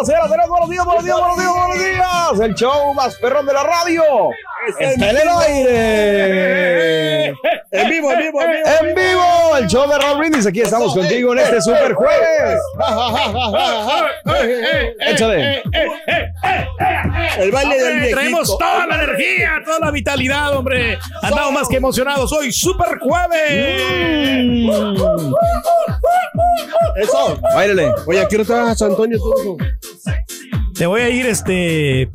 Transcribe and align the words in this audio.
Buenos 0.00 0.30
días, 0.30 0.48
buenos 0.48 0.70
días, 0.70 0.84
buenos 0.86 1.04
días, 1.04 1.18
buenos 1.18 1.36
días, 1.36 1.52
buenos 1.52 1.78
días. 1.78 2.40
El 2.40 2.54
show 2.54 2.94
más 2.94 3.16
perrón 3.16 3.44
de 3.44 3.52
la 3.52 3.62
radio. 3.64 4.02
Está 4.78 5.10
en 5.10 5.16
el 5.18 5.28
aire. 5.28 7.26
En 7.70 7.90
vivo, 7.90 8.10
en 8.10 8.18
vivo, 8.18 8.40
en 8.40 8.50
vivo. 8.50 8.68
En 8.80 8.94
vivo, 8.94 9.56
el 9.58 9.66
show 9.66 9.86
de 9.86 9.98
Raúl 9.98 10.20
Brindis. 10.20 10.46
Aquí 10.46 10.62
estamos 10.62 10.94
contigo 10.94 11.34
en 11.34 11.40
este 11.40 11.60
super 11.60 11.92
jueves. 11.92 12.58
Échale. 15.00 15.64
El 17.38 17.50
baile 17.50 17.82
del 17.82 17.98
viejito. 17.98 18.16
Traemos 18.16 18.56
toda 18.56 18.86
la 18.86 18.94
energía, 19.02 19.50
toda 19.66 19.80
la 19.80 19.90
vitalidad, 19.90 20.56
hombre. 20.56 20.98
Andamos 21.20 21.52
más 21.52 21.68
que 21.68 21.76
emocionados. 21.76 22.32
Hoy, 22.32 22.50
Super 22.52 22.98
Jueves. 23.00 24.70
Eso. 26.96 27.38
Báilale. 27.54 27.92
Oye, 28.06 28.20
¿a 28.20 28.28
qué 28.28 28.36
hora 28.36 28.44
te 28.46 28.52
vas 28.52 28.70
a 28.70 28.74
San 28.74 28.92
Antonio 28.92 29.18
tú? 29.18 29.58
Te 30.74 30.86
voy 30.86 31.00
a 31.02 31.08
ir, 31.10 31.26
este, 31.26 32.10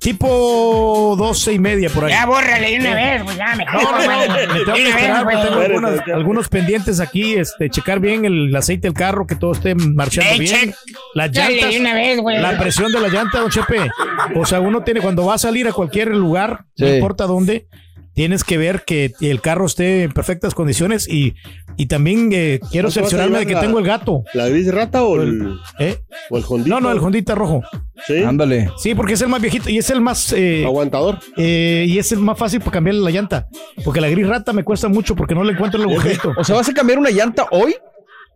tipo 0.00 1.14
doce 1.18 1.52
y 1.52 1.58
media 1.58 1.88
por 1.90 2.04
ahí. 2.04 2.10
Ya 2.10 2.26
bórrale 2.26 2.70
de 2.70 2.78
una 2.80 2.94
vez, 2.94 3.22
pues 3.22 3.36
ya 3.36 3.54
mejor. 3.54 3.98
Me 3.98 4.60
tengo 4.64 4.74
que 4.74 4.82
vez, 4.82 5.42
tengo 5.42 5.60
algunas- 5.60 6.00
algunos 6.08 6.48
pendientes 6.48 7.00
aquí, 7.00 7.34
este, 7.34 7.70
checar 7.70 8.00
bien 8.00 8.24
el 8.24 8.54
aceite 8.54 8.88
del 8.88 8.94
carro, 8.94 9.26
que 9.26 9.36
todo 9.36 9.52
esté 9.52 9.74
marchando 9.74 10.38
bien. 10.38 10.54
check. 10.54 10.74
Las 11.14 11.30
llantas, 11.30 11.70
de 11.70 11.80
una 11.80 11.94
vez, 11.94 12.18
güey. 12.20 12.38
la 12.40 12.58
presión 12.58 12.90
de 12.92 13.00
la 13.00 13.08
llanta, 13.08 13.40
don 13.40 13.50
Chepe. 13.50 13.90
O 14.36 14.44
sea, 14.46 14.60
uno 14.60 14.82
tiene, 14.82 15.00
cuando 15.00 15.26
va 15.26 15.34
a 15.34 15.38
salir 15.38 15.68
a 15.68 15.72
cualquier 15.72 16.08
lugar, 16.08 16.64
no 16.78 16.88
importa 16.88 17.26
dónde, 17.26 17.66
tienes 18.14 18.44
que 18.44 18.58
ver 18.58 18.82
que 18.86 19.12
el 19.20 19.40
carro 19.40 19.66
esté 19.66 20.02
en 20.04 20.12
perfectas 20.12 20.54
condiciones 20.54 21.08
y, 21.08 21.34
y 21.76 21.86
también 21.86 22.30
eh, 22.32 22.60
quiero 22.70 22.88
¿No 22.88 22.94
te 22.94 23.00
vas 23.00 23.06
a 23.06 23.10
cerciorarme 23.10 23.38
de 23.40 23.46
que 23.46 23.54
la- 23.54 23.60
tengo 23.60 23.78
el 23.78 23.84
gato. 23.86 24.24
¿La 24.34 24.48
gris 24.48 24.72
rata 24.72 25.04
o 25.04 25.20
el, 25.22 25.56
¿eh? 25.78 25.98
o 26.28 26.36
el 26.38 26.44
Hondita? 26.46 26.68
No, 26.74 26.80
no, 26.80 26.92
el 26.92 26.98
Hondita 26.98 27.34
rojo. 27.34 27.62
¿Sí? 28.06 28.22
Ándale. 28.22 28.70
Sí, 28.78 28.94
porque 28.94 29.14
es 29.14 29.22
el 29.22 29.28
más 29.28 29.40
viejito 29.40 29.70
y 29.70 29.78
es 29.78 29.88
el 29.90 30.00
más... 30.00 30.32
eh, 30.32 30.64
Aguantador. 30.64 31.18
eh, 31.36 31.84
y 31.88 31.98
es 31.98 32.12
el 32.12 32.18
más 32.20 32.38
fácil 32.38 32.60
para 32.60 32.72
cambiarle 32.72 33.00
la 33.02 33.10
llanta. 33.10 33.48
Porque 33.84 34.00
la 34.00 34.08
gris 34.08 34.26
rata 34.26 34.52
me 34.52 34.64
cuesta 34.64 34.88
mucho 34.88 35.14
porque 35.16 35.34
no 35.34 35.44
le 35.44 35.52
encuentro 35.52 35.82
el 35.82 35.88
agujerito. 35.88 36.32
O 36.38 36.44
sea, 36.44 36.56
¿vas 36.56 36.68
a 36.68 36.74
cambiar 36.74 36.98
una 36.98 37.10
llanta 37.10 37.46
hoy? 37.50 37.74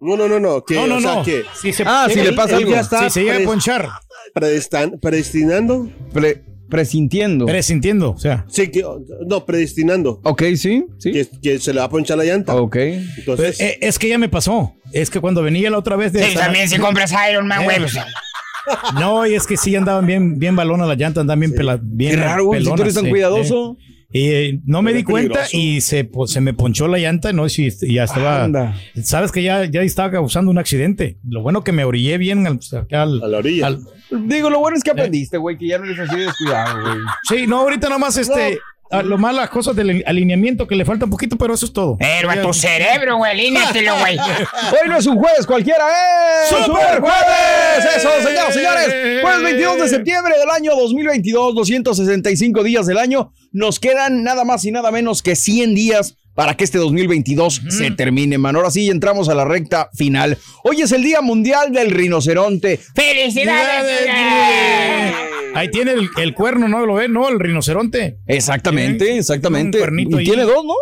No, 0.00 0.16
no, 0.16 0.28
no, 0.28 0.38
no. 0.38 0.62
Que, 0.64 0.74
No, 0.74 0.86
no, 0.86 0.96
o 0.96 1.00
sea, 1.00 1.14
no. 1.16 1.22
que 1.24 1.44
Si 1.54 1.72
se, 1.72 1.82
Ah, 1.86 2.06
si 2.10 2.20
le 2.20 2.32
pasa 2.34 2.56
él 2.56 2.64
algo. 2.64 2.70
ya 2.72 2.80
está 2.80 3.04
si 3.04 3.10
se 3.10 3.20
llega 3.24 3.36
a 3.38 3.40
ponchar, 3.44 3.88
predestan- 4.34 5.00
predestinando. 5.00 5.88
Pre- 6.12 6.42
presintiendo. 6.74 7.46
presintiendo. 7.46 8.10
O 8.12 8.18
sea, 8.18 8.44
Sí, 8.48 8.68
que, 8.70 8.82
no, 9.26 9.44
predestinando. 9.46 10.20
ok, 10.24 10.42
sí, 10.56 10.84
sí. 10.98 11.12
Que, 11.12 11.26
que 11.42 11.58
se 11.58 11.72
le 11.72 11.80
va 11.80 11.86
a 11.86 11.90
ponchar 11.90 12.18
la 12.18 12.24
llanta. 12.24 12.54
Ok. 12.56 12.76
Entonces, 12.76 13.60
eh, 13.60 13.78
es 13.80 13.98
que 13.98 14.08
ya 14.08 14.18
me 14.18 14.28
pasó. 14.28 14.74
Es 14.92 15.10
que 15.10 15.20
cuando 15.20 15.42
venía 15.42 15.70
la 15.70 15.78
otra 15.78 15.96
vez 15.96 16.12
de. 16.12 16.22
Sí, 16.24 16.34
también 16.36 16.68
si 16.68 16.78
compras 16.78 17.12
Iron 17.30 17.46
Man, 17.46 17.64
güey. 17.64 17.78
pues, 17.78 17.96
No, 18.98 19.26
y 19.26 19.34
es 19.34 19.46
que 19.46 19.56
sí 19.56 19.74
andaban 19.76 20.06
bien, 20.06 20.38
bien 20.38 20.56
balonas 20.56 20.88
las 20.88 20.96
llantas, 20.98 21.20
andaban 21.22 21.40
bien, 21.40 21.52
pela- 21.54 21.78
bien 21.82 22.12
Qué 22.12 22.16
raro, 22.16 22.46
güey, 22.46 22.60
si 22.60 22.64
tú 22.64 22.70
pelonas, 22.70 22.84
eres 22.86 22.94
tan 22.94 23.04
sí, 23.04 23.10
cuidadoso. 23.10 23.76
sí. 23.78 23.94
Y 24.16 24.28
eh, 24.28 24.60
no 24.64 24.80
me 24.80 24.92
di 24.94 25.02
cuenta 25.02 25.40
peligroso. 25.40 25.56
y 25.56 25.80
se, 25.80 26.04
pues, 26.04 26.30
se 26.30 26.40
me 26.40 26.54
ponchó 26.54 26.86
la 26.86 26.98
llanta, 26.98 27.32
no, 27.32 27.46
y 27.48 27.52
y 27.82 27.94
ya 27.94 28.04
estaba. 28.04 28.44
Anda. 28.44 28.76
Sabes 29.02 29.32
que 29.32 29.42
ya, 29.42 29.64
ya 29.64 29.82
estaba 29.82 30.12
causando 30.12 30.52
un 30.52 30.58
accidente. 30.58 31.18
Lo 31.28 31.42
bueno 31.42 31.64
que 31.64 31.72
me 31.72 31.84
orillé 31.84 32.16
bien 32.16 32.46
al, 32.46 32.60
al- 32.92 33.22
a 33.24 33.26
la 33.28 33.38
orilla. 33.38 33.66
al- 33.66 33.80
Digo, 34.10 34.50
lo 34.50 34.58
bueno 34.60 34.76
es 34.76 34.84
que 34.84 34.90
aprendiste, 34.90 35.36
güey, 35.38 35.56
que 35.58 35.66
ya 35.68 35.78
no 35.78 35.84
eres 35.86 35.98
así 35.98 36.16
de 36.16 36.26
descuidado, 36.26 36.80
güey. 36.82 36.96
Sí, 37.28 37.46
no, 37.46 37.60
ahorita 37.60 37.88
nomás 37.88 38.16
este. 38.16 38.58
a- 38.90 39.02
Lo 39.02 39.18
más 39.18 39.34
las 39.34 39.48
cosas 39.50 39.74
del 39.74 40.04
alineamiento 40.06 40.66
que 40.68 40.76
le 40.76 40.84
falta 40.84 41.06
un 41.06 41.10
poquito, 41.10 41.36
pero 41.36 41.54
eso 41.54 41.66
es 41.66 41.72
todo. 41.72 41.96
Pero 41.98 42.30
a 42.30 42.40
tu 42.40 42.52
cerebro, 42.52 43.16
güey, 43.16 43.32
alíñatelo, 43.32 43.98
güey. 43.98 44.16
Hoy 44.72 44.88
no 44.88 44.96
es 44.98 45.06
un 45.06 45.16
jueves 45.18 45.46
cualquiera, 45.46 45.84
¡eh! 45.88 46.46
¡Super 46.48 47.00
Jueves! 47.00 47.96
Eso, 47.96 48.10
señoras, 48.22 48.54
señores. 48.54 49.22
Jueves 49.22 49.42
22 49.42 49.76
de 49.78 49.88
septiembre 49.88 50.34
del 50.38 50.50
año 50.50 50.76
2022, 50.76 51.54
265 51.56 52.62
días 52.62 52.86
del 52.86 52.98
año. 52.98 53.32
Nos 53.52 53.80
quedan 53.80 54.22
nada 54.22 54.44
más 54.44 54.64
y 54.64 54.70
nada 54.70 54.90
menos 54.92 55.22
que 55.22 55.34
100 55.34 55.74
días 55.74 56.16
para 56.34 56.56
que 56.56 56.64
este 56.64 56.78
2022 56.78 57.62
se 57.68 57.90
termine, 57.92 58.38
man. 58.38 58.56
Ahora 58.56 58.70
sí 58.70 58.90
entramos 58.90 59.28
a 59.28 59.34
la 59.34 59.44
recta 59.44 59.88
final. 59.94 60.36
Hoy 60.64 60.80
es 60.82 60.92
el 60.92 61.02
Día 61.02 61.20
Mundial 61.20 61.72
del 61.72 61.90
Rinoceronte. 61.90 62.78
¡Felicidades! 62.94 65.14
Ahí 65.54 65.70
tiene 65.70 65.92
el, 65.92 66.08
el 66.16 66.34
cuerno, 66.34 66.68
¿no? 66.68 66.84
¿Lo 66.84 66.94
ven? 66.94 67.12
¿No? 67.12 67.28
El 67.28 67.38
rinoceronte. 67.38 68.18
Exactamente, 68.26 69.04
Tiene 69.04 69.20
exactamente. 69.20 69.78
un 69.78 69.82
cuernito 69.84 70.16
Y 70.16 70.20
ahí. 70.20 70.24
tiene 70.26 70.42
dos, 70.42 70.64
¿no? 70.64 70.74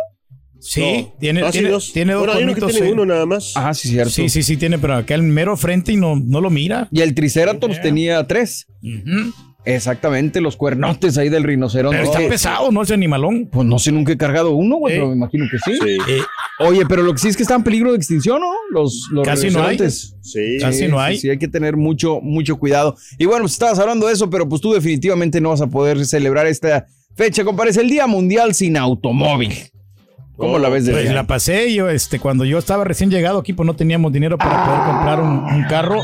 Sí, 0.61 0.81
No. 1.03 1.15
tiene, 1.21 1.41
Ah, 1.43 1.47
sí, 1.47 1.53
tiene, 1.59 1.69
dos. 1.71 1.93
tiene 1.93 2.13
dos 2.13 2.21
Bueno, 2.21 2.33
hay 2.39 2.45
uno 2.45 2.55
que 2.55 2.61
cuernitos, 2.61 2.73
tiene 2.81 2.87
sí. 2.87 2.93
uno 2.93 3.05
nada 3.05 3.27
más. 3.27 3.53
Ah, 3.57 3.75
sí, 3.75 3.89
cierto. 3.89 4.11
Sí, 4.13 4.29
sí, 4.29 4.43
sí, 4.43 4.57
tiene, 4.57 4.79
pero 4.79 4.95
acá 4.95 5.15
el 5.15 5.23
mero 5.25 5.57
frente 5.57 5.93
y 5.93 5.97
no, 5.97 6.17
no 6.17 6.41
lo 6.41 6.51
mira. 6.51 6.89
Y 6.93 7.01
el 7.03 7.15
Triceratops 7.15 7.83
tenía 7.83 8.25
tres. 8.27 8.67
Ujú. 8.83 9.33
Exactamente, 9.65 10.41
los 10.41 10.57
cuernotes 10.57 11.17
ahí 11.19 11.29
del 11.29 11.45
rinoceronte. 11.45 11.99
Pero 11.99 12.11
está 12.13 12.29
pesado, 12.29 12.71
¿no? 12.73 12.83
Ese 12.83 12.95
animalón. 12.95 13.47
Pues 13.51 13.67
no 13.67 13.79
sé, 13.79 13.93
nunca 13.93 14.13
he 14.13 14.17
cargado 14.17 14.51
uno, 14.51 14.77
güey, 14.77 14.95
Sí. 14.95 14.99
pero 14.99 15.09
me 15.11 15.17
imagino 15.17 15.45
que 15.51 15.59
sí. 15.59 15.79
Sí. 15.81 15.91
Eh, 16.11 16.21
Oye, 16.61 16.85
pero 16.89 17.03
lo 17.03 17.13
que 17.13 17.19
sí 17.19 17.29
es 17.29 17.37
que 17.37 17.43
está 17.43 17.55
en 17.55 17.63
peligro 17.65 17.91
de 17.93 17.97
extinción, 17.97 18.41
¿no? 18.41 18.51
Los, 18.71 19.09
los 19.13 19.25
Casi 19.27 19.51
no 19.51 19.61
hay. 19.63 19.77
rinocerontes. 19.77 20.17
Sí. 20.21 20.59
Casi 20.61 20.89
no 20.89 21.01
hay. 21.01 21.17
Sí, 21.17 21.31
hay 21.31 21.39
que 21.39 21.49
tener 21.49 21.77
mucho, 21.77 22.21
mucho 22.21 22.57
cuidado. 22.57 22.97
Y 23.19 23.25
bueno, 23.27 23.43
pues 23.43 23.53
estabas 23.53 23.79
hablando 23.79 24.07
de 24.07 24.13
eso, 24.15 24.29
pero 24.31 24.49
pues 24.49 24.61
tú 24.61 24.73
definitivamente 24.73 25.41
no 25.41 25.51
vas 25.51 25.61
a 25.61 25.67
poder 25.69 26.05
celebrar 26.07 26.47
esta 26.47 26.87
fecha, 27.17 27.45
compadre. 27.45 27.71
Es 27.71 27.77
el 27.77 27.89
Día 27.89 28.07
Mundial 28.07 28.55
sin 28.55 28.77
Automóvil. 28.77 29.53
¿Cómo 30.37 30.59
la 30.59 30.69
ves 30.69 30.87
de 30.87 30.93
Pues 30.93 31.13
la 31.13 31.27
pasé 31.27 31.73
yo, 31.75 31.89
este, 31.91 32.19
cuando 32.19 32.45
yo 32.45 32.59
estaba 32.59 32.85
recién 32.85 33.11
llegado 33.11 33.39
aquí, 33.39 33.53
pues 33.53 33.67
no 33.67 33.75
teníamos 33.75 34.13
dinero 34.13 34.39
para 34.39 34.65
poder 34.65 34.81
comprar 34.81 35.21
un, 35.21 35.45
un 35.45 35.65
carro 35.69 36.01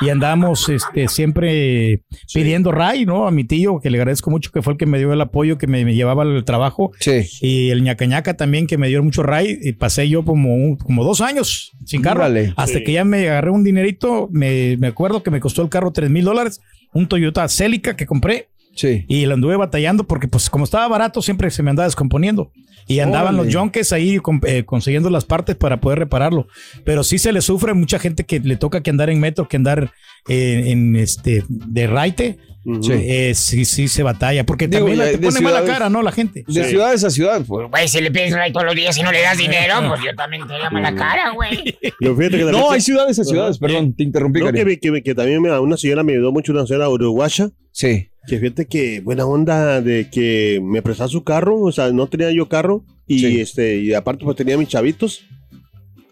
y 0.00 0.08
andábamos 0.08 0.68
este, 0.68 1.08
siempre 1.08 2.02
pidiendo 2.32 2.72
ray, 2.72 3.04
¿no? 3.06 3.26
A 3.26 3.30
mi 3.30 3.44
tío, 3.44 3.80
que 3.80 3.90
le 3.90 3.98
agradezco 3.98 4.30
mucho, 4.30 4.50
que 4.50 4.62
fue 4.62 4.72
el 4.74 4.78
que 4.78 4.86
me 4.86 4.98
dio 4.98 5.12
el 5.12 5.20
apoyo, 5.20 5.58
que 5.58 5.66
me, 5.66 5.84
me 5.84 5.94
llevaba 5.94 6.22
al 6.22 6.44
trabajo. 6.44 6.92
Sí. 7.00 7.22
Y 7.40 7.70
el 7.70 7.82
ñacañaca 7.82 8.34
también, 8.34 8.66
que 8.66 8.78
me 8.78 8.88
dio 8.88 9.02
mucho 9.02 9.22
ray. 9.22 9.58
Y 9.62 9.72
pasé 9.74 10.08
yo 10.08 10.24
como, 10.24 10.54
un- 10.54 10.76
como 10.76 11.04
dos 11.04 11.20
años 11.20 11.72
sin 11.84 12.02
carro. 12.02 12.20
Órale. 12.20 12.54
Hasta 12.56 12.78
Sí. 12.78 12.84
que 12.84 12.92
ya 12.92 13.04
me 13.04 13.28
agarré 13.28 13.50
un 13.50 13.62
dinerito. 13.64 14.28
Me, 14.32 14.76
me 14.78 14.86
acuerdo 14.88 15.22
que 15.22 15.30
me 15.30 15.40
costó 15.40 15.62
el 15.62 15.68
carro 15.68 15.92
tres 15.92 16.08
mil 16.10 16.24
dólares. 16.24 16.60
un 16.94 17.08
Toyota 17.08 17.48
Celica 17.48 17.96
que 17.96 18.04
compré 18.04 18.48
Sí. 18.74 19.04
y 19.08 19.26
lo 19.26 19.34
anduve 19.34 19.56
batallando 19.56 20.04
porque 20.04 20.28
pues 20.28 20.48
como 20.48 20.64
estaba 20.64 20.88
barato 20.88 21.20
siempre 21.22 21.50
se 21.50 21.62
me 21.62 21.70
andaba 21.70 21.86
descomponiendo. 21.86 22.50
Y 22.88 22.98
andaban 22.98 23.34
Órale. 23.36 23.50
los 23.52 23.54
junkies 23.54 23.92
ahí 23.92 24.18
com- 24.18 24.40
eh, 24.44 24.64
consiguiendo 24.64 25.08
las 25.08 25.24
partes 25.24 25.54
para 25.54 25.80
poder 25.80 26.00
repararlo. 26.00 26.48
Pero 26.84 27.04
sí 27.04 27.16
se 27.18 27.30
le 27.32 27.40
sufre 27.40 27.70
a 27.70 27.74
mucha 27.74 28.00
gente 28.00 28.24
que 28.24 28.40
le 28.40 28.56
toca 28.56 28.82
que 28.82 28.90
andar 28.90 29.08
en 29.08 29.20
metro, 29.20 29.46
que 29.46 29.56
andar 29.56 29.92
eh, 30.28 30.64
en 30.66 30.96
este 30.96 31.44
de 31.48 31.86
raite. 31.86 32.38
Sí. 32.80 32.92
Eh, 32.92 33.34
sí, 33.34 33.64
sí 33.64 33.86
se 33.88 34.02
batalla. 34.02 34.44
Porque 34.44 34.66
Digo, 34.68 34.86
también 34.86 35.12
te 35.12 35.18
pone 35.18 35.40
mala 35.40 35.64
cara, 35.64 35.90
¿no? 35.90 36.02
La 36.02 36.10
gente. 36.12 36.44
De 36.46 36.64
ciudades 36.64 37.04
a 37.04 37.10
ciudad, 37.10 37.42
pues. 37.46 37.68
Güey, 37.70 37.86
si 37.88 38.00
le 38.00 38.10
pides 38.10 38.34
ahí 38.34 38.52
todos 38.52 38.66
los 38.66 38.74
días 38.74 38.96
y 38.98 39.02
no 39.02 39.12
le 39.12 39.20
das 39.22 39.38
dinero, 39.38 39.74
pues 39.88 40.00
yo 40.04 40.14
también 40.16 40.46
te 40.48 40.54
llamo 40.58 40.78
la 40.80 40.94
cara, 40.94 41.30
güey. 41.34 41.76
No, 42.00 42.70
hay 42.70 42.80
ciudades 42.80 43.18
a 43.18 43.24
ciudades, 43.24 43.58
perdón, 43.58 43.94
te 43.94 44.02
interrumpí, 44.02 44.40
No, 44.40 44.52
que, 44.52 44.78
que, 44.78 45.02
que 45.02 45.14
también 45.14 45.40
me- 45.42 45.56
una 45.58 45.76
señora 45.76 46.02
me 46.02 46.12
ayudó 46.12 46.32
mucho, 46.32 46.52
una 46.52 46.66
señora 46.66 46.88
uruguaya, 46.88 47.48
Sí. 47.70 48.08
Que 48.26 48.38
fíjate 48.38 48.66
que 48.66 49.00
buena 49.00 49.26
onda 49.26 49.80
de 49.80 50.08
que 50.10 50.60
me 50.62 50.82
prestaba 50.82 51.08
su 51.08 51.24
carro, 51.24 51.60
o 51.60 51.72
sea, 51.72 51.90
no 51.92 52.06
tenía 52.08 52.30
yo 52.32 52.48
carro, 52.48 52.84
y 53.06 53.18
Sí. 53.18 53.40
este, 53.40 53.78
y 53.78 53.94
aparte 53.94 54.24
pues 54.24 54.36
tenía 54.36 54.56
mis 54.56 54.68
chavitos, 54.68 55.24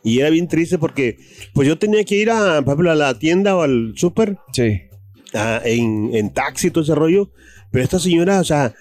y 0.02 0.18
era 0.20 0.30
bien 0.30 0.48
triste 0.48 0.78
porque 0.78 1.18
pues 1.54 1.68
yo 1.68 1.78
tenía 1.78 2.02
que 2.04 2.16
ir 2.16 2.30
a, 2.30 2.62
por 2.62 2.72
ejemplo, 2.74 2.90
a 2.90 2.94
la 2.94 3.18
tienda 3.18 3.54
o 3.56 3.62
al 3.62 3.92
súper, 3.96 4.38
Sí. 4.52 4.80
a- 5.34 5.60
en, 5.64 6.10
en 6.14 6.30
taxi 6.32 6.70
todo 6.70 6.82
ese 6.84 6.94
rollo, 6.94 7.30
pero 7.70 7.84
esta 7.84 7.98
señora, 7.98 8.40
o 8.40 8.44
sea, 8.44 8.74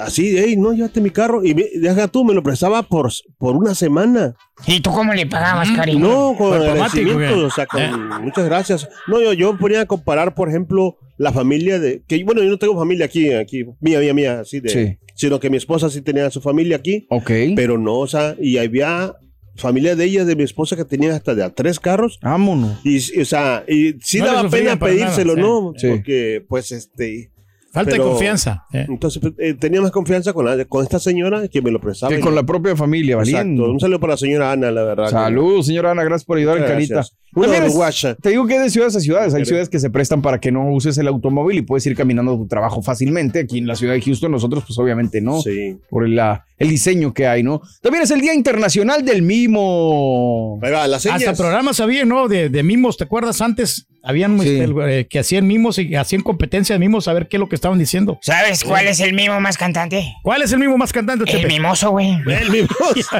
así, 0.00 0.34
hey, 0.36 0.56
no, 0.56 0.72
llévate 0.72 1.00
mi 1.00 1.10
carro, 1.10 1.44
y 1.44 1.54
me- 1.54 1.66
deja 1.74 2.08
tú, 2.08 2.24
me 2.24 2.34
lo 2.34 2.42
prestaba 2.42 2.82
por, 2.82 3.10
por 3.38 3.56
una 3.56 3.74
semana. 3.74 4.34
¿Y 4.66 4.80
tú 4.80 4.90
cómo 4.90 5.12
le 5.14 5.26
pagabas, 5.26 5.70
cariño? 5.72 5.98
No, 6.08 6.34
con 6.36 6.52
agradecimiento, 6.54 7.46
o 7.46 7.50
sea, 7.50 7.66
con 7.66 7.80
Eh. 7.82 7.90
muchas 8.22 8.44
gracias. 8.44 8.88
No, 9.08 9.20
yo, 9.20 9.32
yo 9.32 9.56
ponía 9.58 9.82
a 9.82 9.86
comparar, 9.86 10.34
por 10.34 10.48
ejemplo, 10.48 10.96
la 11.18 11.32
familia 11.32 11.78
de, 11.78 12.02
que 12.06 12.22
bueno, 12.24 12.42
yo 12.42 12.48
no 12.50 12.58
tengo 12.58 12.76
familia 12.78 13.06
aquí, 13.06 13.32
aquí, 13.32 13.64
mía, 13.80 14.00
mía, 14.00 14.14
mía, 14.14 14.40
así 14.40 14.60
de, 14.60 14.68
Sí. 14.70 14.98
sino 15.14 15.38
que 15.40 15.50
mi 15.50 15.56
esposa 15.58 15.90
sí 15.90 16.00
tenía 16.00 16.30
su 16.30 16.40
familia 16.40 16.76
aquí, 16.76 17.06
Ok. 17.10 17.30
pero 17.56 17.76
no, 17.76 17.98
o 17.98 18.06
sea, 18.06 18.36
y 18.40 18.56
había 18.58 19.14
familia 19.56 19.94
de 19.96 20.04
ella, 20.06 20.24
de 20.24 20.36
mi 20.36 20.44
esposa, 20.44 20.76
que 20.76 20.84
tenía 20.86 21.14
hasta 21.14 21.34
de 21.34 21.42
a 21.44 21.50
tres 21.50 21.78
carros, 21.78 22.18
Vámonos. 22.22 22.78
y, 22.84 22.96
y, 23.18 23.20
o 23.20 23.24
sea, 23.26 23.64
y 23.68 23.96
sí 24.00 24.20
No 24.20 24.26
daba 24.26 24.48
pena 24.48 24.78
pedírselo, 24.78 25.36
nada, 25.36 25.46
¿no? 25.48 25.72
sí. 25.76 25.88
Porque, 25.88 26.42
pues, 26.48 26.72
este, 26.72 27.30
Falta 27.72 27.92
Pero- 27.92 28.04
de 28.04 28.10
confianza. 28.10 28.64
eh. 28.72 28.86
entonces 28.88 29.20
pues, 29.22 29.34
eh, 29.38 29.54
tenía 29.54 29.80
más 29.80 29.90
confianza 29.92 30.32
con, 30.32 30.44
la- 30.44 30.64
con 30.64 30.82
esta 30.82 30.98
señora 30.98 31.46
que 31.48 31.62
me 31.62 31.70
lo 31.70 31.80
prestaba. 31.80 32.12
Que 32.14 32.20
con 32.20 32.34
la 32.34 32.42
propia 32.42 32.74
familia, 32.76 33.14
Exacto. 33.14 33.36
valiendo. 33.36 33.70
Un 33.70 33.78
saludo 33.80 34.00
para 34.00 34.14
la 34.14 34.16
señora 34.16 34.50
Ana, 34.52 34.70
la 34.70 34.82
verdad. 34.82 35.08
Saludos, 35.10 35.66
señora 35.66 35.92
Ana, 35.92 36.02
gracias 36.04 36.24
por 36.26 36.38
ayudar 36.38 36.58
en 36.58 36.64
Carita. 36.64 37.04
Una 37.32 37.58
uruguaya. 37.64 38.16
Te 38.16 38.30
digo 38.30 38.44
que 38.48 38.56
es 38.56 38.62
de 38.62 38.70
ciudades 38.70 38.96
a 38.96 39.00
ciudades. 39.00 39.34
Hay 39.34 39.44
ciudades 39.44 39.68
que 39.68 39.78
se 39.78 39.88
prestan 39.88 40.20
para 40.20 40.40
que 40.40 40.50
no 40.50 40.68
uses 40.72 40.98
el 40.98 41.06
automóvil 41.06 41.58
y 41.58 41.62
puedes 41.62 41.86
ir 41.86 41.94
caminando 41.94 42.32
a 42.32 42.36
tu 42.36 42.48
trabajo 42.48 42.82
fácilmente. 42.82 43.38
Aquí 43.38 43.58
en 43.58 43.68
la 43.68 43.76
ciudad 43.76 43.94
de 43.94 44.00
Houston, 44.00 44.32
nosotros, 44.32 44.64
pues 44.66 44.76
obviamente 44.80 45.20
no. 45.20 45.40
Sí. 45.40 45.78
Por 45.88 46.04
el, 46.06 46.16
la- 46.16 46.44
el 46.58 46.68
diseño 46.70 47.14
que 47.14 47.28
hay, 47.28 47.44
¿no? 47.44 47.62
También 47.82 48.02
es 48.02 48.10
el 48.10 48.20
Día 48.20 48.34
Internacional 48.34 49.04
del 49.04 49.22
Mimo. 49.22 50.58
Ahí 50.62 50.72
va, 50.72 50.86
las 50.88 51.02
señas. 51.02 51.22
Hasta 51.22 51.34
programas 51.40 51.78
había, 51.80 52.04
¿no? 52.04 52.28
De, 52.28 52.48
de 52.48 52.62
mimos, 52.62 52.96
¿te 52.96 53.04
acuerdas? 53.04 53.40
Antes 53.40 53.86
habían 54.02 54.38
Sí. 54.40 54.48
este, 54.48 54.64
el, 54.64 54.74
eh, 54.88 55.06
que 55.08 55.18
hacían 55.18 55.46
mimos 55.46 55.78
y 55.78 55.94
hacían 55.94 56.22
competencia 56.22 56.74
de 56.74 56.78
mimos 56.78 57.08
a 57.08 57.12
ver 57.12 57.28
qué 57.28 57.36
es 57.36 57.40
lo 57.40 57.48
que 57.48 57.54
estaban 57.54 57.78
diciendo. 57.78 58.18
¿Sabes 58.22 58.64
cuál 58.64 58.86
es 58.86 59.00
el 59.00 59.12
mimo 59.12 59.40
más 59.40 59.56
cantante? 59.58 60.14
¿Cuál 60.22 60.42
es 60.42 60.52
el 60.52 60.58
mimo 60.58 60.76
más 60.78 60.92
cantante, 60.92 61.24
El 61.24 61.30
Chepe? 61.30 61.48
mimoso, 61.48 61.90
güey. 61.90 62.10
El 62.26 62.50
mimoso. 62.50 62.68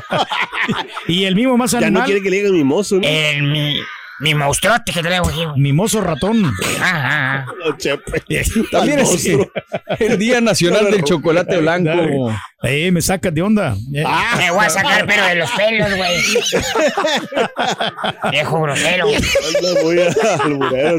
Y 1.08 1.24
el 1.24 1.34
mimo 1.34 1.56
más 1.56 1.72
ya 1.72 1.80
no 1.80 1.86
animal, 1.86 2.04
quiere 2.04 2.22
que 2.22 2.30
le 2.30 2.36
digan 2.38 2.52
mimoso, 2.52 2.96
¿no? 2.96 3.02
El 3.06 3.42
mi, 3.44 3.76
mi 4.20 4.34
monstruote 4.34 4.92
que 4.92 5.02
traigo 5.02 5.28
aquí, 5.28 5.44
güey. 5.44 5.60
mimoso 5.60 6.00
ratón. 6.00 6.44
Ah, 6.80 6.82
ah, 6.82 7.46
ah. 7.46 7.52
También 8.70 9.00
es 9.00 9.28
el 9.98 10.18
Día 10.18 10.40
Nacional 10.40 10.90
del 10.90 11.02
Chocolate 11.04 11.56
Blanco. 11.58 12.32
Eh, 12.62 12.90
me 12.92 13.00
sacas 13.00 13.32
de 13.34 13.40
onda. 13.42 13.74
Eh, 13.94 14.04
Me 14.36 14.50
voy 14.50 14.64
a 14.66 14.70
sacar 14.70 15.06
pero 15.06 15.24
de 15.26 15.34
los 15.36 15.50
pelos, 15.52 15.96
güey. 15.96 16.16
Viejo 18.30 18.60
grosero. 18.62 19.06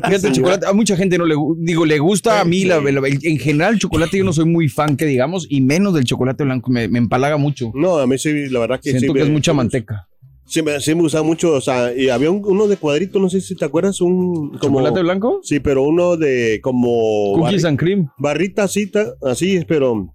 Fíjate, 0.04 0.28
el 0.28 0.34
chocolate, 0.34 0.66
a 0.68 0.74
mucha 0.74 0.96
gente 0.98 1.18
no 1.18 1.26
le 1.26 1.36
digo, 1.58 1.86
le 1.86 2.00
gusta 2.00 2.42
a 2.42 2.46
mí, 2.46 2.66
la, 2.66 2.80
la- 2.80 3.08
en 3.08 3.38
general 3.38 3.74
el 3.74 3.80
chocolate 3.80 4.18
yo 4.18 4.24
no 4.24 4.34
soy 4.34 4.46
muy 4.46 4.70
fan 4.70 4.98
que 4.98 5.06
digamos, 5.06 5.46
y 5.50 5.62
menos 5.62 5.94
del 5.94 6.04
chocolate 6.06 6.44
blanco, 6.44 6.72
me, 6.72 6.88
me 6.88 7.00
empalaga 7.00 7.38
mucho. 7.38 7.72
No, 7.76 7.98
a 7.98 8.08
mí 8.08 8.18
sí, 8.18 8.50
la 8.50 8.60
verdad 8.60 8.80
que 8.82 8.92
Siento 8.92 9.08
sí. 9.08 9.14
que 9.14 9.20
me- 9.20 9.26
es 9.26 9.30
mucha 9.32 9.54
manteca. 9.54 10.08
Sí, 10.46 10.62
me, 10.62 10.80
sí 10.82 10.94
me 10.96 11.02
gustaba 11.02 11.24
mucho, 11.24 11.54
o 11.54 11.62
sea, 11.62 11.96
y 11.96 12.10
había 12.10 12.30
un- 12.30 12.44
uno 12.46 12.68
de 12.68 12.76
cuadrito, 12.76 13.20
no 13.20 13.30
sé 13.30 13.40
si 13.40 13.56
te 13.56 13.64
acuerdas, 13.64 14.02
un... 14.02 14.50
Como, 14.58 14.80
¿Chocolate 14.80 15.02
blanco? 15.02 15.40
Sí, 15.44 15.60
pero 15.62 15.84
uno 15.84 16.18
de 16.18 16.60
como... 16.62 17.34
Cookies 17.36 17.64
barri- 17.64 17.68
and 17.70 17.80
cream. 17.80 18.10
barrita 18.18 18.64
así, 18.64 18.92
así, 19.22 19.64
pero... 19.68 20.12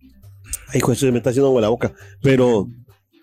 Ay, 0.69 0.79
hijo, 0.79 0.93
eso 0.93 1.07
se 1.07 1.13
me 1.13 1.19
está 1.19 1.31
haciendo 1.31 1.49
agua 1.49 1.61
la 1.63 1.69
boca. 1.71 1.93
Pero... 2.23 2.69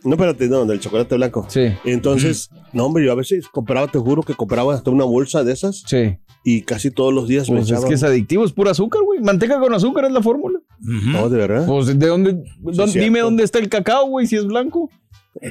No, 0.04 0.12
espérate, 0.16 0.48
no, 0.50 0.66
del 0.66 0.80
chocolate 0.82 1.16
blanco. 1.16 1.46
Sí, 1.50 1.68
Entonces, 1.86 2.50
no, 2.74 2.86
hombre, 2.88 3.06
yo 3.06 3.12
a 3.14 3.16
veces 3.16 3.48
compraba, 3.48 3.88
te 3.88 4.00
juro 4.00 4.22
que 4.24 4.34
compraba 4.34 4.74
hasta 4.74 4.92
una 4.92 5.06
bolsa 5.06 5.46
de 5.46 5.54
esas 5.54 5.84
sí. 5.88 6.18
y 6.44 6.64
casi 6.64 6.92
todos 6.92 7.14
los 7.14 7.28
días 7.30 7.50
me 7.50 7.58
Pues 7.58 7.68
es 7.68 7.72
echaba. 7.72 7.88
que 7.88 7.94
es 7.94 8.04
adictivo, 8.04 8.44
es 8.44 8.52
pura 8.52 8.72
azúcar, 8.72 9.02
güey. 9.06 9.22
Manteca 9.22 9.60
con 9.62 9.74
azúcar 9.74 10.04
es 10.06 10.12
la 10.12 10.22
fórmula. 10.22 10.60
No, 10.82 11.30
de 11.30 11.38
verdad. 11.38 11.66
Pues 11.68 11.88
de 11.98 12.08
dónde, 12.08 12.34
dónde- 12.60 12.74
cierto. 12.92 13.00
dime 13.00 13.20
dónde 13.22 13.44
está 13.46 13.60
el 13.60 13.70
cacao, 13.70 14.08
güey, 14.08 14.28
si 14.28 14.36
es 14.36 14.46
blanco. 14.46 14.90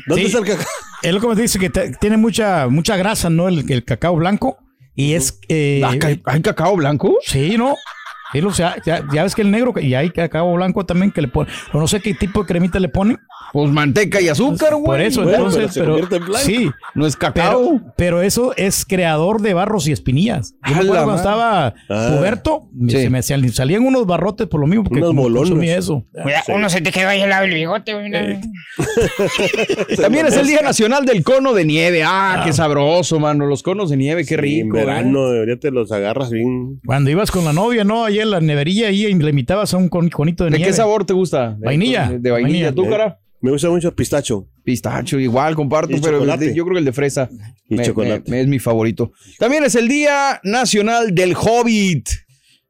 ¿Dónde 0.06 0.22
Sí. 0.22 0.26
está 0.26 0.38
el 0.40 0.44
cacao? 0.44 0.66
Es 1.02 1.12
lo 1.12 1.20
que 1.20 1.26
me 1.26 1.34
dice 1.34 1.58
que 1.58 1.68
te- 1.70 1.90
tiene 2.00 2.16
mucha, 2.16 2.68
mucha 2.68 2.96
grasa, 2.96 3.28
¿no? 3.28 3.48
El, 3.48 3.70
el 3.70 3.84
cacao 3.84 4.14
blanco. 4.16 4.58
Y 4.94 5.14
es. 5.14 5.40
eh, 5.48 5.80
Ah, 5.84 5.94
ca- 5.98 6.16
¿Hay 6.26 6.42
cacao 6.42 6.76
blanco? 6.76 7.16
sí, 7.24 7.56
¿no? 7.56 7.74
Sí, 8.32 8.40
o 8.40 8.52
sea, 8.52 8.76
ya, 8.84 9.04
ya 9.12 9.22
ves 9.24 9.34
que 9.34 9.42
el 9.42 9.50
negro, 9.50 9.72
y 9.80 9.94
hay 9.94 10.10
cacao 10.10 10.54
blanco 10.54 10.84
también 10.86 11.10
que 11.12 11.20
le 11.20 11.28
ponen. 11.28 11.52
O 11.72 11.78
no 11.78 11.86
sé 11.86 12.00
qué 12.00 12.14
tipo 12.14 12.40
de 12.42 12.46
cremita 12.46 12.78
le 12.80 12.88
ponen. 12.88 13.18
Pues 13.52 13.70
manteca 13.70 14.20
y 14.20 14.28
azúcar, 14.28 14.72
güey. 14.74 14.84
Por 14.84 15.00
eso, 15.02 15.22
bueno, 15.24 15.36
entonces, 15.46 15.72
pero 15.74 15.98
en 15.98 16.08
sí, 16.38 16.70
No 16.94 17.06
es 17.06 17.16
cacao. 17.16 17.60
pero, 17.80 17.94
pero 17.96 18.22
eso 18.22 18.54
es 18.56 18.84
creador 18.86 19.42
de 19.42 19.52
barros 19.52 19.86
y 19.88 19.92
espinillas. 19.92 20.54
Yo 20.66 20.70
me 20.74 20.80
acuerdo 20.80 20.94
la 20.94 21.02
cuando 21.04 21.16
estaba 21.16 21.74
Ah. 21.90 22.14
puberto, 22.16 22.68
Sí. 22.88 23.02
se 23.02 23.10
me 23.10 23.22
sal- 23.22 23.52
salían 23.52 23.84
unos 23.84 24.06
barrotes 24.06 24.46
por 24.46 24.60
lo 24.60 24.66
mismo, 24.66 24.84
porque 24.84 25.02
Unos 25.02 25.32
consumía 25.36 25.76
eso. 25.76 26.04
Uno 26.48 26.70
se 26.70 26.80
te 26.80 26.90
quedó 26.90 27.08
ahí 27.08 27.20
al 27.20 27.28
lado 27.30 27.42
del 27.42 27.54
bigote, 27.54 27.92
güey. 27.92 28.10
Eh. 28.14 28.40
También 30.00 30.26
es 30.26 30.36
el 30.36 30.46
Día 30.46 30.62
Nacional 30.62 31.04
del 31.04 31.22
Cono 31.22 31.52
de 31.52 31.64
Nieve. 31.64 32.02
Ah, 32.04 32.42
qué 32.44 32.52
sabroso, 32.52 33.20
mano. 33.20 33.46
Los 33.46 33.62
conos 33.62 33.90
de 33.90 33.96
nieve, 33.96 34.24
qué 34.24 34.34
En 34.34 34.40
rico. 34.40 34.76
¿eh? 34.76 34.80
verano, 34.84 35.28
debería 35.30 35.58
te 35.58 35.70
los 35.70 35.92
agarras 35.92 36.30
bien. 36.30 36.80
Cuando 36.86 37.10
ibas 37.10 37.30
con 37.30 37.44
la 37.44 37.52
novia, 37.52 37.84
¿no? 37.84 38.04
Ahí 38.04 38.18
la 38.26 38.40
neverilla, 38.40 38.88
ahí 38.88 39.04
y 39.06 39.14
le 39.14 39.30
invitabas 39.30 39.72
a 39.74 39.76
un 39.76 39.88
con- 39.88 40.08
conito 40.10 40.44
de, 40.44 40.50
¿De 40.50 40.58
nieve. 40.58 40.70
qué 40.70 40.76
sabor 40.76 41.04
te 41.04 41.12
gusta? 41.12 41.54
De- 41.54 41.66
Vainilla. 41.66 42.08
De, 42.10 42.18
de 42.18 42.30
vainilla. 42.30 42.70
Vainilla. 42.70 42.72
¿Tú, 42.74 42.88
cara? 42.88 43.18
Me 43.40 43.50
gusta 43.50 43.68
mucho 43.70 43.88
el 43.88 43.94
pistacho. 43.94 44.46
Pistacho, 44.62 45.18
igual, 45.18 45.56
comparto, 45.56 45.96
pero 46.00 46.24
de- 46.24 46.54
yo 46.54 46.62
creo 46.64 46.74
que 46.74 46.78
el 46.78 46.84
de 46.84 46.92
fresa 46.92 47.28
Y 47.68 47.74
me- 47.74 47.84
chocolate. 47.84 48.30
me- 48.30 48.40
es 48.40 48.46
mi 48.46 48.60
favorito. 48.60 49.12
También 49.38 49.64
es 49.64 49.74
el 49.74 49.88
Día 49.88 50.40
Nacional 50.44 51.12
del 51.14 51.34
Hobbit. 51.34 52.08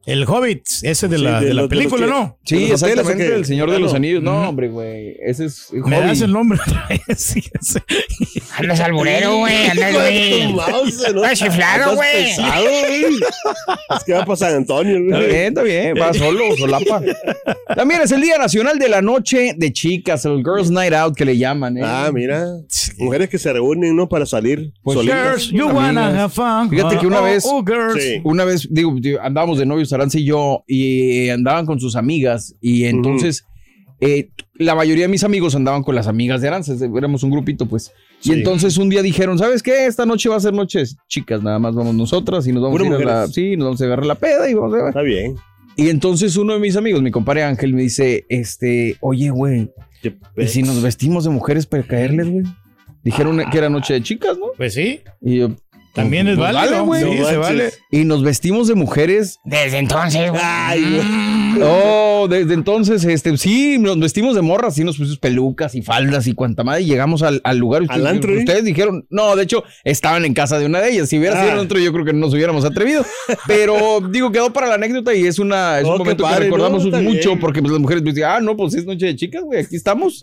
El 0.04 0.24
Hobbit, 0.26 0.64
ese 0.82 1.06
de 1.06 1.16
Sí, 1.16 1.22
la, 1.22 1.40
de 1.40 1.46
de 1.46 1.54
la 1.54 1.62
los- 1.62 1.70
de 1.70 1.76
los 1.76 1.84
película, 1.86 2.06
que- 2.06 2.10
¿no? 2.12 2.38
Sí, 2.44 2.54
¿De 2.64 2.68
los 2.70 2.82
hoteles 2.82 2.98
exactamente, 3.00 3.34
el 3.36 3.44
Señor 3.44 3.70
de 3.70 3.78
los. 3.78 3.94
Anillos. 3.94 4.22
No, 4.22 4.48
hombre, 4.48 4.68
güey, 4.68 5.16
ese 5.24 5.44
es 5.44 5.68
el 5.72 5.82
Me 5.84 6.00
das 6.00 6.20
el 6.20 6.32
nombre 6.32 6.58
otra 6.66 6.88
vez. 6.88 7.00
Sí, 7.18 7.40
ese. 7.60 7.82
Andas 8.58 8.80
alburero, 8.80 9.36
güey. 9.38 9.66
Andas 9.68 9.92
muy. 9.92 10.56
Estás 10.88 11.38
chiflado, 11.38 11.94
güey. 11.96 12.24
pesado, 12.24 12.62
güey. 12.62 13.04
Es 13.96 14.04
que 14.04 14.12
va 14.14 14.24
para 14.24 14.36
San 14.36 14.54
Antonio, 14.56 14.96
Está 14.98 15.16
güey. 15.18 15.28
bien, 15.30 15.44
está 15.48 15.62
bien, 15.62 15.94
va 16.00 16.12
solo, 16.14 16.40
solapa. 16.56 17.00
También 17.76 18.00
es 18.02 18.10
el 18.12 18.20
Día 18.22 18.38
Nacional 18.38 18.78
de 18.78 18.88
la 18.88 19.02
Noche 19.02 19.54
de 19.56 19.72
Chicas, 19.72 20.24
el 20.24 20.38
Girls 20.38 20.70
Night 20.70 20.92
Out 20.94 21.14
que 21.16 21.24
le 21.24 21.36
llaman, 21.36 21.76
¿eh? 21.76 21.82
Ah, 21.84 22.10
mira. 22.12 22.46
Mujeres 22.98 23.28
que 23.28 23.38
se 23.38 23.52
reúnen, 23.52 23.94
¿no? 23.96 24.08
Para 24.08 24.26
salir 24.26 24.72
Pues, 24.82 24.96
solitas. 24.96 25.22
Girls, 25.46 25.50
you 25.50 25.66
wanna 25.68 26.24
have 26.24 26.32
fun. 26.32 26.70
Fíjate 26.70 26.98
que 26.98 27.06
una 27.06 27.20
Oh, 27.20 27.24
vez- 27.24 27.44
oh, 27.46 27.62
girls. 27.64 28.02
Sí. 28.02 28.20
Una 28.24 28.44
vez, 28.44 28.66
digo, 28.70 28.94
digo, 28.98 29.20
andábamos 29.22 29.58
de 29.58 29.66
novios, 29.66 29.91
Aranza 29.92 30.18
y 30.18 30.24
yo, 30.24 30.64
y 30.66 31.28
andaban 31.28 31.66
con 31.66 31.78
sus 31.80 31.96
amigas, 31.96 32.54
y 32.60 32.84
entonces 32.84 33.44
eh, 34.00 34.30
la 34.54 34.74
mayoría 34.74 35.04
de 35.04 35.08
mis 35.08 35.22
amigos 35.24 35.54
andaban 35.54 35.82
con 35.84 35.94
las 35.94 36.08
amigas 36.08 36.40
de 36.40 36.48
Aranza, 36.48 36.74
éramos 36.96 37.22
un 37.22 37.30
grupito, 37.30 37.66
pues. 37.66 37.92
Y 38.22 38.28
Sí. 38.28 38.32
entonces 38.32 38.76
un 38.76 38.88
día 38.88 39.02
dijeron, 39.02 39.38
¿sabes 39.38 39.62
qué? 39.62 39.86
Esta 39.86 40.06
noche 40.06 40.28
va 40.28 40.36
a 40.36 40.40
ser 40.40 40.52
noche 40.52 40.80
de 40.80 40.86
chicas, 41.08 41.42
nada 41.42 41.58
más 41.58 41.74
vamos 41.74 41.94
nosotras 41.94 42.46
y 42.46 42.52
nos 42.52 42.62
vamos 42.62 42.80
a 42.80 42.84
ir 42.86 42.92
a 42.94 42.98
la, 42.98 43.26
sí, 43.28 43.56
nos 43.56 43.66
vamos 43.66 43.80
a 43.82 43.84
agarrar 43.84 44.06
la 44.06 44.14
peda 44.16 44.48
y 44.50 44.54
vamos 44.54 44.74
a 44.74 44.76
ver. 44.76 44.86
Está 44.88 45.02
bien. 45.02 45.36
Y 45.76 45.88
entonces 45.88 46.36
uno 46.36 46.52
de 46.52 46.58
mis 46.60 46.76
amigos, 46.76 47.00
mi 47.02 47.10
compadre 47.10 47.44
Ángel, 47.44 47.72
me 47.74 47.82
dice, 47.82 48.26
este, 48.28 48.96
oye, 49.00 49.30
güey, 49.30 49.70
¿y 50.36 50.46
si 50.48 50.62
nos 50.62 50.82
vestimos 50.82 51.24
de 51.24 51.30
mujeres 51.30 51.66
para 51.66 51.82
caerles, 51.84 52.28
güey? 52.28 52.44
Dijeron 53.04 53.40
que 53.50 53.58
era 53.58 53.68
noche 53.70 53.94
de 53.94 54.02
chicas, 54.02 54.36
¿no? 54.38 54.46
Pues 54.56 54.74
sí. 54.74 55.00
Y 55.20 55.38
yo, 55.38 55.48
También 55.92 56.28
es 56.28 56.36
Pues 56.38 56.52
válido. 56.52 56.86
vale, 56.86 57.04
güey. 57.04 57.12
Sí, 57.16 57.20
No 57.20 57.28
se 57.28 57.36
vale. 57.36 57.72
Y 57.90 58.04
nos 58.04 58.22
vestimos 58.22 58.68
de 58.68 58.74
mujeres. 58.74 59.40
Desde 59.44 59.78
entonces, 59.78 60.30
güey. 60.30 60.40
Oh, 61.62 62.26
desde 62.30 62.54
entonces, 62.54 63.04
este, 63.04 63.36
sí, 63.36 63.78
nos 63.78 63.98
vestimos 63.98 64.34
de 64.34 64.42
morras, 64.42 64.74
sí, 64.74 64.84
nos 64.84 64.96
pusimos 64.96 65.18
pelucas 65.18 65.74
y 65.74 65.82
faldas 65.82 66.26
y 66.26 66.34
cuanta 66.34 66.64
madre. 66.64 66.82
Y 66.82 66.86
llegamos 66.86 67.22
al, 67.22 67.40
al 67.44 67.58
lugar. 67.58 67.82
y 67.82 67.86
¿Al 67.90 67.98
ustedes, 68.00 68.14
antro, 68.16 68.34
eh? 68.34 68.38
ustedes 68.38 68.64
dijeron, 68.64 69.06
no, 69.10 69.36
de 69.36 69.42
hecho, 69.44 69.62
estaban 69.84 70.24
en 70.24 70.32
casa 70.34 70.58
de 70.58 70.66
una 70.66 70.80
de 70.80 70.90
ellas. 70.92 71.08
Si 71.10 71.18
hubiera 71.18 71.36
sido 71.36 71.50
Ah. 71.50 71.54
en 71.54 71.58
otro, 71.58 71.78
yo 71.78 71.92
creo 71.92 72.04
que 72.04 72.12
no 72.14 72.20
nos 72.20 72.32
hubiéramos 72.34 72.64
atrevido. 72.64 73.04
Pero 73.46 74.00
digo, 74.10 74.32
quedó 74.32 74.52
para 74.52 74.66
la 74.68 74.74
anécdota 74.76 75.14
y 75.14 75.26
es, 75.26 75.38
una, 75.38 75.78
es 75.80 75.84
Oh, 75.84 75.92
un 75.92 75.98
momento 75.98 76.22
padre, 76.24 76.38
que 76.38 76.44
recordamos 76.44 76.86
¿no? 76.86 77.02
Mucho 77.02 77.28
bien. 77.30 77.40
porque 77.40 77.60
pues, 77.60 77.72
las 77.72 77.80
mujeres 77.80 78.02
pues, 78.02 78.14
dicen, 78.14 78.30
ah, 78.30 78.40
no, 78.40 78.56
pues 78.56 78.74
es 78.74 78.86
noche 78.86 79.06
de 79.06 79.16
chicas, 79.16 79.42
güey, 79.42 79.60
aquí 79.60 79.76
estamos. 79.76 80.20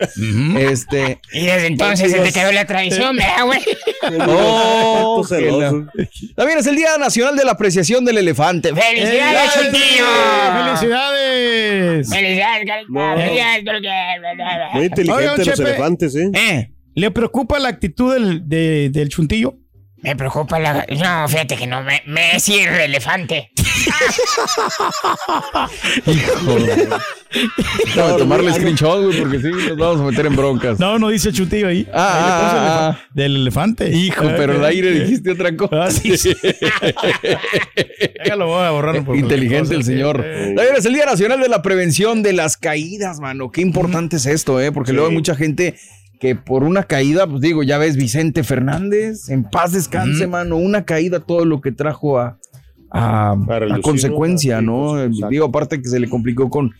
Este. 0.57 1.19
Y 1.33 1.45
desde 1.45 1.67
entonces 1.67 2.11
se 2.11 2.19
te 2.19 2.31
quedó 2.31 2.51
la 2.51 2.65
tradición, 2.65 3.15
¿verdad, 3.15 3.45
güey? 3.45 3.59
Oh, 4.27 5.23
También 6.35 6.59
es 6.59 6.67
el 6.67 6.75
Día 6.75 6.97
Nacional 6.97 7.35
de 7.35 7.43
la 7.45 7.51
Apreciación 7.51 8.05
del 8.05 8.17
Elefante. 8.17 8.73
¡Felicidades, 8.73 9.53
Chuntillo! 9.53 10.05
¡Felicidades! 10.65 12.09
¡Felicidades, 12.09 12.65
carita! 12.65 12.87
No. 12.89 13.15
¡Felicidades! 13.15 13.63
Muy 14.73 14.85
inteligente 14.85 15.11
Oigan, 15.29 15.37
los 15.37 15.47
Chepe. 15.57 15.69
elefantes, 15.69 16.15
¿eh? 16.15 16.31
Eh, 16.33 16.71
¿Le 16.95 17.11
preocupa 17.11 17.59
la 17.59 17.69
actitud 17.69 18.13
del, 18.13 18.47
de- 18.47 18.89
del 18.91 19.09
chuntillo? 19.09 19.55
Me 20.01 20.15
preocupa 20.15 20.59
la... 20.59 20.85
No, 20.89 21.27
fíjate 21.27 21.57
que 21.57 21.67
no, 21.67 21.81
me, 21.83 22.01
me 22.05 22.35
es 22.37 22.47
irrelevante. 22.49 23.51
Vamos 27.95 28.11
a 28.13 28.17
tomarle 28.17 28.53
screenshot, 28.53 29.05
güey, 29.05 29.19
porque 29.19 29.39
sí, 29.39 29.47
nos 29.49 29.77
vamos 29.77 30.01
a 30.01 30.03
meter 30.05 30.25
en 30.25 30.35
broncas. 30.35 30.79
No, 30.79 30.97
no 30.97 31.09
dice 31.09 31.31
chuntillo 31.31 31.67
ahí. 31.67 31.87
Ah, 31.93 32.15
Ahí 32.15 32.23
ah, 32.25 32.49
elefa- 32.51 32.99
ah. 33.05 33.09
Del 33.13 33.35
elefante. 33.35 33.89
Hijo, 33.91 34.23
Ah, 34.27 34.33
pero 34.37 34.53
al 34.53 34.65
aire 34.65 34.91
dijiste 34.91 35.31
otra 35.31 35.55
cosa. 35.55 35.83
Ah, 35.85 35.91
sí, 35.91 36.17
sí. 36.17 36.35
Déjalo, 38.23 38.47
voy 38.47 38.65
a 38.65 38.71
borrar. 38.71 39.03
por 39.03 39.15
Inteligente 39.15 39.75
el 39.75 39.83
señor. 39.83 40.21
Eh, 40.25 40.53
También 40.55 40.75
es 40.77 40.85
el 40.85 40.93
Día 40.93 41.05
Nacional 41.05 41.39
de 41.39 41.49
la 41.49 41.61
Prevención 41.61 42.23
de 42.23 42.33
las 42.33 42.57
Caídas, 42.57 43.19
mano. 43.19 43.51
Qué 43.51 43.61
importante 43.61 44.15
es 44.17 44.25
esto, 44.25 44.59
¿eh? 44.59 44.71
Porque 44.71 44.93
luego 44.93 45.09
hay 45.09 45.13
mucha 45.13 45.35
gente 45.35 45.75
que 46.19 46.35
por 46.35 46.63
una 46.63 46.83
caída, 46.83 47.25
pues 47.27 47.41
digo, 47.41 47.63
ya 47.63 47.77
ves, 47.77 47.95
Vicente 47.95 48.43
Fernández, 48.43 49.29
en 49.29 49.43
paz 49.43 49.71
descanse, 49.71 50.27
mano. 50.27 50.57
Una 50.57 50.83
caída, 50.85 51.19
todo 51.21 51.45
lo 51.45 51.61
que 51.61 51.71
trajo 51.71 52.19
a, 52.19 52.37
a, 52.91 53.31
a 53.31 53.81
consecuencia, 53.81 54.61
¿no? 54.61 55.07
digo, 55.29 55.45
aparte 55.45 55.81
que 55.81 55.87
se 55.89 55.99
le 55.99 56.09
complicó 56.09 56.49
con 56.49 56.71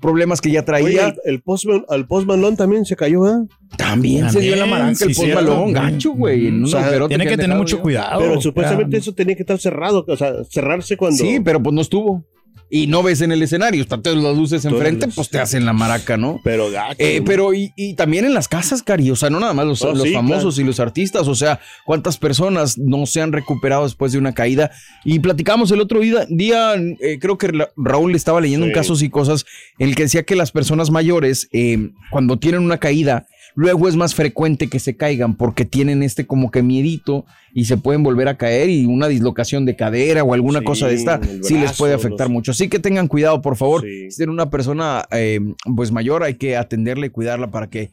problemas 0.00 0.40
que 0.40 0.50
ya 0.50 0.64
traía. 0.64 0.86
Oye, 0.86 1.00
el, 1.24 1.34
el 1.34 1.42
post, 1.42 1.66
el 1.90 2.06
post 2.06 2.26
Malone 2.26 2.56
también 2.56 2.84
se 2.84 2.94
cayó, 2.96 3.26
¿eh? 3.28 3.46
También, 3.76 4.30
se 4.30 4.40
dio 4.40 4.52
la 4.56 4.58
También, 4.62 4.70
maranca 4.80 5.04
el 5.04 5.14
sí, 5.14 5.20
post 5.20 5.26
cierto. 5.26 5.44
balón, 5.44 5.72
gacho, 5.72 6.12
güey. 6.12 6.46
un 6.48 6.64
O 6.64 6.66
sea, 6.68 6.88
Tiene 7.08 7.08
que 7.08 7.14
han 7.14 7.18
tener 7.18 7.38
dejado 7.38 7.58
mucho 7.58 7.76
ya. 7.76 7.82
cuidado. 7.82 8.20
Pero 8.20 8.40
supuestamente 8.40 8.96
Ya. 8.96 8.98
eso 9.00 9.12
tenía 9.14 9.34
que 9.36 9.42
estar 9.42 9.58
cerrado, 9.58 10.04
o 10.06 10.16
sea, 10.16 10.32
cerrarse 10.50 10.96
cuando... 10.96 11.16
Sí, 11.16 11.40
pero 11.44 11.60
pues 11.62 11.74
no 11.74 11.80
estuvo. 11.80 12.24
Y 12.70 12.86
no 12.86 13.02
ves 13.02 13.22
en 13.22 13.32
el 13.32 13.42
escenario, 13.42 13.80
están 13.80 14.02
todas 14.02 14.22
las 14.22 14.36
luces 14.36 14.62
enfrente, 14.66 15.06
las- 15.06 15.14
pues 15.14 15.30
te 15.30 15.38
hacen 15.38 15.64
la 15.64 15.72
maraca, 15.72 16.18
¿no? 16.18 16.38
Pero 16.44 16.70
gacho. 16.70 16.96
Eh, 16.98 17.22
pero 17.24 17.54
y, 17.54 17.72
y 17.76 17.94
también 17.94 18.26
en 18.26 18.34
las 18.34 18.46
casas, 18.46 18.82
Cari, 18.82 19.10
o 19.10 19.16
sea, 19.16 19.30
no 19.30 19.40
nada 19.40 19.54
más 19.54 19.64
los, 19.66 19.80
Oh, 19.82 19.92
los 19.94 20.02
sí, 20.02 20.12
famosos 20.12 20.58
y 20.58 20.64
los 20.64 20.78
artistas, 20.78 21.28
o 21.28 21.34
sea, 21.34 21.60
cuántas 21.86 22.18
personas 22.18 22.76
no 22.76 23.06
se 23.06 23.22
han 23.22 23.32
recuperado 23.32 23.84
después 23.84 24.12
de 24.12 24.18
una 24.18 24.34
caída. 24.34 24.70
Y 25.04 25.18
platicamos 25.20 25.70
el 25.70 25.80
otro 25.80 26.00
día, 26.00 26.26
día 26.28 26.74
eh, 26.74 27.18
creo 27.18 27.38
que 27.38 27.48
Ra- 27.48 27.70
Raúl 27.76 28.14
estaba 28.14 28.40
leyendo 28.40 28.66
un 28.66 28.72
casos 28.72 29.02
y 29.02 29.08
cosas 29.08 29.46
en 29.78 29.88
el 29.88 29.94
que 29.96 30.02
decía 30.02 30.24
que 30.24 30.36
las 30.36 30.52
personas 30.52 30.90
mayores, 30.90 31.48
eh, 31.52 31.90
cuando 32.10 32.38
tienen 32.38 32.60
una 32.62 32.76
caída, 32.78 33.26
luego 33.54 33.88
es 33.88 33.96
más 33.96 34.14
frecuente 34.14 34.68
que 34.68 34.78
se 34.78 34.94
caigan 34.96 35.34
porque 35.36 35.64
tienen 35.64 36.02
este 36.02 36.26
como 36.26 36.50
que 36.50 36.62
miedito 36.62 37.24
y 37.54 37.64
se 37.64 37.76
pueden 37.78 38.02
volver 38.02 38.28
a 38.28 38.36
caer 38.36 38.68
y 38.68 38.84
una 38.84 39.08
dislocación 39.08 39.64
de 39.64 39.74
cadera 39.74 40.22
o 40.22 40.34
alguna 40.34 40.58
Sí, 40.60 40.64
cosa 40.66 40.86
de 40.86 40.94
esta 40.94 41.18
sí 41.42 41.54
les 41.58 41.72
puede 41.72 41.94
afectar 41.94 42.26
los- 42.26 42.32
mucho. 42.34 42.52
Así 42.58 42.68
que 42.68 42.80
tengan 42.80 43.06
cuidado, 43.06 43.40
por 43.40 43.54
favor. 43.54 43.82
Sí. 43.82 44.10
Si 44.10 44.16
tienen 44.16 44.34
una 44.34 44.50
persona 44.50 45.06
eh, 45.12 45.38
pues 45.76 45.92
mayor, 45.92 46.24
hay 46.24 46.34
que 46.34 46.56
atenderla 46.56 47.06
y 47.06 47.10
cuidarla 47.10 47.52
para 47.52 47.70
que 47.70 47.92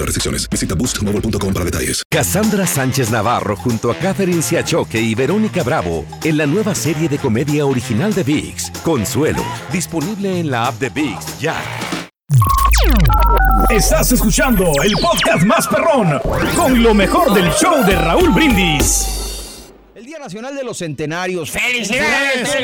restricciones. 0.05 0.49
Visita 0.49 0.75
boostmobile.com 0.75 1.53
para 1.53 1.65
detalles. 1.65 2.03
Cassandra 2.09 2.67
Sánchez 2.67 3.11
Navarro 3.11 3.55
junto 3.55 3.91
a 3.91 3.95
Catherine 3.95 4.41
Siachoque 4.41 4.99
y 4.99 5.15
Verónica 5.15 5.63
Bravo 5.63 6.05
en 6.23 6.37
la 6.37 6.45
nueva 6.45 6.75
serie 6.75 7.07
de 7.07 7.17
comedia 7.17 7.65
original 7.65 8.13
de 8.13 8.23
VIX, 8.23 8.71
Consuelo, 8.83 9.43
disponible 9.71 10.39
en 10.39 10.51
la 10.51 10.67
app 10.67 10.79
de 10.79 10.89
VIX 10.89 11.39
ya. 11.39 11.55
Estás 13.69 14.11
escuchando 14.11 14.71
el 14.83 14.93
podcast 14.93 15.43
más 15.45 15.67
perrón 15.67 16.19
con 16.55 16.81
lo 16.81 16.93
mejor 16.93 17.33
del 17.33 17.51
show 17.51 17.85
de 17.85 17.95
Raúl 17.95 18.31
Brindis. 18.31 19.71
El 19.95 20.05
Día 20.05 20.19
Nacional 20.19 20.55
de 20.55 20.63
los 20.63 20.77
Centenarios. 20.77 21.51
¡Felicidades, 21.51 22.55
El 22.55 22.63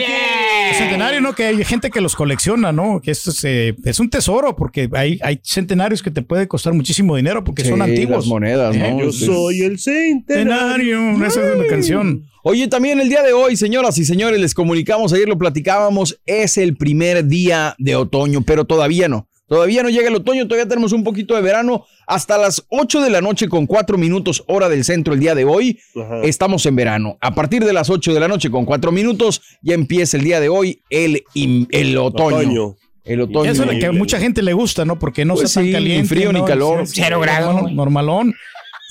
Turquía! 0.69 0.77
centenario, 0.87 1.21
¿no? 1.21 1.33
Que 1.33 1.45
hay 1.45 1.63
gente 1.63 1.89
que 1.89 2.01
los 2.01 2.15
colecciona, 2.15 2.71
¿no? 2.71 3.01
Que 3.01 3.11
esto 3.11 3.31
es, 3.31 3.43
eh, 3.43 3.75
es 3.83 3.99
un 3.99 4.09
tesoro 4.09 4.55
porque 4.55 4.89
hay, 4.93 5.19
hay 5.23 5.39
centenarios 5.43 6.01
que 6.03 6.11
te 6.11 6.21
puede 6.21 6.47
costar 6.47 6.73
muchísimo 6.73 7.15
dinero 7.15 7.43
porque 7.43 7.63
son 7.65 7.81
antiguos. 7.81 8.17
las 8.17 8.27
monedas, 8.27 8.75
¿no? 8.75 8.85
Eh, 8.85 8.97
Yo 8.99 9.11
Sí. 9.11 9.25
soy 9.25 9.61
el 9.61 9.79
centenario. 9.79 10.97
Centenario, 10.99 11.25
esa 11.25 11.41
es 11.49 11.55
una 11.59 11.67
canción. 11.67 12.23
Oye, 12.43 12.67
también 12.67 12.99
el 12.99 13.09
día 13.09 13.23
de 13.23 13.33
hoy, 13.33 13.57
señoras 13.57 13.97
y 13.97 14.05
señores, 14.05 14.39
les 14.39 14.53
comunicamos, 14.53 15.11
ayer 15.11 15.27
lo 15.27 15.37
platicábamos, 15.37 16.19
es 16.25 16.57
el 16.57 16.77
primer 16.77 17.25
día 17.25 17.75
de 17.77 17.95
otoño, 17.95 18.41
pero 18.41 18.63
todavía 18.65 19.09
no. 19.09 19.27
Todavía 19.47 19.81
no 19.83 19.89
llega 19.89 20.09
el 20.09 20.15
otoño, 20.15 20.45
todavía 20.47 20.67
tenemos 20.67 20.91
un 20.91 21.03
poquito 21.03 21.35
de 21.35 21.41
verano. 21.41 21.85
Hasta 22.05 22.37
las 22.37 22.65
8 22.69 23.01
de 23.01 23.09
la 23.09 23.21
noche 23.21 23.47
con 23.49 23.65
4 23.65 23.97
minutos 23.97 24.43
hora 24.47 24.67
del 24.69 24.83
centro 24.83 25.13
el 25.13 25.19
día 25.19 25.35
de 25.35 25.45
hoy, 25.45 25.79
Ajá. 25.95 26.21
estamos 26.23 26.65
en 26.65 26.75
verano. 26.75 27.17
A 27.21 27.33
partir 27.33 27.63
de 27.65 27.73
las 27.73 27.89
8 27.89 28.13
de 28.13 28.19
la 28.19 28.27
noche 28.27 28.49
con 28.51 28.65
4 28.65 28.91
minutos 28.91 29.41
ya 29.61 29.73
empieza 29.73 30.17
el 30.17 30.23
día 30.23 30.39
de 30.39 30.49
hoy 30.49 30.81
el, 30.89 31.23
el 31.71 31.97
otoño. 31.97 32.37
Otoño. 32.37 32.75
El 33.05 33.21
otoño. 33.21 33.49
Eso 33.49 33.63
es 33.63 33.73
lo 33.73 33.79
que 33.79 33.85
a 33.85 33.91
mucha 33.93 34.19
gente 34.19 34.41
le 34.41 34.51
gusta, 34.51 34.83
¿no? 34.83 34.99
Porque 34.99 35.23
no 35.23 35.35
Pues 35.35 35.45
está 35.45 35.61
sí, 35.61 35.71
tan 35.71 35.81
ni 35.83 35.89
caliente. 35.91 36.09
frío 36.09 36.33
ni 36.33 36.43
calor. 36.43 36.83
Cero 36.85 37.21
grado, 37.21 37.47
normal- 37.53 37.61
güey. 37.63 37.75
Normalón. 37.75 38.35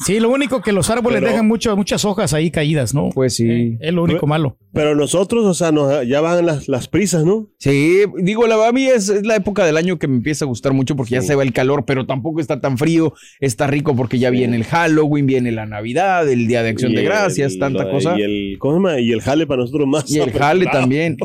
Sí, 0.04 0.20
lo 0.20 0.28
único 0.28 0.60
que 0.60 0.72
los 0.72 0.90
árboles 0.90 1.20
Pero- 1.20 1.30
dejan 1.32 1.48
mucho, 1.48 1.74
muchas 1.74 2.04
hojas 2.04 2.34
ahí 2.34 2.50
caídas, 2.50 2.92
¿no? 2.92 3.08
Pues 3.14 3.34
sí. 3.34 3.78
Es 3.80 3.94
lo 3.94 4.02
único 4.02 4.26
malo. 4.26 4.58
Pero 4.74 4.94
nosotros, 4.94 5.44
o 5.46 5.54
sea, 5.54 5.72
nos, 5.72 6.06
ya 6.06 6.20
van 6.20 6.44
las, 6.44 6.68
las 6.68 6.86
prisas, 6.86 7.24
¿no? 7.24 7.48
Sí, 7.58 8.02
digo, 8.18 8.46
la, 8.46 8.68
a 8.68 8.72
mí 8.72 8.84
es, 8.86 9.08
es 9.08 9.24
la 9.24 9.36
época 9.36 9.64
del 9.64 9.78
año 9.78 9.98
que 9.98 10.06
me 10.06 10.16
empieza 10.16 10.44
a 10.44 10.48
gustar 10.48 10.74
mucho 10.74 10.96
porque 10.96 11.12
ya 11.14 11.22
se 11.22 11.34
va 11.34 11.42
el 11.42 11.54
calor, 11.54 11.84
pero 11.86 12.04
tampoco 12.04 12.40
está 12.40 12.60
tan 12.60 12.76
frío, 12.76 13.14
está 13.40 13.66
rico 13.66 13.96
porque 13.96 14.18
ya 14.18 14.28
viene 14.28 14.56
el 14.56 14.64
Halloween, 14.64 15.24
viene 15.26 15.50
la 15.50 15.64
Navidad, 15.64 16.28
el 16.28 16.46
Día 16.46 16.62
de 16.62 16.68
Acción 16.70 16.92
Y 16.92 16.96
de 16.96 17.02
Gracias, 17.02 17.54
el- 17.54 17.58
tanta 17.58 17.90
cosa. 17.90 18.18
Y 18.18 18.22
el, 18.22 18.58
¿cómo 18.58 18.74
se 18.74 18.76
llama? 18.78 19.00
Y 19.00 19.12
el 19.12 19.22
jale 19.22 19.46
para 19.46 19.62
nosotros 19.62 19.86
más. 19.88 20.10
Y 20.10 20.18
el 20.18 20.30
jale 20.32 20.66
también. 20.66 21.16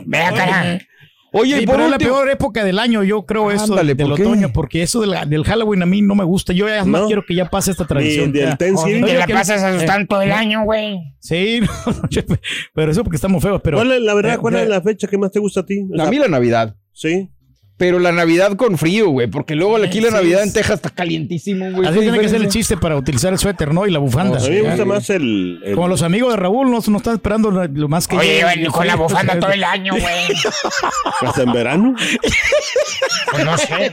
Oye, 1.34 1.58
Sí, 1.58 1.64
y 1.64 1.66
por 1.66 1.76
pero 1.76 1.86
es 1.86 1.92
la 1.92 1.98
peor 1.98 2.30
época 2.30 2.64
del 2.66 2.78
año, 2.78 3.04
yo 3.04 3.26
creo 3.26 3.52
eso 3.52 3.64
Ándale, 3.72 3.96
del 3.96 4.12
otoño, 4.12 4.52
porque 4.52 4.82
eso 4.84 5.00
del, 5.02 5.16
del 5.30 5.44
Halloween 5.46 5.82
a 5.84 5.86
mí 5.86 6.02
no 6.02 6.14
me 6.14 6.26
gusta. 6.26 6.52
Yo 6.52 6.68
ya 6.68 6.84
más 6.84 7.02
¿No? 7.02 7.08
quiero 7.08 7.24
que 7.26 7.36
ya 7.36 7.50
pase 7.50 7.72
esta 7.72 7.86
tradición. 7.86 8.34
Ni 8.34 8.40
Oye, 8.42 9.18
la 9.18 9.26
que- 9.26 9.34
pasas 9.34 9.64
asustando 9.64 10.08
todo 10.08 10.22
el 10.22 10.32
año, 10.34 10.64
güey. 10.66 11.00
Sí, 11.20 11.62
no, 11.86 11.96
pero 12.74 12.92
eso 12.92 13.04
porque 13.04 13.16
estamos 13.16 13.42
feos, 13.42 13.62
pero... 13.64 13.78
¿Cuál 13.78 13.94
es 13.94 14.02
la 14.02 14.14
verdad? 14.14 14.34
Eh, 14.34 14.38
¿Cuál 14.40 14.56
eh, 14.56 14.64
es 14.64 14.70
la 14.70 14.82
fecha 14.82 15.08
que 15.08 15.18
más 15.18 15.32
te 15.32 15.40
gusta 15.40 15.62
a 15.62 15.66
ti? 15.66 15.88
O 15.98 16.02
a 16.02 16.10
mí 16.10 16.18
la 16.18 16.28
Navidad. 16.28 16.76
Sí. 16.92 17.30
Pero 17.82 17.98
la 17.98 18.12
Navidad 18.12 18.56
con 18.58 18.78
frío, 18.78 19.10
güey, 19.10 19.26
porque 19.26 19.56
luego 19.56 19.78
aquí 19.78 20.02
la 20.02 20.12
Navidad 20.12 20.44
en 20.44 20.54
Texas 20.54 20.76
está 20.76 20.92
calientísimo, 20.92 21.72
güey. 21.72 21.88
Así 21.88 21.96
¿Qué 21.98 22.04
tiene 22.04 22.20
que 22.20 22.30
ser 22.30 22.40
el 22.42 22.48
chiste 22.48 22.78
para 22.78 22.96
utilizar 22.96 23.34
el 23.34 23.40
suéter, 23.40 23.74
¿no? 23.74 23.88
Y 23.88 23.92
la 23.92 23.98
bufanda. 23.98 24.38
A 24.38 24.42
mí 24.42 24.50
me 24.52 24.62
gusta 24.62 24.86
más 24.86 25.10
el. 25.10 25.60
el- 25.66 25.74
Como 25.74 25.88
los 25.88 26.04
amigos 26.04 26.30
de 26.30 26.38
Raúl, 26.38 26.70
no, 26.70 26.78
no 26.86 26.98
están 26.98 27.16
esperando 27.16 27.50
lo 27.50 27.88
más 27.90 28.08
que 28.08 28.18
Oye, 28.18 28.44
yo 28.64 28.72
con 28.72 28.86
la 28.86 28.96
bufanda 28.96 29.40
todo 29.40 29.52
el 29.52 29.64
año, 29.64 29.94
güey. 29.94 30.04
Hasta 31.22 31.42
en 31.42 31.54
verano. 31.54 31.96
Pues 33.32 33.46
no 33.46 33.58
sé. 33.58 33.92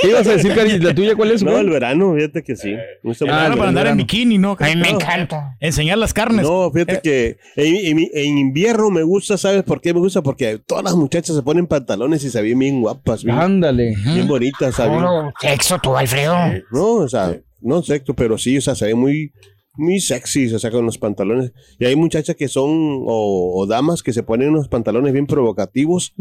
¿Qué 0.00 0.08
ibas 0.08 0.26
a 0.26 0.32
decir, 0.32 0.52
Cari? 0.54 0.80
¿La 0.80 0.92
tuya 0.94 1.14
cuál 1.14 1.30
es, 1.30 1.44
No, 1.44 1.52
güey? 1.52 1.62
el 1.62 1.70
verano, 1.70 2.14
fíjate 2.16 2.42
que 2.42 2.56
sí. 2.56 2.70
Me 2.72 2.80
gusta 3.04 3.24
Ah, 3.28 3.54
para 3.56 3.68
andar 3.68 3.86
en 3.86 3.98
bikini, 3.98 4.38
¿no? 4.38 4.56
A 4.58 4.64
mí 4.66 4.74
me 4.76 4.90
No, 4.90 4.96
encanta. 5.00 5.56
Enseñar 5.60 5.98
las 5.98 6.12
carnes. 6.12 6.44
No, 6.44 6.72
fíjate 6.72 7.00
que 7.02 7.36
en, 7.54 7.98
en- 7.98 8.10
en 8.12 8.38
invierno 8.38 8.90
me 8.90 9.04
gusta, 9.04 9.38
¿sabes 9.38 9.62
por 9.62 9.80
qué 9.80 9.94
me 9.94 10.00
gusta? 10.00 10.22
Porque 10.22 10.58
todas 10.66 10.82
las 10.82 10.94
muchachas 10.96 11.36
se 11.36 11.42
ponen 11.42 11.68
pantalones 11.68 12.24
y 12.24 12.30
se 12.32 12.42
ven 12.42 12.58
bien 12.58 12.80
guapas, 12.80 13.22
bien, 13.22 13.38
Ándale. 13.38 13.94
bien 14.04 14.26
bonitas, 14.26 14.74
¿sabes? 14.74 14.94
Puro 14.94 15.32
sexo 15.40 15.78
tú, 15.78 15.96
Alfredo. 15.96 16.34
No, 16.70 16.94
o 16.94 17.08
sea, 17.08 17.36
no 17.60 17.82
sexo, 17.82 18.14
pero 18.14 18.36
sí, 18.38 18.58
o 18.58 18.60
sea, 18.60 18.74
se 18.74 18.86
ve 18.86 18.94
muy, 18.94 19.32
muy 19.74 20.00
sexys, 20.00 20.52
o 20.52 20.58
sea, 20.58 20.70
con 20.70 20.84
los 20.84 20.98
pantalones. 20.98 21.52
Y 21.78 21.86
hay 21.86 21.96
muchachas 21.96 22.36
que 22.36 22.48
son, 22.48 22.68
o, 22.70 23.52
o 23.56 23.66
damas 23.66 24.02
que 24.02 24.12
se 24.12 24.22
ponen 24.22 24.50
unos 24.50 24.68
pantalones 24.68 25.12
bien 25.12 25.26
provocativos. 25.26 26.12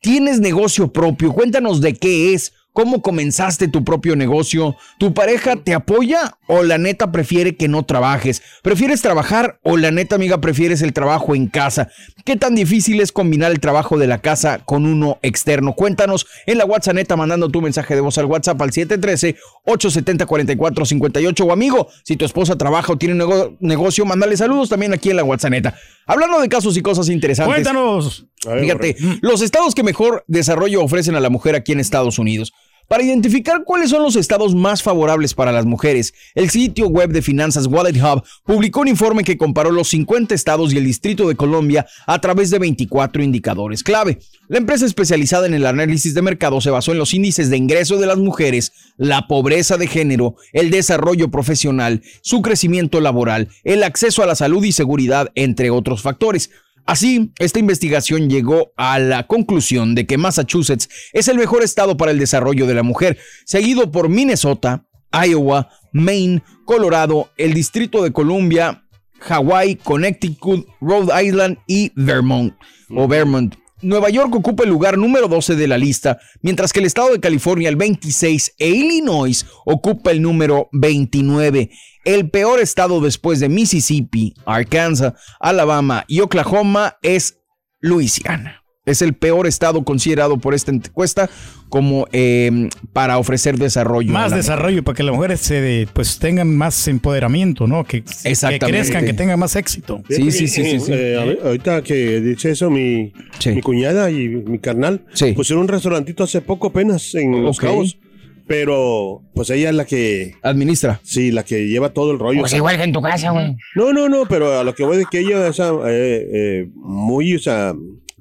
¿Tienes 0.00 0.40
negocio 0.40 0.92
propio? 0.92 1.32
Cuéntanos 1.32 1.80
de 1.80 1.94
qué 1.94 2.34
es. 2.34 2.52
¿Cómo 2.76 3.00
comenzaste 3.00 3.68
tu 3.68 3.84
propio 3.84 4.16
negocio? 4.16 4.76
¿Tu 4.98 5.14
pareja 5.14 5.56
te 5.56 5.72
apoya 5.72 6.36
o 6.46 6.62
la 6.62 6.76
neta 6.76 7.10
prefiere 7.10 7.56
que 7.56 7.68
no 7.68 7.86
trabajes? 7.86 8.42
¿Prefieres 8.62 9.00
trabajar 9.00 9.58
o 9.62 9.78
la 9.78 9.90
neta 9.90 10.16
amiga 10.16 10.42
prefieres 10.42 10.82
el 10.82 10.92
trabajo 10.92 11.34
en 11.34 11.46
casa? 11.46 11.88
¿Qué 12.26 12.36
tan 12.36 12.54
difícil 12.54 13.00
es 13.00 13.12
combinar 13.12 13.50
el 13.50 13.60
trabajo 13.60 13.96
de 13.96 14.06
la 14.06 14.18
casa 14.18 14.58
con 14.58 14.84
uno 14.84 15.18
externo? 15.22 15.72
Cuéntanos 15.72 16.26
en 16.44 16.58
la 16.58 16.66
WhatsApp 16.66 16.96
neta 16.96 17.16
mandando 17.16 17.48
tu 17.48 17.62
mensaje 17.62 17.94
de 17.94 18.02
voz 18.02 18.18
al 18.18 18.26
WhatsApp 18.26 18.60
al 18.60 18.72
713-870-4458 18.72 21.46
o 21.46 21.52
amigo, 21.52 21.88
si 22.04 22.16
tu 22.16 22.26
esposa 22.26 22.58
trabaja 22.58 22.92
o 22.92 22.98
tiene 22.98 23.14
un 23.14 23.20
nego- 23.20 23.56
negocio, 23.60 24.04
mándale 24.04 24.36
saludos 24.36 24.68
también 24.68 24.92
aquí 24.92 25.08
en 25.08 25.16
la 25.16 25.24
WhatsApp 25.24 25.50
neta. 25.50 25.74
Hablando 26.06 26.40
de 26.40 26.48
casos 26.48 26.76
y 26.76 26.82
cosas 26.82 27.08
interesantes. 27.08 27.54
Cuéntanos. 27.54 28.26
Fíjate, 28.60 28.96
los 29.22 29.42
estados 29.42 29.74
que 29.74 29.82
mejor 29.82 30.24
desarrollo 30.28 30.82
ofrecen 30.82 31.16
a 31.16 31.20
la 31.20 31.30
mujer 31.30 31.56
aquí 31.56 31.72
en 31.72 31.80
Estados 31.80 32.18
Unidos. 32.18 32.52
Para 32.88 33.02
identificar 33.02 33.64
cuáles 33.64 33.90
son 33.90 34.04
los 34.04 34.14
estados 34.14 34.54
más 34.54 34.80
favorables 34.80 35.34
para 35.34 35.50
las 35.50 35.66
mujeres, 35.66 36.14
el 36.36 36.50
sitio 36.50 36.86
web 36.86 37.10
de 37.10 37.20
finanzas 37.20 37.66
Wallet 37.66 38.00
Hub 38.00 38.22
publicó 38.44 38.82
un 38.82 38.88
informe 38.88 39.24
que 39.24 39.36
comparó 39.36 39.72
los 39.72 39.88
50 39.88 40.32
estados 40.36 40.72
y 40.72 40.78
el 40.78 40.84
Distrito 40.84 41.26
de 41.26 41.34
Colombia 41.34 41.84
a 42.06 42.20
través 42.20 42.50
de 42.50 42.60
24 42.60 43.24
indicadores 43.24 43.82
clave. 43.82 44.20
La 44.46 44.58
empresa 44.58 44.86
especializada 44.86 45.48
en 45.48 45.54
el 45.54 45.66
análisis 45.66 46.14
de 46.14 46.22
mercado 46.22 46.60
se 46.60 46.70
basó 46.70 46.92
en 46.92 46.98
los 46.98 47.12
índices 47.12 47.50
de 47.50 47.56
ingreso 47.56 47.98
de 47.98 48.06
las 48.06 48.18
mujeres, 48.18 48.72
la 48.96 49.26
pobreza 49.26 49.76
de 49.76 49.88
género, 49.88 50.36
el 50.52 50.70
desarrollo 50.70 51.28
profesional, 51.28 52.02
su 52.20 52.40
crecimiento 52.40 53.00
laboral, 53.00 53.48
el 53.64 53.82
acceso 53.82 54.22
a 54.22 54.26
la 54.26 54.36
salud 54.36 54.62
y 54.64 54.70
seguridad, 54.70 55.32
entre 55.34 55.70
otros 55.70 56.02
factores. 56.02 56.50
Así, 56.86 57.32
esta 57.40 57.58
investigación 57.58 58.30
llegó 58.30 58.72
a 58.76 59.00
la 59.00 59.26
conclusión 59.26 59.96
de 59.96 60.06
que 60.06 60.18
Massachusetts 60.18 60.88
es 61.12 61.26
el 61.26 61.36
mejor 61.36 61.64
estado 61.64 61.96
para 61.96 62.12
el 62.12 62.18
desarrollo 62.18 62.66
de 62.66 62.74
la 62.74 62.84
mujer, 62.84 63.18
seguido 63.44 63.90
por 63.90 64.08
Minnesota, 64.08 64.86
Iowa, 65.12 65.68
Maine, 65.92 66.42
Colorado, 66.64 67.30
el 67.36 67.54
Distrito 67.54 68.04
de 68.04 68.12
Columbia, 68.12 68.84
Hawaii, 69.28 69.76
Connecticut, 69.76 70.66
Rhode 70.80 71.24
Island 71.24 71.58
y 71.66 71.90
Vermont 71.96 72.54
o 72.90 73.08
Vermont. 73.08 73.56
Nueva 73.86 74.10
York 74.10 74.34
ocupa 74.34 74.64
el 74.64 74.70
lugar 74.70 74.98
número 74.98 75.28
12 75.28 75.54
de 75.54 75.68
la 75.68 75.78
lista, 75.78 76.18
mientras 76.42 76.72
que 76.72 76.80
el 76.80 76.86
estado 76.86 77.12
de 77.12 77.20
California 77.20 77.68
el 77.68 77.76
26 77.76 78.54
e 78.58 78.68
Illinois 78.68 79.46
ocupa 79.64 80.10
el 80.10 80.20
número 80.20 80.68
29. 80.72 81.70
El 82.04 82.30
peor 82.30 82.60
estado 82.60 83.00
después 83.00 83.38
de 83.38 83.48
Mississippi, 83.48 84.34
Arkansas, 84.44 85.14
Alabama 85.38 86.04
y 86.08 86.20
Oklahoma 86.20 86.96
es 87.02 87.38
Luisiana. 87.80 88.65
Es 88.86 89.02
el 89.02 89.14
peor 89.14 89.48
estado 89.48 89.82
considerado 89.82 90.38
por 90.38 90.54
esta 90.54 90.70
encuesta 90.70 91.28
como 91.68 92.06
eh, 92.12 92.68
para 92.92 93.18
ofrecer 93.18 93.58
desarrollo. 93.58 94.12
Más 94.12 94.32
desarrollo 94.32 94.84
para 94.84 94.94
que 94.96 95.02
las 95.02 95.12
mujeres 95.14 95.40
se 95.40 95.60
de- 95.60 95.88
pues 95.92 96.20
tengan 96.20 96.56
más 96.56 96.86
empoderamiento, 96.86 97.66
¿no? 97.66 97.82
Que, 97.82 98.04
que 98.04 98.10
Exactamente. 98.30 98.66
crezcan, 98.68 99.04
que 99.04 99.12
tengan 99.12 99.40
más 99.40 99.56
éxito. 99.56 100.02
Fíjate 100.06 100.46
que, 100.46 100.76
eh, 100.88 101.18
a 101.20 101.24
ver, 101.24 101.40
ahorita 101.44 101.82
que 101.82 102.20
dice 102.20 102.52
eso, 102.52 102.70
mi, 102.70 103.12
mi 103.46 103.60
cuñada 103.60 104.08
y 104.12 104.28
mi 104.28 104.60
carnal 104.60 105.04
pusieron 105.34 105.62
un 105.62 105.68
restaurantito 105.68 106.22
hace 106.22 106.40
poco 106.40 106.68
apenas 106.68 107.12
en 107.16 107.42
Los. 107.42 107.58
Cabos. 107.58 107.98
Pero, 108.46 109.22
pues 109.34 109.50
ella 109.50 109.70
es 109.70 109.74
la 109.74 109.84
que. 109.84 110.34
Administra. 110.42 111.00
Sí, 111.02 111.32
la 111.32 111.42
que 111.44 111.66
lleva 111.66 111.88
todo 111.92 112.12
el 112.12 112.20
rollo. 112.20 112.38
Pues 112.42 112.52
igual 112.52 112.76
que 112.76 112.84
en 112.84 112.92
tu 112.92 113.02
casa, 113.02 113.30
güey. 113.32 113.56
No, 113.74 113.92
no, 113.92 114.08
no, 114.08 114.26
pero 114.28 114.60
a 114.60 114.62
lo 114.62 114.72
que 114.72 114.84
voy 114.84 114.98
de 114.98 115.06
que 115.10 115.18
ella 115.18 115.48
es 115.48 115.58
eh, 115.58 115.64
eh, 115.88 116.68
muy, 116.76 117.34
o 117.34 117.40
sea, 117.40 117.74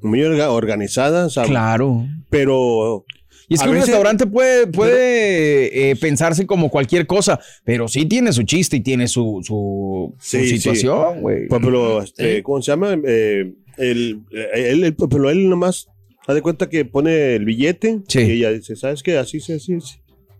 muy 0.05 0.21
orga- 0.21 0.49
organizada. 0.51 1.29
sea, 1.29 1.43
Claro. 1.43 2.05
Pero. 2.29 3.05
Y 3.47 3.53
es 3.55 3.61
a 3.61 3.65
que 3.65 3.69
un 3.69 3.75
restaurante 3.75 4.25
puede, 4.25 4.65
puede 4.65 5.91
eh, 5.91 5.95
pensarse 5.97 6.47
como 6.47 6.69
cualquier 6.69 7.05
cosa, 7.05 7.39
pero 7.63 7.87
sí 7.87 8.05
tiene 8.07 8.33
su 8.33 8.41
chiste 8.43 8.77
y 8.77 8.81
tiene 8.81 9.07
su, 9.07 9.41
su, 9.43 10.15
Sí, 10.19 10.47
sí. 10.47 10.57
situación, 10.57 11.21
güey. 11.21 11.47
Pues, 11.47 11.61
pero, 11.63 12.01
este, 12.01 12.41
¿cómo 12.41 12.59
se 12.63 12.71
llama? 12.71 12.97
Eh, 13.07 13.53
el, 13.77 14.21
él, 14.31 14.83
él- 14.83 14.95
pero 15.09 15.29
él 15.29 15.47
nomás, 15.47 15.87
haz 16.25 16.33
de 16.33 16.41
cuenta 16.41 16.69
que 16.69 16.85
pone 16.85 17.35
el 17.35 17.45
billete 17.45 17.99
y 18.15 18.19
ella 18.19 18.51
dice, 18.51 18.75
¿sabes 18.75 19.03
qué? 19.03 19.17
Así, 19.19 19.39
sí, 19.39 19.53
así, 19.53 19.79
sí. 19.79 19.97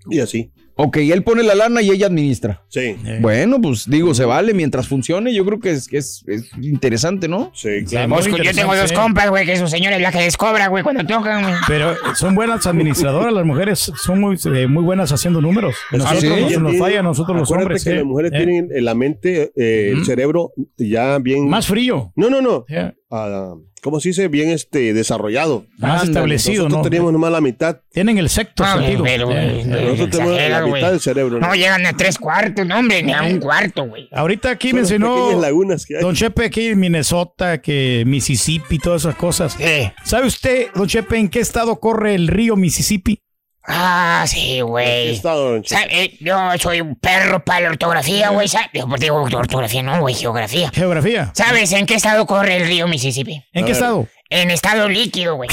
Y 0.10 0.20
así. 0.20 0.50
Ok, 0.78 0.98
él 0.98 1.24
pone 1.24 1.42
la 1.42 1.56
lana 1.56 1.82
y 1.82 1.90
ella 1.90 2.08
administra. 2.08 2.62
Sí. 2.68 2.98
Bueno, 3.22 3.62
pues 3.62 3.90
digo, 3.90 4.14
se 4.14 4.26
vale 4.26 4.54
mientras 4.54 4.88
funcione. 4.88 5.34
Yo 5.34 5.46
creo 5.46 5.60
que 5.60 5.72
es, 5.72 5.88
que 5.88 5.98
es, 5.98 6.24
es 6.28 6.52
interesante, 6.62 7.30
¿no? 7.30 7.52
Sí, 7.54 7.70
Pues, 8.10 8.26
yo 8.26 8.54
tengo 8.54 8.76
dos 8.76 8.92
compas, 8.92 9.30
güey, 9.30 9.46
que 9.46 9.56
su 9.56 9.68
señora 9.68 9.96
es 9.96 10.02
la 10.02 10.12
que 10.12 10.20
les 10.20 10.36
cobra, 10.36 10.68
güey, 10.68 10.84
cuando 10.84 11.06
tocan, 11.06 11.44
güey. 11.44 11.56
Pero 11.68 11.96
son 12.16 12.36
buenas 12.36 12.68
administradoras, 12.68 13.34
las 13.34 13.46
mujeres 13.46 13.92
son 13.96 14.20
muy, 14.20 14.38
eh, 14.54 14.68
muy 14.68 14.84
buenas 14.84 15.12
haciendo 15.14 15.40
números. 15.40 15.76
Nosotros 15.92 16.24
Ella 16.24 16.60
nos, 16.60 16.74
nos 16.74 16.78
falla 16.78 17.00
a 17.00 17.04
nosotros 17.04 17.38
los 17.38 17.52
hombres. 17.52 17.84
que 17.84 17.92
¿eh? 17.92 17.96
las 17.96 18.06
mujeres 18.06 18.32
¿Eh? 18.34 18.38
tienen 18.38 18.70
en 18.74 18.86
la 18.86 18.96
mente, 18.96 19.54
eh, 19.56 19.92
el 19.96 20.06
cerebro 20.06 20.52
ya 20.78 21.20
bien... 21.20 21.48
Más 21.48 21.68
frío. 21.68 22.12
No, 22.16 22.30
no, 22.30 22.42
no. 22.42 22.66
Ah, 23.18 23.56
¿Cómo 23.82 24.00
se 24.00 24.10
dice? 24.10 24.28
Bien 24.30 24.50
este, 24.50 24.94
desarrollado. 24.94 25.66
Más 25.78 26.06
establecido, 26.06 26.64
Nosotros 26.64 26.86
¿no? 26.86 26.90
tenemos 26.90 27.14
nomás 27.14 27.32
la 27.32 27.40
mitad. 27.40 27.82
Tienen 27.92 28.18
el 28.18 28.30
sexto 28.30 28.64
Ah, 28.66 28.78
sentido. 28.80 29.04
pero, 29.04 29.32
Eh, 29.32 29.64
güey, 29.64 29.66
Nosotros 29.86 30.10
tenemos 30.10 30.50
la 30.50 30.66
mitad 30.66 30.90
del 30.92 31.00
cerebro. 31.00 31.40
No 31.40 31.54
llegan 31.54 31.86
a 31.86 31.94
tres 31.96 32.18
cuartos, 32.18 32.66
no, 32.66 32.80
hombre, 32.80 33.04
ni 33.04 33.14
a 33.14 33.22
un 33.22 33.40
cuarto, 33.40 33.86
güey. 33.86 34.10
Ahorita 34.12 34.50
aquí 34.50 34.70
Son 34.72 34.80
mencionó 34.80 35.16
pequeñas 35.16 35.42
lagunas 35.42 35.86
que 35.86 35.98
hay. 35.98 36.02
Don 36.02 36.16
Chepe 36.16 36.46
aquí 36.46 36.66
en 36.68 36.80
Minnesota, 36.80 37.62
que 37.62 38.04
Mississippi, 38.08 38.80
todas 38.80 39.04
esas 39.04 39.16
cosas. 39.16 39.56
¿Sabe 40.04 40.28
usted, 40.28 40.68
Don 40.74 40.88
Chepe, 40.88 41.18
en 41.18 41.30
qué 41.30 41.40
estado 41.40 41.80
corre 41.80 42.16
el 42.16 42.28
río 42.28 42.56
Mississippi? 42.56 43.22
Ah, 43.68 44.26
sí, 44.28 44.62
güey. 44.62 45.20
Eh, 45.90 46.18
Yo 46.20 46.52
soy 46.60 46.82
un 46.82 46.96
perro 46.96 47.44
para 47.44 47.62
la 47.62 47.70
ortografía, 47.70 48.30
güey. 48.30 48.48
pues, 48.88 49.02
digo 49.02 49.24
ortografía, 49.24 49.82
no, 49.82 50.00
güey, 50.02 50.14
geografía. 50.14 50.70
Geografía. 50.74 51.32
¿Sabes 51.34 51.72
en 51.72 51.86
qué 51.86 51.96
estado 51.96 52.26
corre 52.26 52.58
el 52.58 52.68
río 52.68 52.88
Mississippi? 52.88 53.44
¿En 53.54 53.66
qué 53.66 53.72
estado? 53.72 54.08
En 54.30 54.52
estado 54.52 54.90
líquido, 54.90 55.36
güey. 55.36 55.50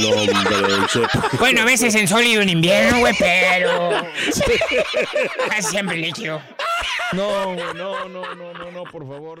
No. 0.00 0.10
Bueno, 1.38 1.62
a 1.62 1.64
veces 1.64 1.94
en 1.94 2.06
sólido 2.08 2.42
en 2.42 2.48
invierno, 2.48 2.98
güey, 2.98 3.14
pero. 3.18 3.90
Casi 5.48 5.62
siempre 5.70 5.96
líquido. 5.96 6.40
No, 7.12 7.54
no, 7.54 7.74
no, 7.74 8.08
no, 8.08 8.34
no, 8.34 8.70
no, 8.70 8.84
por 8.84 9.06
favor. 9.08 9.40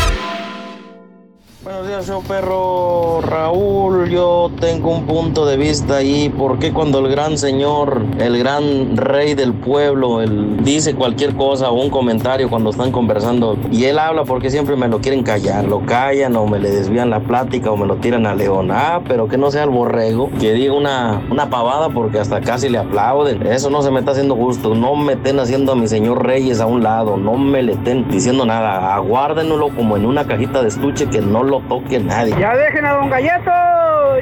Buenos 1.63 1.87
días, 1.87 2.07
show 2.07 2.23
perro 2.27 3.21
Raúl. 3.21 4.09
Yo 4.09 4.49
tengo 4.59 4.89
un 4.89 5.05
punto 5.05 5.45
de 5.45 5.57
vista 5.57 5.97
ahí. 5.97 6.27
¿Por 6.27 6.57
qué 6.57 6.73
cuando 6.73 6.97
el 6.97 7.11
gran 7.11 7.37
señor, 7.37 8.01
el 8.17 8.39
gran 8.39 8.97
rey 8.97 9.35
del 9.35 9.53
pueblo, 9.53 10.23
él 10.23 10.57
dice 10.63 10.95
cualquier 10.95 11.35
cosa 11.35 11.69
o 11.69 11.79
un 11.79 11.91
comentario 11.91 12.49
cuando 12.49 12.71
están 12.71 12.91
conversando 12.91 13.57
y 13.71 13.83
él 13.83 13.99
habla 13.99 14.23
porque 14.23 14.49
siempre 14.49 14.75
me 14.75 14.87
lo 14.87 15.01
quieren 15.01 15.21
callar? 15.21 15.65
Lo 15.65 15.85
callan 15.85 16.35
o 16.35 16.47
me 16.47 16.57
le 16.57 16.71
desvían 16.71 17.11
la 17.11 17.19
plática 17.19 17.69
o 17.69 17.77
me 17.77 17.85
lo 17.85 17.97
tiran 17.97 18.25
a 18.25 18.33
león. 18.33 18.71
Ah, 18.71 19.01
pero 19.07 19.27
que 19.27 19.37
no 19.37 19.51
sea 19.51 19.65
el 19.65 19.69
borrego, 19.69 20.31
que 20.39 20.53
diga 20.53 20.73
una, 20.73 21.21
una 21.29 21.51
pavada 21.51 21.89
porque 21.89 22.17
hasta 22.17 22.41
casi 22.41 22.69
le 22.69 22.79
aplauden. 22.79 23.45
Eso 23.45 23.69
no 23.69 23.83
se 23.83 23.91
me 23.91 23.99
está 23.99 24.13
haciendo 24.13 24.35
justo. 24.35 24.73
No 24.73 24.95
me 24.95 25.13
estén 25.13 25.39
haciendo 25.39 25.73
a 25.73 25.75
mi 25.75 25.87
señor 25.87 26.25
Reyes 26.25 26.59
a 26.59 26.65
un 26.65 26.81
lado. 26.81 27.17
No 27.17 27.37
me 27.37 27.61
le 27.61 27.73
estén 27.73 28.09
diciendo 28.09 28.47
nada. 28.47 28.95
Aguárdenlo 28.95 29.69
como 29.75 29.95
en 29.95 30.07
una 30.07 30.25
cajita 30.25 30.63
de 30.63 30.69
estuche 30.69 31.07
que 31.07 31.21
no 31.21 31.50
lo 31.51 31.59
toque 31.67 31.99
nadie. 31.99 32.33
Ya 32.39 32.55
dejen 32.55 32.85
a 32.85 32.93
Don 32.93 33.09
Galleto. 33.09 33.51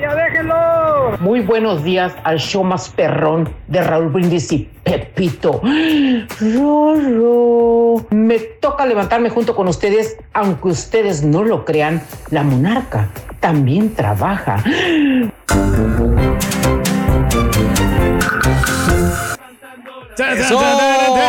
¡Ya 0.01 0.15
déjenlo! 0.15 1.17
Muy 1.19 1.41
buenos 1.41 1.83
días 1.83 2.15
al 2.23 2.39
show 2.39 2.63
más 2.63 2.89
perrón 2.89 3.47
de 3.67 3.83
Raúl 3.83 4.09
Brindis 4.09 4.51
y 4.51 4.67
Pepito. 4.83 5.61
Roro. 6.39 8.03
Me 8.09 8.39
toca 8.39 8.85
levantarme 8.87 9.29
junto 9.29 9.55
con 9.55 9.67
ustedes, 9.67 10.17
aunque 10.33 10.69
ustedes 10.69 11.23
no 11.23 11.43
lo 11.43 11.65
crean, 11.65 12.01
la 12.31 12.41
monarca 12.41 13.09
también 13.39 13.93
trabaja. 13.93 14.63
¡Eso! 20.19 20.61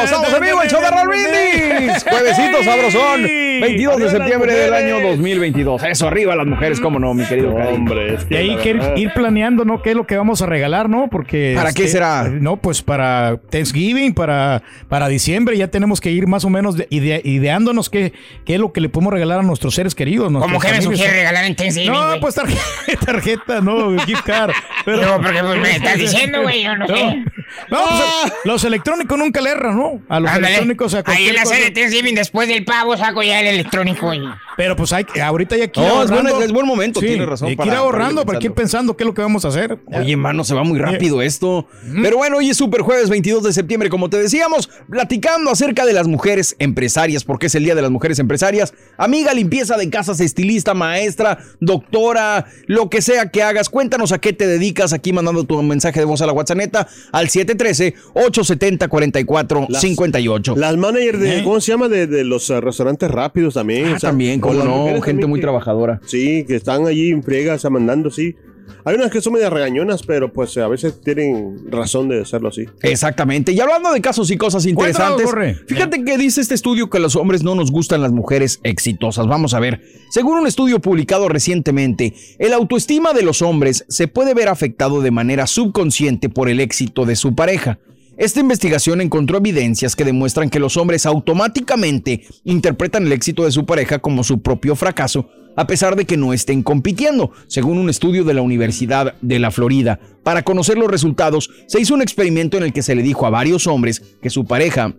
¡Estamos 0.04 0.32
en 0.34 0.40
vivo, 0.42 0.62
el 0.62 0.68
show 0.70 0.80
de 0.80 0.90
Raúl 0.90 1.08
Brindis! 1.08 2.04
Juevesito 2.04 2.62
sabrosón, 2.64 3.22
22 3.22 3.98
de 3.98 4.10
septiembre 4.10 4.54
del 4.54 4.74
año 4.74 5.00
2022. 5.00 5.82
Eso, 5.84 6.08
arriba 6.08 6.34
las 6.36 6.46
mujeres, 6.46 6.80
cómo 6.80 6.98
no, 6.98 7.14
mi 7.14 7.24
querido. 7.24 7.54
Hombre, 7.54 8.14
es 8.14 8.22
Y 8.24 8.26
que 8.26 8.36
ahí 8.38 8.56
la 8.56 8.62
que 8.62 8.92
ir, 8.96 9.12
planeando, 9.12 9.64
¿no? 9.64 9.82
¿Qué 9.82 9.90
es 9.90 9.96
lo 9.96 10.06
que 10.06 10.16
vamos 10.16 10.42
a 10.42 10.46
regalar, 10.46 10.88
no? 10.88 11.08
Porque. 11.10 11.52
¿Para 11.56 11.72
qué 11.72 11.88
será? 11.88 12.24
No, 12.28 12.56
pues 12.56 12.82
para 12.82 13.38
Thanksgiving, 13.50 14.14
para, 14.14 14.62
para 14.88 15.08
diciembre, 15.08 15.56
ya 15.56 15.68
tenemos 15.68 16.00
que 16.00 16.10
ir 16.10 16.26
más 16.26 16.44
o 16.44 16.50
menos 16.50 16.76
de- 16.76 16.86
ide- 16.90 17.20
ideándonos 17.24 17.90
qué, 17.90 18.12
qué 18.44 18.54
es 18.54 18.60
lo 18.60 18.72
que 18.72 18.80
le 18.80 18.88
podemos 18.88 19.12
regalar 19.12 19.40
a 19.40 19.42
nuestros 19.42 19.74
seres 19.74 19.94
queridos. 19.94 20.32
¿Cómo 20.32 20.58
que 20.60 20.70
me 20.70 20.82
sugiere 20.82 21.12
regalar 21.12 21.44
en 21.44 21.54
Thanksgiving, 21.56 21.92
No, 21.92 22.06
güey? 22.08 22.20
pues 22.20 22.34
tarjeta, 22.34 22.60
tarjeta, 23.06 23.60
no, 23.60 23.98
gift 24.04 24.24
card. 24.24 24.52
Pero, 24.84 24.98
Digo, 25.00 25.16
porque 25.22 25.40
pues, 25.42 25.58
me 25.60 25.70
estás 25.76 25.98
diciendo, 25.98 26.42
güey, 26.42 26.62
yo 26.62 26.76
no 26.76 26.86
sé. 26.86 27.24
No, 27.70 27.78
pues, 27.88 28.32
los 28.44 28.64
electrónicos 28.80 29.18
nunca 29.18 29.40
le 29.40 29.50
erran, 29.50 29.76
¿no? 29.76 30.00
A 30.08 30.20
los 30.20 30.30
Ándale. 30.30 30.48
electrónicos, 30.48 30.94
a 30.94 31.02
Ahí 31.06 31.28
en 31.28 31.34
la 31.34 31.42
cosa. 31.42 31.54
serie 31.54 31.70
de 31.70 31.80
Thanksgiving, 31.80 32.14
después 32.14 32.48
del 32.48 32.64
pavo, 32.64 32.96
saco 32.96 33.22
ya 33.22 33.40
el 33.40 33.46
electrónico. 33.46 34.10
Pero 34.56 34.76
pues 34.76 34.92
hay, 34.92 35.04
que- 35.04 35.22
ahorita 35.22 35.56
ya 35.56 35.64
aquí 35.64 35.80
No, 35.80 35.86
es 35.86 36.10
ahorrando. 36.10 36.32
buen- 36.34 36.44
es 36.44 36.52
buen 36.52 36.66
momento, 36.66 37.00
tienes 37.00 37.26
razón 37.26 37.48
Hay 37.48 37.54
que 37.54 37.58
para- 37.58 37.70
ir 37.72 37.76
ahorrando 37.76 38.16
para 38.22 38.26
para, 38.26 38.36
ir 38.36 38.40
que 38.40 38.46
ir 38.48 38.52
pensando 38.52 38.96
qué 38.96 39.04
es 39.04 39.06
lo 39.06 39.14
que 39.14 39.22
vamos 39.22 39.44
a 39.44 39.48
hacer. 39.48 39.78
Oye, 39.86 40.16
mano, 40.16 40.44
se 40.44 40.54
va 40.54 40.64
muy 40.64 40.78
rápido 40.78 41.22
esto. 41.22 41.66
Pero 42.02 42.16
bueno, 42.18 42.36
hoy 42.38 42.50
es 42.50 42.56
Super 42.56 42.82
Jueves 42.82 43.08
22 43.08 43.42
de 43.42 43.52
septiembre, 43.52 43.88
como 43.88 44.10
te 44.10 44.18
decíamos, 44.18 44.68
platicando 44.90 45.50
acerca 45.50 45.86
de 45.86 45.92
las 45.94 46.06
mujeres 46.08 46.56
empresarias, 46.58 47.24
porque 47.24 47.46
es 47.46 47.54
el 47.54 47.64
Día 47.64 47.74
de 47.74 47.82
las 47.82 47.90
Mujeres 47.90 48.18
Empresarias. 48.18 48.74
Amiga, 48.98 49.32
limpieza 49.32 49.76
de 49.76 49.88
casas, 49.88 50.20
estilista, 50.20 50.74
maestra, 50.74 51.38
doctora, 51.60 52.46
lo 52.66 52.90
que 52.90 53.00
sea 53.02 53.30
que 53.30 53.42
hagas, 53.42 53.68
cuéntanos 53.70 54.12
a 54.12 54.18
qué 54.18 54.32
te 54.32 54.46
dedicas 54.46 54.92
aquí 54.92 55.12
mandando 55.12 55.44
tu 55.44 55.62
mensaje 55.62 56.00
de 56.00 56.04
voz 56.06 56.20
a 56.20 56.26
la 56.26 56.32
WhatsApp 56.32 56.50
al 57.12 57.28
713-870-4458. 58.60 60.56
Las 60.56 60.76
managers 60.76 61.20
de, 61.20 61.42
¿cómo 61.44 61.60
se 61.60 61.72
llama? 61.72 61.88
De, 61.88 62.06
de 62.06 62.24
los 62.24 62.48
eh, 62.50 62.60
restaurantes 62.60 63.10
rápidos 63.10 63.54
también. 63.54 63.86
Ah, 63.94 63.98
también, 64.00 64.40
o 64.40 64.42
cómo 64.42 64.54
las 64.54 64.64
no, 64.64 64.84
gente 64.86 65.00
también 65.06 65.30
muy 65.30 65.40
que- 65.40 65.44
trabajadora. 65.44 66.00
Sí, 66.06 66.44
que 66.46 66.56
están 66.56 66.86
allí 66.86 67.10
en 67.10 67.22
friegas, 67.22 67.64
mandando, 67.70 68.10
sí. 68.10 68.34
Hay 68.84 68.94
unas 68.94 69.10
que 69.10 69.20
son 69.20 69.34
medio 69.34 69.50
regañonas, 69.50 70.02
pero 70.04 70.32
pues 70.32 70.56
a 70.56 70.66
veces 70.66 71.00
tienen 71.02 71.70
razón 71.70 72.08
de 72.08 72.22
hacerlo 72.22 72.48
así. 72.48 72.64
Exactamente. 72.82 73.52
Y 73.52 73.60
hablando 73.60 73.92
de 73.92 74.00
casos 74.00 74.30
y 74.30 74.38
cosas 74.38 74.64
interesantes, 74.64 75.28
fíjate 75.66 76.02
que 76.02 76.16
dice 76.16 76.40
este 76.40 76.54
estudio 76.54 76.88
que 76.88 76.96
a 76.96 77.00
los 77.00 77.14
hombres 77.16 77.42
no 77.42 77.54
nos 77.54 77.70
gustan 77.72 78.00
las 78.00 78.12
mujeres 78.12 78.58
exitosas. 78.62 79.26
Vamos 79.26 79.52
a 79.52 79.60
ver. 79.60 79.82
Según 80.10 80.38
un 80.38 80.46
estudio 80.46 80.78
publicado 80.80 81.28
recientemente, 81.28 82.14
el 82.38 82.54
autoestima 82.54 83.12
de 83.12 83.22
los 83.22 83.42
hombres 83.42 83.84
se 83.88 84.08
puede 84.08 84.32
ver 84.32 84.48
afectado 84.48 85.02
de 85.02 85.10
manera 85.10 85.46
subconsciente 85.46 86.28
por 86.30 86.48
el 86.48 86.58
éxito 86.60 87.04
de 87.04 87.16
su 87.16 87.34
pareja. 87.34 87.80
Esta 88.20 88.40
investigación 88.40 89.00
encontró 89.00 89.38
evidencias 89.38 89.96
que 89.96 90.04
demuestran 90.04 90.50
que 90.50 90.58
los 90.60 90.76
hombres 90.76 91.06
automáticamente 91.06 92.26
interpretan 92.44 93.06
el 93.06 93.12
éxito 93.12 93.46
de 93.46 93.50
su 93.50 93.64
pareja 93.64 93.98
como 93.98 94.24
su 94.24 94.42
propio 94.42 94.76
fracaso, 94.76 95.30
a 95.56 95.66
pesar 95.66 95.96
de 95.96 96.04
que 96.04 96.18
no 96.18 96.34
estén 96.34 96.62
compitiendo, 96.62 97.32
según 97.46 97.78
un 97.78 97.88
estudio 97.88 98.22
de 98.24 98.34
la 98.34 98.42
Universidad 98.42 99.14
de 99.22 99.38
la 99.38 99.50
Florida. 99.50 100.00
Para 100.22 100.42
conocer 100.42 100.76
los 100.76 100.90
resultados, 100.90 101.48
se 101.66 101.80
hizo 101.80 101.94
un 101.94 102.02
experimento 102.02 102.58
en 102.58 102.64
el 102.64 102.74
que 102.74 102.82
se 102.82 102.94
le 102.94 103.02
dijo 103.02 103.24
a 103.24 103.30
varios 103.30 103.66
hombres 103.66 104.02
que 104.20 104.28
su 104.28 104.44
pareja 104.44 104.96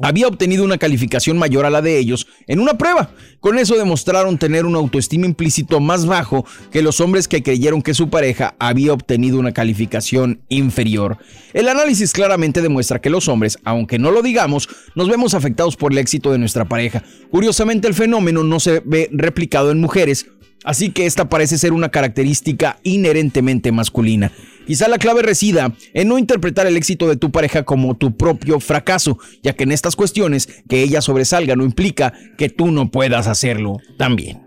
había 0.00 0.26
obtenido 0.26 0.64
una 0.64 0.78
calificación 0.78 1.38
mayor 1.38 1.66
a 1.66 1.70
la 1.70 1.82
de 1.82 1.98
ellos 1.98 2.26
en 2.46 2.60
una 2.60 2.78
prueba. 2.78 3.10
Con 3.40 3.58
eso 3.58 3.76
demostraron 3.76 4.38
tener 4.38 4.66
un 4.66 4.74
autoestima 4.74 5.26
implícito 5.26 5.80
más 5.80 6.06
bajo 6.06 6.44
que 6.70 6.82
los 6.82 7.00
hombres 7.00 7.28
que 7.28 7.42
creyeron 7.42 7.82
que 7.82 7.94
su 7.94 8.08
pareja 8.08 8.54
había 8.58 8.92
obtenido 8.92 9.38
una 9.38 9.52
calificación 9.52 10.40
inferior. 10.48 11.18
El 11.52 11.68
análisis 11.68 12.12
claramente 12.12 12.62
demuestra 12.62 13.00
que 13.00 13.10
los 13.10 13.28
hombres, 13.28 13.58
aunque 13.64 13.98
no 13.98 14.10
lo 14.10 14.22
digamos, 14.22 14.68
nos 14.94 15.08
vemos 15.08 15.34
afectados 15.34 15.76
por 15.76 15.92
el 15.92 15.98
éxito 15.98 16.32
de 16.32 16.38
nuestra 16.38 16.64
pareja. 16.64 17.02
Curiosamente 17.30 17.88
el 17.88 17.94
fenómeno 17.94 18.44
no 18.44 18.60
se 18.60 18.82
ve 18.84 19.08
replicado 19.12 19.70
en 19.70 19.80
mujeres, 19.80 20.26
Así 20.64 20.90
que 20.90 21.06
esta 21.06 21.28
parece 21.28 21.58
ser 21.58 21.72
una 21.72 21.88
característica 21.88 22.78
inherentemente 22.84 23.72
masculina. 23.72 24.30
Quizá 24.66 24.88
la 24.88 24.98
clave 24.98 25.22
resida 25.22 25.72
en 25.92 26.08
no 26.08 26.18
interpretar 26.18 26.66
el 26.66 26.76
éxito 26.76 27.08
de 27.08 27.16
tu 27.16 27.30
pareja 27.30 27.64
como 27.64 27.96
tu 27.96 28.16
propio 28.16 28.60
fracaso, 28.60 29.18
ya 29.42 29.54
que 29.54 29.64
en 29.64 29.72
estas 29.72 29.96
cuestiones 29.96 30.62
que 30.68 30.82
ella 30.82 31.00
sobresalga 31.00 31.56
no 31.56 31.64
implica 31.64 32.12
que 32.38 32.48
tú 32.48 32.70
no 32.70 32.90
puedas 32.90 33.26
hacerlo 33.26 33.78
también. 33.98 34.42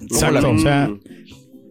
Exacto, 0.00 0.50
o 0.50 0.58
sea. 0.58 0.90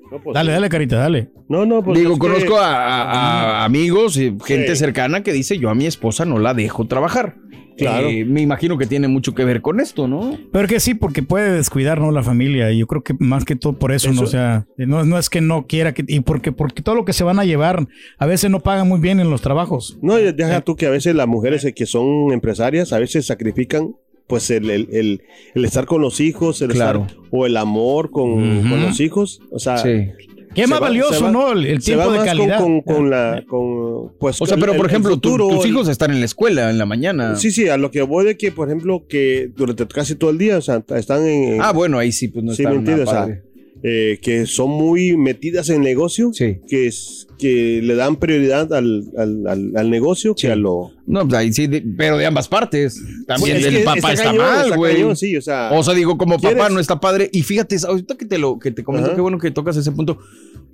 pues 0.10 0.34
dale, 0.34 0.52
dale, 0.54 0.70
carita, 0.70 0.98
dale. 0.98 1.30
No, 1.50 1.66
no, 1.66 1.84
pues 1.84 2.00
Digo, 2.00 2.14
que- 2.14 2.20
conozco 2.20 2.58
a, 2.58 2.74
a- 2.76 3.62
a 3.62 3.66
amigos 3.66 4.16
y 4.18 4.36
gente 4.46 4.70
Sí. 4.70 4.78
cercana 4.78 5.22
que 5.22 5.34
dice, 5.34 5.58
yo 5.60 5.70
a 5.70 5.76
mi 5.76 5.86
esposa 5.86 6.24
no 6.26 6.40
la 6.40 6.54
dejo 6.54 6.88
trabajar. 6.88 7.36
Claro. 7.78 8.10
Eh, 8.10 8.26
me 8.26 8.42
imagino 8.42 8.78
que 8.78 8.86
tiene 8.86 9.08
mucho 9.08 9.34
que 9.34 9.44
ver 9.46 9.62
con 9.62 9.80
esto, 9.80 10.08
¿no? 10.08 10.38
Pero 10.52 10.68
que 10.68 10.80
sí, 10.80 10.94
porque 10.94 11.24
puede 11.24 11.52
descuidar, 11.54 12.00
¿no? 12.00 12.12
La 12.12 12.22
familia. 12.24 12.72
Y 12.72 12.80
yo 12.80 12.88
creo 12.88 13.02
que 13.04 13.16
más 13.20 13.46
que 13.46 13.56
todo 13.56 13.74
por 13.74 13.92
eso, 13.92 14.12
¿no? 14.14 14.22
O 14.22 14.28
sea, 14.28 14.66
no, 14.78 15.04
no 15.06 15.18
es 15.18 15.30
que 15.30 15.42
no 15.42 15.66
quiera 15.68 15.94
que. 15.94 16.04
Y 16.08 16.20
porque, 16.20 16.52
porque 16.52 16.82
todo 16.82 16.96
lo 16.96 17.06
que 17.06 17.14
se 17.14 17.24
van 17.24 17.40
a 17.40 17.46
llevar, 17.46 17.88
a 18.18 18.26
veces 18.26 18.52
no 18.52 18.60
pagan 18.60 18.88
muy 18.88 19.00
bien 19.00 19.20
en 19.20 19.30
los 19.30 19.42
trabajos. 19.42 19.98
No, 20.02 20.16
deja 20.18 20.62
tú 20.62 20.76
que 20.76 20.86
a 20.86 20.90
veces 20.92 21.16
las 21.16 21.28
mujeres 21.28 21.66
que 21.76 21.86
son 21.86 22.32
empresarias 22.32 22.94
a 22.94 23.00
veces 23.00 23.26
sacrifican 23.26 23.96
pues 24.28 24.50
el, 24.50 24.70
el, 24.70 24.88
el- 24.94 25.22
el 25.56 25.66
estar 25.66 25.86
con 25.86 26.02
los 26.02 26.22
hijos, 26.22 26.62
el 26.62 26.72
Claro. 26.72 27.08
estar- 27.10 27.18
o 27.32 27.46
el 27.46 27.58
amor 27.58 28.12
con, 28.12 28.62
con 28.70 28.82
los 28.82 29.00
hijos. 29.02 29.42
O 29.52 29.60
sea, 29.60 29.78
Sí. 29.78 30.08
¿Qué 30.54 30.68
más 30.68 30.82
va- 30.82 30.88
valioso, 30.88 31.24
va- 31.26 31.32
no? 31.32 31.52
El, 31.54 31.82
tiempo 31.82 32.12
de 32.12 32.18
más 32.18 32.18
con- 32.18 32.26
calidad. 32.26 32.58
Con, 32.60 32.82
con 32.82 33.10
la, 33.10 33.44
con, 33.48 34.14
pues, 34.20 34.42
O 34.42 34.46
sea, 34.46 34.58
pero 34.58 34.74
el- 34.74 34.78
por 34.78 34.88
ejemplo, 34.88 35.18
tu- 35.18 35.30
futuro, 35.30 35.50
tus 35.56 35.66
el- 35.66 35.72
hijos 35.72 35.88
están 35.88 36.12
en 36.12 36.20
la 36.20 36.26
escuela 36.26 36.70
en 36.70 36.78
la 36.78 36.86
mañana. 36.86 37.36
Sí, 37.36 37.52
sí, 37.52 37.70
a 37.70 37.78
lo 37.78 37.90
que 37.92 38.02
voy 38.02 38.26
de 38.26 38.38
que, 38.38 38.52
por 38.52 38.68
ejemplo, 38.68 39.06
que 39.08 39.50
durante 39.56 39.88
casi 39.88 40.16
todo 40.16 40.30
el 40.32 40.38
día, 40.38 40.58
o 40.58 40.62
sea, 40.62 40.84
están 40.96 41.26
en... 41.26 41.62
Ah, 41.62 41.72
bueno, 41.72 41.98
ahí 41.98 42.12
sí, 42.12 42.28
pues 42.28 42.44
no 42.44 42.54
sí, 42.54 42.64
está 42.64 42.72
¿me 42.72 42.80
entiendes? 42.80 43.06
nada 43.06 43.24
O 43.24 43.26
sea, 43.28 43.36
padre. 43.36 43.51
Eh, 43.84 44.20
que 44.22 44.46
son 44.46 44.70
muy 44.70 45.18
metidas 45.18 45.70
en 45.70 45.82
negocio, 45.82 46.32
que, 46.38 46.88
es, 46.88 47.28
que 47.40 47.82
le 47.82 47.96
dan 47.96 48.16
prioridad 48.18 48.72
al, 48.74 49.06
al, 49.18 49.48
al- 49.48 49.72
al 49.76 49.90
negocio 49.90 50.36
que 50.36 50.52
a 50.52 50.56
lo... 50.56 50.92
No, 51.08 51.28
pues 51.28 51.34
ahí 51.40 51.52
sí, 51.54 51.66
de- 51.68 51.82
pero 51.98 52.18
de 52.18 52.26
ambas 52.28 52.48
partes. 52.48 53.02
También 53.26 53.58
Pues, 53.58 53.66
es 53.66 53.74
el 53.74 53.84
papá 53.84 53.98
está 53.98 54.14
está, 54.14 54.24
cañón, 54.26 54.46
mal, 54.46 54.78
güey. 54.78 55.16
sí, 55.16 55.36
o 55.36 55.42
sea, 55.42 55.72
digo, 55.96 56.18
como 56.18 56.36
papá 56.38 56.54
¿quieres? 56.54 56.72
no 56.74 56.80
está 56.80 57.00
padre. 57.00 57.30
Y 57.34 57.42
fíjate, 57.42 57.76
ahorita 57.88 58.16
que 58.18 58.26
te 58.26 58.38
lo 58.38 58.60
que 58.60 58.72
te 58.72 58.84
comento, 58.84 59.16
qué 59.16 59.22
bueno 59.22 59.40
que 59.40 59.50
tocas 59.52 59.76
ese 59.78 59.92
punto. 59.92 60.20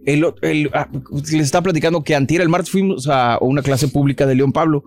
El, 0.05 0.25
el- 0.41 0.69
ah, 0.73 0.89
les 1.31 1.33
estaba 1.45 1.63
platicando 1.63 2.03
que 2.03 2.13
antier, 2.15 2.41
el 2.41 2.49
martes, 2.49 2.69
fuimos 2.71 3.07
a 3.07 3.37
una 3.41 3.61
clase 3.61 3.87
pública 3.87 4.25
de 4.25 4.35
León 4.35 4.51
Pablo. 4.51 4.83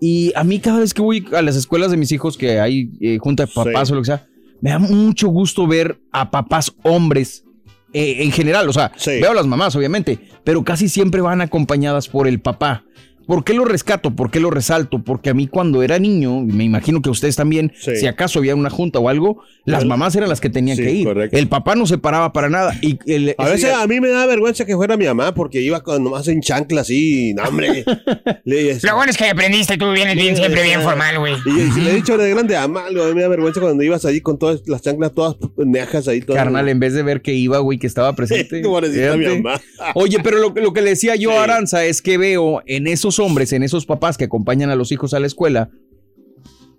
Y 0.00 0.32
a 0.36 0.44
mí, 0.44 0.58
cada 0.60 0.78
vez 0.80 0.94
que 0.94 1.02
voy 1.02 1.24
a 1.32 1.42
las 1.42 1.56
escuelas 1.56 1.90
de 1.90 1.96
mis 1.96 2.12
hijos, 2.12 2.38
que 2.38 2.60
hay 2.60 2.90
eh, 3.00 3.18
junta 3.20 3.44
de 3.46 3.52
papás 3.54 3.88
Sí. 3.88 3.92
o 3.92 3.96
lo 3.96 4.02
que 4.02 4.06
sea, 4.06 4.26
me 4.60 4.70
da 4.70 4.78
mucho 4.78 5.28
gusto 5.28 5.66
ver 5.66 6.00
a 6.12 6.30
papás 6.30 6.72
hombres. 6.82 7.44
Eh, 7.92 8.16
en 8.20 8.32
general, 8.32 8.68
o 8.68 8.72
sea, 8.72 8.92
veo 9.06 9.30
a 9.30 9.34
las 9.34 9.46
mamás, 9.46 9.74
obviamente, 9.76 10.18
pero 10.44 10.64
casi 10.64 10.88
siempre 10.88 11.20
van 11.20 11.40
acompañadas 11.40 12.08
por 12.08 12.28
el 12.28 12.40
papá. 12.40 12.84
¿Por 13.28 13.44
qué 13.44 13.52
lo 13.52 13.64
rescato? 13.66 14.10
¿Por 14.16 14.30
qué 14.30 14.40
lo 14.40 14.50
resalto? 14.50 15.00
Porque 15.04 15.28
a 15.30 15.34
mí 15.34 15.46
cuando 15.46 15.82
era 15.82 15.98
niño, 15.98 16.40
y 16.40 16.46
me 16.52 16.64
imagino 16.64 17.02
que 17.02 17.10
ustedes 17.10 17.36
también, 17.36 17.72
Sí. 17.78 17.94
si 17.96 18.06
acaso 18.06 18.38
había 18.38 18.56
una 18.56 18.70
junta 18.70 18.98
o 18.98 19.08
algo, 19.10 19.42
las 19.66 19.82
El- 19.82 19.88
mamás 19.88 20.16
eran 20.16 20.30
las 20.30 20.40
que 20.40 20.48
tenían 20.48 20.78
Sí, 20.78 20.82
que 20.82 20.90
ir. 20.92 21.04
correcto. 21.06 21.36
El 21.36 21.46
papá 21.46 21.74
no 21.74 21.86
se 21.86 21.98
paraba 21.98 22.32
para 22.32 22.48
nada. 22.48 22.74
Y 22.80 22.98
el- 23.06 23.34
A 23.36 23.44
veces 23.50 23.70
a 23.72 23.86
mí 23.86 24.00
me 24.00 24.08
da 24.08 24.24
vergüenza 24.24 24.64
que 24.64 24.74
fuera 24.74 24.96
mi 24.96 25.04
mamá 25.04 25.34
porque 25.34 25.60
iba 25.60 25.82
con, 25.82 26.02
nomás 26.02 26.26
en 26.28 26.40
chancla 26.40 26.80
así, 26.80 27.34
no, 27.34 27.42
hombre. 27.44 27.84
le, 28.44 28.78
Lo 28.82 28.94
bueno 28.96 29.10
es 29.10 29.18
que 29.18 29.26
aprendiste, 29.28 29.76
tú 29.76 29.92
vienes 29.92 30.16
bien, 30.16 30.34
siempre 30.34 30.62
bien 30.62 30.80
formal, 30.80 31.18
güey. 31.18 31.34
Y, 31.44 31.60
y 31.60 31.70
si 31.72 31.80
le 31.82 31.90
he 31.90 31.94
dicho 31.96 32.16
de 32.16 32.30
grande, 32.30 32.54
mamá, 32.56 32.86
a 32.86 32.90
mí 32.90 33.14
me 33.14 33.20
da 33.20 33.28
vergüenza 33.28 33.60
cuando 33.60 33.82
ibas 33.84 34.06
allí 34.06 34.22
con 34.22 34.38
todas 34.38 34.62
las 34.66 34.80
chanclas 34.80 35.12
todas 35.12 35.36
pendejas 35.54 36.08
ahí. 36.08 36.22
Todas, 36.22 36.42
Carnal, 36.42 36.66
en 36.70 36.80
vez 36.80 36.94
de 36.94 37.02
ver 37.02 37.20
que 37.20 37.34
iba, 37.34 37.58
güey, 37.58 37.78
que 37.78 37.86
estaba 37.86 38.14
presente. 38.16 38.62
Oye, 39.94 40.18
pero 40.22 40.38
lo, 40.38 40.54
que- 40.54 40.60
lo 40.62 40.72
que 40.72 40.80
le 40.80 40.90
decía 40.90 41.14
yo 41.16 41.38
a 41.38 41.44
Aranza 41.44 41.84
es 41.84 42.02
que 42.02 42.16
veo 42.18 42.62
en 42.66 42.86
esos 42.86 43.17
hombres, 43.20 43.52
en 43.52 43.62
esos 43.62 43.86
papás 43.86 44.16
que 44.18 44.24
acompañan 44.24 44.70
a 44.70 44.74
los 44.76 44.92
hijos 44.92 45.14
a 45.14 45.20
la 45.20 45.26
escuela, 45.26 45.70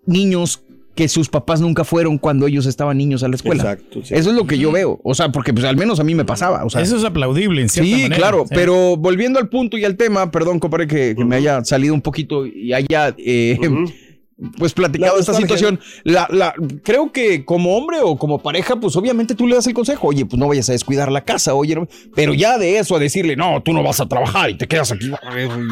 niños 0.06 0.64
que 0.96 1.08
sus 1.08 1.30
papás 1.30 1.62
nunca 1.62 1.86
fueron 1.86 2.18
cuando 2.18 2.46
ellos 2.48 2.66
estaban 2.66 2.98
niños 2.98 3.24
a 3.24 3.30
la 3.30 3.36
escuela. 3.36 3.62
Exacto, 3.74 4.02
sí. 4.04 4.14
Eso 4.16 4.32
es 4.32 4.36
lo 4.36 4.46
que 4.46 4.58
yo 4.58 4.72
veo. 4.72 5.00
O 5.04 5.14
sea, 5.14 5.32
porque 5.32 5.54
pues 5.54 5.66
al 5.66 5.78
menos 5.78 6.00
a 6.00 6.04
mí 6.04 6.14
me 6.14 6.26
pasaba. 6.26 6.66
O 6.66 6.70
sea, 6.70 6.82
Eso 6.82 6.98
es 6.98 7.06
aplaudible, 7.06 7.62
en 7.62 7.70
cierta 7.70 7.88
Sí, 7.88 7.94
manera. 8.04 8.18
claro, 8.18 8.44
Sí. 8.48 8.54
pero 8.56 8.98
volviendo 8.98 9.40
al 9.40 9.48
punto 9.48 9.78
y 9.78 9.86
al 9.86 9.96
tema, 9.96 10.30
perdón, 10.30 10.60
compadre, 10.60 10.88
que, 10.88 11.16
que 11.16 11.24
me 11.24 11.38
haya 11.38 11.64
salido 11.64 11.94
un 11.94 12.02
poquito 12.02 12.46
y 12.46 12.74
haya 12.74 13.16
eh, 13.18 13.58
pues 14.58 14.74
platicado 14.74 15.16
La 15.16 15.20
esta 15.20 15.34
situación. 15.34 15.80
La, 16.04 16.28
la, 16.32 16.54
creo 16.84 17.12
que 17.12 17.44
como 17.46 17.76
hombre 17.76 17.98
o 18.02 18.18
como 18.18 18.40
pareja, 18.40 18.78
pues 18.78 18.96
obviamente 18.96 19.36
tú 19.36 19.48
le 19.48 19.56
das 19.56 19.68
el 19.68 19.74
consejo, 19.74 20.08
oye, 20.08 20.26
pues 20.26 20.40
no 20.40 20.48
vayas 20.48 20.70
a 20.70 20.72
descuidar 20.74 21.12
la 21.12 21.26
casa, 21.26 21.54
oye, 21.56 21.76
no- 21.76 21.88
pero 22.16 22.34
ya 22.34 22.58
de 22.58 22.78
eso 22.78 22.96
a 22.96 23.00
decirle, 23.00 23.36
no, 23.36 23.62
tú 23.64 23.74
no 23.74 23.84
vas 23.84 24.00
a 24.00 24.08
trabajar 24.08 24.50
y 24.50 24.58
te 24.58 24.68
quedas 24.68 24.92
aquí, 24.92 25.10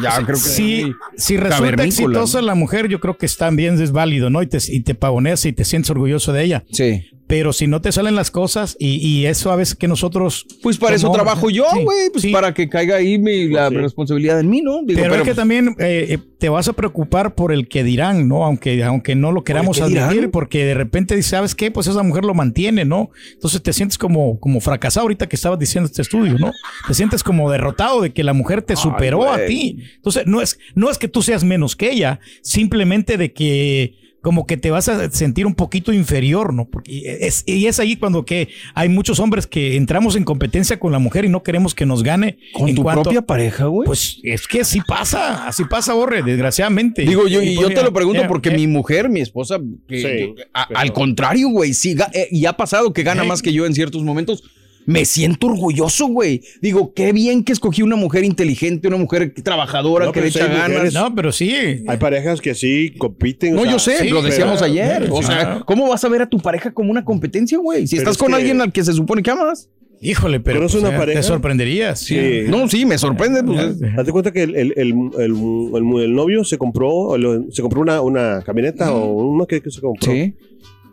ya 0.02 0.16
creo 0.24 0.36
que 0.36 0.36
si, 0.36 0.92
si 1.16 1.36
resulta 1.36 1.84
exitosa 1.84 2.42
la 2.42 2.54
mujer, 2.54 2.88
yo 2.88 3.00
creo 3.00 3.16
que 3.16 3.28
también 3.28 3.80
es 3.80 3.92
válido, 3.92 4.30
¿no? 4.30 4.42
Y 4.42 4.46
te, 4.46 4.58
y 4.68 4.80
te 4.80 4.94
pavoneas 4.94 5.44
y 5.46 5.52
te 5.52 5.64
sientes 5.64 5.90
orgulloso 5.90 6.32
de 6.32 6.44
ella. 6.44 6.64
Sí. 6.72 7.04
Pero 7.28 7.52
si 7.52 7.66
no 7.66 7.82
te 7.82 7.92
salen 7.92 8.14
las 8.14 8.30
cosas 8.30 8.74
y, 8.80 8.96
y 9.06 9.26
eso 9.26 9.52
a 9.52 9.56
veces 9.56 9.74
que 9.74 9.86
nosotros... 9.86 10.46
Pues 10.62 10.78
para 10.78 10.96
eso 10.96 11.12
trabajo 11.12 11.50
yo, 11.50 11.66
Sí, 11.72 11.84
güey, 11.84 12.10
pues 12.10 12.22
sí. 12.22 12.32
para 12.32 12.54
que 12.54 12.68
caiga 12.68 12.96
ahí 12.96 13.18
mi, 13.18 13.48
la 13.48 13.68
responsabilidad 13.68 14.40
en 14.40 14.48
mí, 14.48 14.62
¿no? 14.62 14.82
Digo, 14.82 15.00
pero, 15.00 15.14
es 15.14 15.20
que 15.20 15.24
pues, 15.26 15.36
también 15.36 15.76
eh, 15.78 16.06
eh, 16.08 16.18
te 16.38 16.48
vas 16.48 16.68
a 16.68 16.72
preocupar 16.72 17.34
por 17.34 17.52
el 17.52 17.68
que 17.68 17.84
dirán, 17.84 18.28
¿no? 18.28 18.44
Aunque, 18.44 18.82
aunque 18.82 19.14
no 19.14 19.30
lo 19.30 19.44
queramos 19.44 19.80
admitir, 19.80 20.10
dirán? 20.10 20.30
porque 20.30 20.64
de 20.64 20.72
repente 20.72 21.14
dices, 21.14 21.30
¿sabes 21.30 21.54
qué? 21.54 21.70
Pues 21.70 21.86
esa 21.86 22.02
mujer 22.02 22.24
lo 22.24 22.32
mantiene, 22.32 22.86
¿no? 22.86 23.10
Entonces 23.34 23.62
te 23.62 23.74
sientes 23.74 23.98
como, 23.98 24.40
como 24.40 24.60
fracasado 24.60 25.04
ahorita 25.04 25.28
que 25.28 25.36
estabas 25.36 25.58
diciendo 25.58 25.86
este 25.86 26.00
estudio, 26.02 26.38
¿no? 26.38 26.52
Te 26.86 26.94
sientes 26.94 27.22
como 27.22 27.50
derrotado 27.50 28.00
de 28.00 28.10
que 28.10 28.24
la 28.24 28.32
mujer 28.32 28.62
te 28.62 28.74
superó 28.74 29.30
a 29.30 29.44
ti. 29.44 29.82
Entonces, 29.96 30.26
no 30.26 30.40
es, 30.40 30.58
no 30.74 30.90
es 30.90 30.96
que 30.96 31.08
tú 31.08 31.20
seas 31.20 31.44
menos 31.44 31.76
que 31.76 31.90
ella, 31.90 32.20
simplemente 32.40 33.18
de 33.18 33.32
que 33.32 34.07
como 34.20 34.46
que 34.46 34.56
te 34.56 34.70
vas 34.70 34.88
a 34.88 35.10
sentir 35.10 35.46
un 35.46 35.54
poquito 35.54 35.92
inferior, 35.92 36.52
¿no? 36.52 36.68
Porque 36.68 37.18
es, 37.20 37.44
y 37.46 37.66
es 37.66 37.78
ahí 37.78 37.96
cuando 37.96 38.24
que 38.24 38.48
hay 38.74 38.88
muchos 38.88 39.20
hombres 39.20 39.46
que 39.46 39.76
entramos 39.76 40.16
en 40.16 40.24
competencia 40.24 40.78
con 40.80 40.90
la 40.92 40.98
mujer 40.98 41.24
y 41.24 41.28
no 41.28 41.42
queremos 41.42 41.74
que 41.74 41.86
nos 41.86 42.02
gane. 42.02 42.36
con 42.52 42.68
en 42.68 42.74
tu 42.74 42.82
cuanto- 42.82 43.04
propia 43.04 43.22
pareja, 43.22 43.66
güey. 43.66 43.86
pues 43.86 44.18
es 44.24 44.46
que 44.48 44.62
así 44.62 44.80
pasa, 44.86 45.46
así 45.46 45.64
pasa, 45.64 45.94
Borre, 45.94 46.22
desgraciadamente. 46.22 47.02
Digo 47.02 47.28
yo, 47.28 47.40
y 47.42 47.54
yo 47.54 47.68
te 47.68 47.82
lo 47.82 47.92
pregunto 47.92 48.22
porque 48.26 48.50
ya. 48.50 48.56
mi 48.56 48.66
mujer, 48.66 49.08
mi 49.08 49.20
esposa, 49.20 49.58
que- 49.88 49.96
Sí, 49.98 50.02
que- 50.02 50.34
a- 50.52 50.66
pero- 50.68 50.80
al 50.80 50.92
contrario, 50.92 51.48
güey, 51.50 51.72
sí, 51.72 51.96
eh, 52.12 52.28
y 52.30 52.46
ha 52.46 52.54
pasado 52.54 52.92
que 52.92 53.02
gana 53.04 53.22
Eh. 53.24 53.26
más 53.26 53.40
que 53.40 53.52
yo 53.52 53.66
en 53.66 53.74
ciertos 53.74 54.02
momentos. 54.02 54.42
Me 54.88 55.04
siento 55.04 55.48
orgulloso, 55.48 56.06
güey. 56.06 56.40
Digo, 56.62 56.94
qué 56.94 57.12
bien 57.12 57.44
que 57.44 57.52
escogí 57.52 57.82
una 57.82 57.94
mujer 57.96 58.24
inteligente, 58.24 58.88
una 58.88 58.96
mujer 58.96 59.34
trabajadora 59.44 60.06
No, 60.06 60.12
que 60.12 60.22
le 60.22 60.28
echa 60.28 60.46
ganas. 60.46 60.70
mujeres- 60.70 60.94
No, 60.94 61.14
pero 61.14 61.30
sí. 61.30 61.52
Hay 61.86 61.98
parejas 61.98 62.40
que 62.40 62.54
sí 62.54 62.94
compiten. 62.96 63.52
o 63.52 63.56
No, 63.56 63.62
sea, 63.64 63.70
yo 63.72 63.78
sé, 63.78 63.98
sí, 63.98 64.08
lo 64.08 64.22
decíamos 64.22 64.60
pero- 64.60 64.72
ayer. 64.72 65.08
O 65.10 65.22
sea, 65.22 65.38
claro. 65.40 65.64
¿cómo 65.66 65.88
vas 65.88 66.02
a 66.04 66.08
ver 66.08 66.22
a 66.22 66.26
tu 66.28 66.38
pareja 66.38 66.72
como 66.72 66.90
una 66.90 67.04
competencia, 67.04 67.58
güey? 67.58 67.86
Si 67.86 67.96
Pero 67.96 68.02
estás 68.10 68.12
es 68.16 68.18
con 68.18 68.28
que- 68.28 68.36
alguien 68.36 68.60
al 68.62 68.72
que 68.72 68.82
se 68.82 68.94
supone 68.94 69.22
que 69.22 69.30
amas. 69.30 69.68
Híjole, 70.00 70.38
pero 70.38 70.58
¿Conoces 70.60 70.76
pues, 70.80 70.88
una 70.88 70.96
eh, 70.96 71.00
pareja? 71.00 71.20
te 71.20 71.26
sorprenderías. 71.26 71.98
Sí. 71.98 72.44
No, 72.48 72.68
sí, 72.68 72.86
me 72.86 72.96
sorprende. 72.98 73.42
Pues, 73.42 73.60
es- 73.60 73.80
Date 73.80 74.12
cuenta 74.12 74.30
que 74.32 74.44
el, 74.44 74.54
el, 74.54 74.72
el, 74.76 74.94
el, 75.18 75.32
el- 75.74 76.00
el 76.04 76.14
novio 76.14 76.44
se 76.44 76.56
compró, 76.56 76.88
o 76.94 77.18
lo- 77.18 77.50
se 77.50 77.60
compró 77.62 77.80
una, 77.80 78.00
una 78.00 78.42
camioneta 78.42 78.92
o 78.92 79.12
una 79.32 79.44
que, 79.44 79.60
que 79.60 79.70
se 79.70 79.80
compró. 79.80 80.10
sí. 80.10 80.34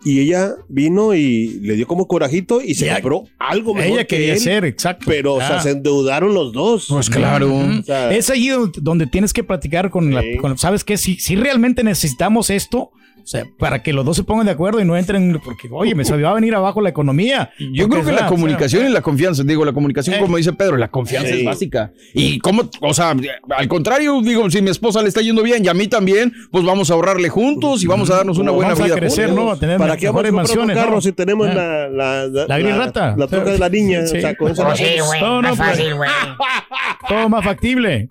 Y 0.05 0.19
ella 0.19 0.53
vino 0.69 1.13
y 1.15 1.59
le 1.61 1.75
dio 1.75 1.87
como 1.87 2.07
corajito 2.07 2.61
y 2.61 2.75
se 2.75 2.87
compró 2.93 3.23
algo 3.39 3.73
mejor 3.73 3.91
Ella 3.93 4.03
que 4.05 4.15
quería 4.17 4.33
él, 4.35 4.39
ser, 4.39 4.63
exacto. 4.63 5.05
Pero, 5.07 5.33
o 5.33 5.39
sea, 5.39 5.57
Ah. 5.57 5.61
se 5.63 5.71
endeudaron 5.71 6.33
los 6.35 6.53
dos. 6.53 6.85
Pues 6.87 7.09
claro. 7.09 7.47
Ujú. 7.51 7.79
O 7.79 7.83
sea, 7.83 8.13
es 8.13 8.29
allí 8.29 8.49
donde, 8.77 9.07
tienes 9.07 9.33
que 9.33 9.43
platicar 9.43 9.89
con 9.89 10.13
la, 10.13 10.23
con- 10.39 10.57
¿sabes 10.59 10.83
qué? 10.83 10.97
Si, 10.97 11.15
si 11.15 11.35
realmente 11.35 11.83
necesitamos 11.83 12.51
esto, 12.51 12.91
o 13.25 13.27
sea, 13.27 13.43
para 13.57 13.81
que 13.81 13.91
los 13.91 14.05
dos 14.05 14.15
se 14.15 14.23
pongan 14.23 14.45
de 14.45 14.51
acuerdo 14.51 14.79
y 14.79 14.85
no 14.85 14.95
entren, 14.95 15.41
porque, 15.43 15.67
oye, 15.71 15.95
me 15.95 16.05
se 16.05 16.15
va 16.15 16.29
a 16.29 16.33
venir 16.35 16.53
abajo 16.53 16.79
la 16.79 16.89
economía. 16.89 17.49
Yo 17.73 17.89
creo 17.89 18.03
que 18.03 18.09
o 18.09 18.13
la 18.13 18.19
sea, 18.19 18.27
comunicación 18.27 18.85
y 18.87 18.89
la 18.89 19.01
confianza, 19.01 19.41
digo, 19.43 19.65
la 19.65 19.73
comunicación, 19.73 20.17
Eh. 20.17 20.19
como 20.19 20.37
dice 20.37 20.53
Pedro, 20.53 20.77
la 20.77 20.89
confianza 20.89 21.31
Sí. 21.31 21.39
es 21.39 21.45
básica. 21.45 21.91
Y 22.13 22.37
cómo, 22.37 22.69
o 22.81 22.93
sea, 22.93 23.15
al 23.57 23.67
contrario, 23.67 24.21
digo, 24.21 24.47
si 24.51 24.61
mi 24.61 24.69
esposa 24.69 25.01
le 25.01 25.07
está 25.07 25.21
yendo 25.21 25.41
bien 25.41 25.65
y 25.65 25.67
a 25.69 25.73
mí 25.73 25.87
también, 25.87 26.31
pues 26.51 26.63
vamos 26.63 26.91
a 26.91 26.93
ahorrarle 26.93 27.29
juntos 27.29 27.83
y 27.83 27.87
vamos 27.87 28.11
a 28.11 28.17
darnos 28.17 28.37
una 28.37 28.51
buena 28.51 28.73
vamos 28.73 28.81
a 28.83 28.85
vida. 28.85 28.95
crecer, 28.97 29.29
juntos. 29.29 29.45
¿no? 29.45 29.51
A 29.53 29.59
tener 29.59 29.77
¿Para 29.79 29.97
qué 29.97 30.07
vamos 30.07 30.25
a 30.25 30.31
mansiones, 30.31 30.77
carro 30.77 30.91
¿no? 30.91 31.01
si 31.01 31.11
tenemos 31.11 31.47
Ah. 31.49 31.53
la, 31.55 31.87
la, 31.89 32.27
la, 32.27 32.45
La 32.47 32.59
gris 32.59 32.75
rata. 32.77 33.15
La 33.17 33.25
troca 33.27 33.49
de 33.51 33.57
la 33.57 33.69
niña. 33.69 34.05
Sí. 34.05 34.17
O 34.17 34.21
sea, 34.21 34.35
con 34.35 34.51
esa 34.51 34.67
Oh, 34.67 34.75
sí, 34.75 34.83
güey. 35.03 35.19
No, 35.21 35.41
no, 35.41 35.49
más 35.49 35.57
pues. 35.57 35.69
fácil, 35.69 35.95
güey. 35.95 36.09
Todo 37.09 37.29
más 37.29 37.43
factible. 37.43 38.07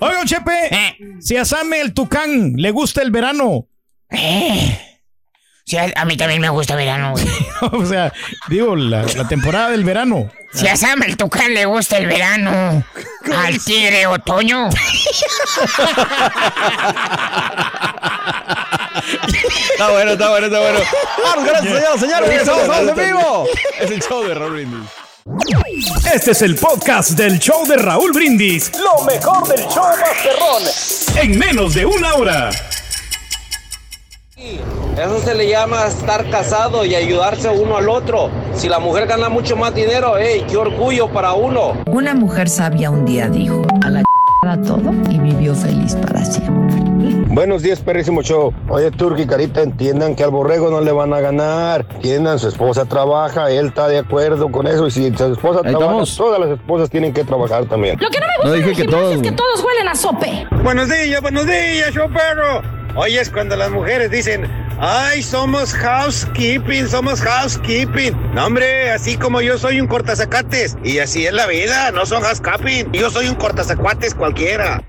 Oigan, 0.00 0.26
Chepe, 0.26 0.50
Eh. 0.70 0.96
si 1.20 1.36
a 1.36 1.44
Same 1.44 1.80
el 1.80 1.92
Tucán 1.94 2.54
le 2.56 2.70
gusta 2.72 3.02
el 3.02 3.10
verano, 3.10 3.66
Eh. 4.10 4.88
Sí, 5.64 5.76
a, 5.76 6.04
mí 6.06 6.16
también 6.16 6.40
me 6.40 6.48
gusta 6.48 6.76
verano, 6.76 7.12
güey. 7.12 7.26
o 7.72 7.84
sea, 7.84 8.12
digo, 8.48 8.74
la, 8.74 9.02
la 9.02 9.28
temporada 9.28 9.70
del 9.70 9.84
verano. 9.84 10.30
Si 10.54 10.66
a 10.66 10.76
Sam 10.76 11.02
el 11.02 11.18
Tucán 11.18 11.52
le 11.52 11.66
gusta 11.66 11.98
el 11.98 12.06
verano, 12.06 12.82
al 13.36 13.62
tigre 13.62 14.06
otoño. 14.06 14.70
Está 19.72 19.90
bueno, 19.90 20.12
está 20.12 20.30
bueno, 20.30 20.46
está 20.46 20.60
bueno. 20.60 20.80
Vamos, 21.22 21.44
gracias, 21.44 22.00
señores. 22.00 22.28
Regresamos, 22.28 22.68
vamos 22.68 22.98
en 22.98 23.06
vivo. 23.06 23.46
Es 23.80 23.90
el 23.90 24.02
show 24.02 24.24
de 24.24 24.34
Raúl 24.34 24.52
Brindis. 24.52 24.90
Este 26.12 26.30
es 26.30 26.42
el 26.42 26.56
podcast 26.56 27.10
del 27.10 27.38
show 27.38 27.66
de 27.66 27.76
Raúl 27.76 28.12
Brindis. 28.12 28.72
Lo 28.78 29.04
mejor 29.04 29.46
del 29.46 29.60
show 29.68 29.84
Masterrón. 30.00 30.62
En 31.16 31.38
menos 31.38 31.74
de 31.74 31.84
una 31.84 32.14
hora. 32.14 32.50
Eso 35.00 35.20
se 35.20 35.34
le 35.34 35.48
llama 35.48 35.86
estar 35.86 36.28
casado 36.28 36.84
y 36.84 36.94
ayudarse 36.96 37.48
uno 37.48 37.76
al 37.76 37.88
otro. 37.88 38.30
Si 38.54 38.68
la 38.68 38.80
mujer 38.80 39.06
gana 39.06 39.28
mucho 39.28 39.54
más 39.56 39.72
dinero, 39.72 40.16
¡ey, 40.18 40.44
qué 40.48 40.56
orgullo 40.56 41.08
para 41.08 41.34
uno! 41.34 41.74
Una 41.86 42.14
mujer 42.14 42.48
sabia 42.48 42.90
un 42.90 43.04
día 43.04 43.28
dijo, 43.28 43.62
a 43.84 43.90
la 43.90 44.02
chingada 44.42 44.66
todo 44.66 44.92
y 45.08 45.18
vivió 45.20 45.54
feliz 45.54 45.94
para 45.94 46.24
siempre. 46.24 46.82
Buenos 47.28 47.62
días, 47.62 47.78
perrísimo 47.80 48.22
show. 48.22 48.52
Oye, 48.68 48.90
Turki, 48.90 49.24
Carita, 49.24 49.62
entiendan 49.62 50.16
que 50.16 50.24
al 50.24 50.30
borrego 50.30 50.68
no 50.68 50.80
le 50.80 50.90
van 50.90 51.12
a 51.14 51.20
ganar. 51.20 51.86
Entiendan, 51.94 52.40
su 52.40 52.48
esposa 52.48 52.84
trabaja, 52.84 53.52
él 53.52 53.66
está 53.66 53.86
de 53.86 53.98
acuerdo 53.98 54.50
con 54.50 54.66
eso. 54.66 54.88
Y 54.88 54.90
si 54.90 55.14
su 55.14 55.32
esposa 55.32 55.60
Ahí 55.64 55.70
trabaja, 55.70 55.84
estamos. 55.84 56.16
todas 56.16 56.40
las 56.40 56.50
esposas 56.50 56.90
tienen 56.90 57.12
que 57.12 57.22
trabajar 57.22 57.66
también. 57.66 57.96
Lo 58.00 58.08
que 58.10 58.18
no 58.18 58.26
me 58.26 58.32
No 58.50 58.50
gusta 58.56 58.68
dije 58.68 58.82
que 58.82 58.88
todos, 58.88 59.14
es 59.14 59.22
que 59.22 59.30
todos 59.32 59.62
huelen 59.64 59.86
a 59.86 59.94
sope. 59.94 60.46
Buenos 60.64 60.88
días, 60.88 61.20
buenos 61.22 61.46
días, 61.46 61.92
show 61.92 62.08
perro. 62.12 62.62
Oye, 62.96 63.20
es 63.20 63.30
cuando 63.30 63.54
las 63.54 63.70
mujeres 63.70 64.10
dicen, 64.10 64.50
ay, 64.80 65.22
somos 65.22 65.72
housekeeping, 65.74 66.86
somos 66.88 67.20
housekeeping. 67.20 68.14
No, 68.34 68.46
hombre, 68.46 68.90
así 68.90 69.16
como 69.16 69.40
yo 69.40 69.58
soy 69.58 69.80
un 69.80 69.86
cortazacates. 69.86 70.76
Y 70.84 70.98
así 70.98 71.26
es 71.26 71.32
la 71.32 71.46
vida, 71.46 71.90
no 71.90 72.06
son 72.06 72.22
housekeeping. 72.22 72.92
Yo 72.92 73.10
soy 73.10 73.28
un 73.28 73.34
cortazacuates 73.34 74.14
cualquiera. 74.14 74.82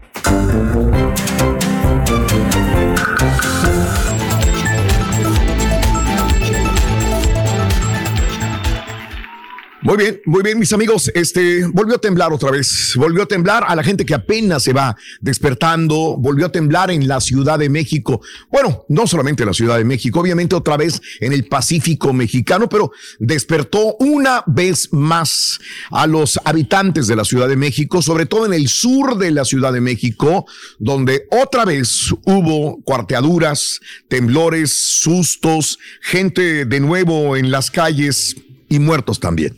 Muy 9.89 9.97
bien, 9.97 10.21
muy 10.25 10.43
bien, 10.43 10.59
mis 10.59 10.71
amigos. 10.71 11.11
Este 11.15 11.65
volvió 11.65 11.95
a 11.95 11.97
temblar 11.97 12.31
otra 12.31 12.51
vez. 12.51 12.93
Volvió 12.95 13.23
a 13.23 13.25
temblar 13.25 13.63
a 13.67 13.75
la 13.75 13.81
gente 13.81 14.05
que 14.05 14.13
apenas 14.13 14.61
se 14.61 14.71
va 14.71 14.95
despertando. 15.19 16.15
Volvió 16.15 16.45
a 16.45 16.51
temblar 16.51 16.91
en 16.91 17.07
la 17.07 17.19
Ciudad 17.19 17.57
de 17.57 17.69
México. 17.69 18.21
Bueno, 18.51 18.85
no 18.87 19.07
solamente 19.07 19.41
en 19.41 19.47
la 19.47 19.53
Ciudad 19.53 19.79
de 19.79 19.85
México, 19.85 20.19
obviamente 20.19 20.55
otra 20.55 20.77
vez 20.77 21.01
en 21.19 21.33
el 21.33 21.47
Pacífico 21.47 22.13
mexicano, 22.13 22.69
pero 22.69 22.91
despertó 23.17 23.95
una 23.95 24.43
vez 24.45 24.89
más 24.91 25.59
a 25.89 26.05
los 26.05 26.39
habitantes 26.45 27.07
de 27.07 27.15
la 27.15 27.25
Ciudad 27.25 27.47
de 27.47 27.55
México, 27.55 28.03
sobre 28.03 28.27
todo 28.27 28.45
en 28.45 28.53
el 28.53 28.69
sur 28.69 29.17
de 29.17 29.31
la 29.31 29.43
Ciudad 29.43 29.73
de 29.73 29.81
México, 29.81 30.45
donde 30.77 31.25
otra 31.31 31.65
vez 31.65 32.13
hubo 32.25 32.79
cuarteaduras, 32.83 33.79
temblores, 34.07 34.71
sustos, 34.71 35.79
gente 35.99 36.65
de 36.65 36.79
nuevo 36.79 37.35
en 37.35 37.49
las 37.49 37.71
calles 37.71 38.35
y 38.69 38.79
muertos 38.79 39.19
también. 39.19 39.57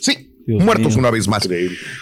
Sí, 0.00 0.30
muertos 0.46 0.96
una 0.96 1.10
vez 1.10 1.28
más. 1.28 1.48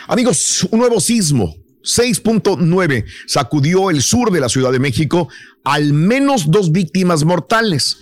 Amigos, 0.08 0.66
un 0.70 0.80
nuevo 0.80 1.00
sismo. 1.00 1.54
6.9 1.86 3.04
sacudió 3.26 3.90
el 3.90 4.02
sur 4.02 4.32
de 4.32 4.40
la 4.40 4.48
Ciudad 4.48 4.72
de 4.72 4.80
México, 4.80 5.28
al 5.62 5.92
menos 5.92 6.50
dos 6.50 6.72
víctimas 6.72 7.24
mortales. 7.24 7.98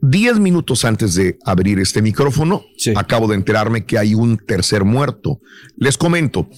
Diez 0.00 0.38
minutos 0.38 0.84
antes 0.84 1.14
de 1.14 1.38
abrir 1.44 1.78
este 1.80 2.00
micrófono, 2.00 2.64
acabo 2.94 3.28
de 3.28 3.34
enterarme 3.34 3.84
que 3.84 3.98
hay 3.98 4.14
un 4.14 4.38
tercer 4.38 4.84
muerto. 4.84 5.40
Les 5.76 5.98
comento, 5.98 6.48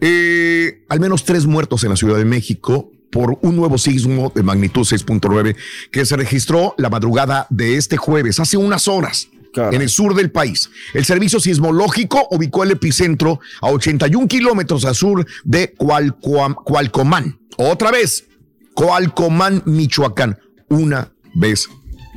eh, 0.00 0.84
al 0.88 1.00
menos 1.00 1.24
tres 1.24 1.44
muertos 1.44 1.84
en 1.84 1.90
la 1.90 1.96
Ciudad 1.96 2.16
de 2.16 2.24
México 2.24 2.90
por 3.10 3.38
un 3.42 3.56
nuevo 3.56 3.78
sismo 3.78 4.32
de 4.34 4.42
magnitud 4.42 4.82
6.9 4.82 5.56
que 5.92 6.04
se 6.04 6.16
registró 6.16 6.74
la 6.78 6.90
madrugada 6.90 7.46
de 7.48 7.76
este 7.76 7.96
jueves, 7.96 8.40
hace 8.40 8.56
unas 8.56 8.88
horas. 8.88 9.28
En 9.56 9.80
el 9.82 9.88
sur 9.88 10.14
del 10.14 10.30
país. 10.30 10.70
El 10.94 11.04
servicio 11.04 11.38
sismológico 11.40 12.26
ubicó 12.30 12.64
el 12.64 12.72
epicentro 12.72 13.40
a 13.60 13.68
81 13.68 14.26
kilómetros 14.28 14.84
al 14.84 14.94
sur 14.94 15.26
de 15.44 15.74
Cualcoam- 15.76 16.54
Cualcomán. 16.64 17.38
Otra 17.56 17.90
vez, 17.90 18.26
Coalcomán, 18.74 19.62
Michoacán. 19.66 20.38
Una 20.68 21.12
vez 21.34 21.68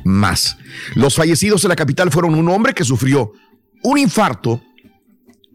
más. 0.04 0.56
Los 0.94 1.14
fallecidos 1.14 1.64
en 1.64 1.68
la 1.68 1.76
capital 1.76 2.10
fueron 2.10 2.34
un 2.34 2.48
hombre 2.48 2.74
que 2.74 2.84
sufrió 2.84 3.32
un 3.82 3.98
infarto 3.98 4.62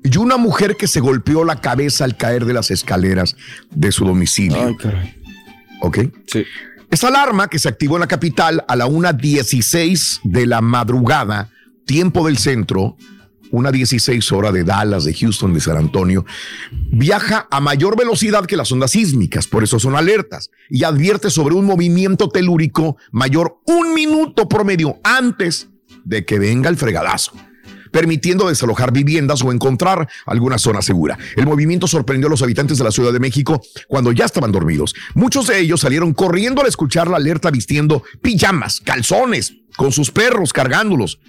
y 0.04 0.17
una 0.17 0.38
mujer 0.38 0.76
que 0.78 0.88
se 0.88 1.00
golpeó 1.00 1.43
la 1.43 1.60
cabeza 1.62 2.04
al 2.06 2.15
caer 2.17 2.46
de 2.46 2.54
las 2.54 2.72
escaleras 2.72 3.36
de 3.72 3.91
su 3.91 4.06
domicilio. 4.06 4.67
Ay, 4.67 4.76
caray. 4.78 5.15
¿Ok? 5.82 6.00
Sí. 6.28 6.43
Esta 6.91 7.08
alarma 7.08 7.48
que 7.48 7.58
se 7.60 7.67
activó 7.67 7.96
en 7.96 8.02
la 8.02 8.08
capital 8.08 8.63
a 8.67 8.76
la 8.76 8.86
1.16 8.86 10.19
de 10.24 10.46
la 10.46 10.62
madrugada, 10.62 11.50
tiempo 11.86 12.26
del 12.26 12.38
centro, 12.38 12.98
una 13.52 13.72
16 13.72 14.32
hora 14.32 14.52
de 14.52 14.63
Dallas, 14.63 15.04
de 15.04 15.13
Houston, 15.13 15.54
de 15.54 15.62
San 15.62 15.78
Antonio, 15.78 16.26
viaja 16.91 17.48
a 17.52 17.60
mayor 17.60 17.98
velocidad 17.98 18.46
que 18.46 18.58
las 18.58 18.72
ondas 18.72 18.91
sísmicas, 18.91 19.48
por 19.48 19.63
eso 19.63 19.80
son 19.80 19.96
alertas, 19.96 20.50
y 20.69 20.84
advierte 20.84 21.30
sobre 21.30 21.56
un 21.56 21.65
movimiento 21.65 22.30
telúrico 22.30 22.98
mayor 23.12 23.60
un 23.67 23.93
minuto 23.93 24.50
promedio 24.50 25.00
antes 25.04 25.69
de 26.04 26.26
que 26.26 26.39
venga 26.39 26.69
el 26.69 26.78
fregadazo 26.78 27.34
permitiendo 27.91 28.50
desalojar 28.50 28.91
viviendas 28.91 29.43
o 29.43 29.52
encontrar 29.52 30.10
alguna 30.26 30.58
zona 30.58 30.82
segura. 30.82 31.15
El 31.36 31.46
movimiento 31.46 31.86
sorprendió 31.86 32.26
a 32.26 32.32
los 32.32 32.41
habitantes 32.41 32.80
de 32.80 32.84
la 32.84 32.89
Ciudad 32.89 33.13
de 33.13 33.19
México 33.19 33.62
cuando 33.88 34.12
ya 34.12 34.26
estaban 34.26 34.52
dormidos. 34.52 34.96
Muchos 35.13 35.46
de 35.46 35.60
ellos 35.60 35.82
salieron 35.82 36.12
corriendo 36.12 36.62
al 36.62 36.67
escuchar 36.67 37.08
la 37.08 37.17
alerta 37.17 37.52
vistiendo 37.52 38.02
pijamas, 38.19 38.82
calzones, 38.82 39.58
con 39.78 39.91
sus 39.91 40.10
perros 40.10 40.54
cargándolos 40.54 41.19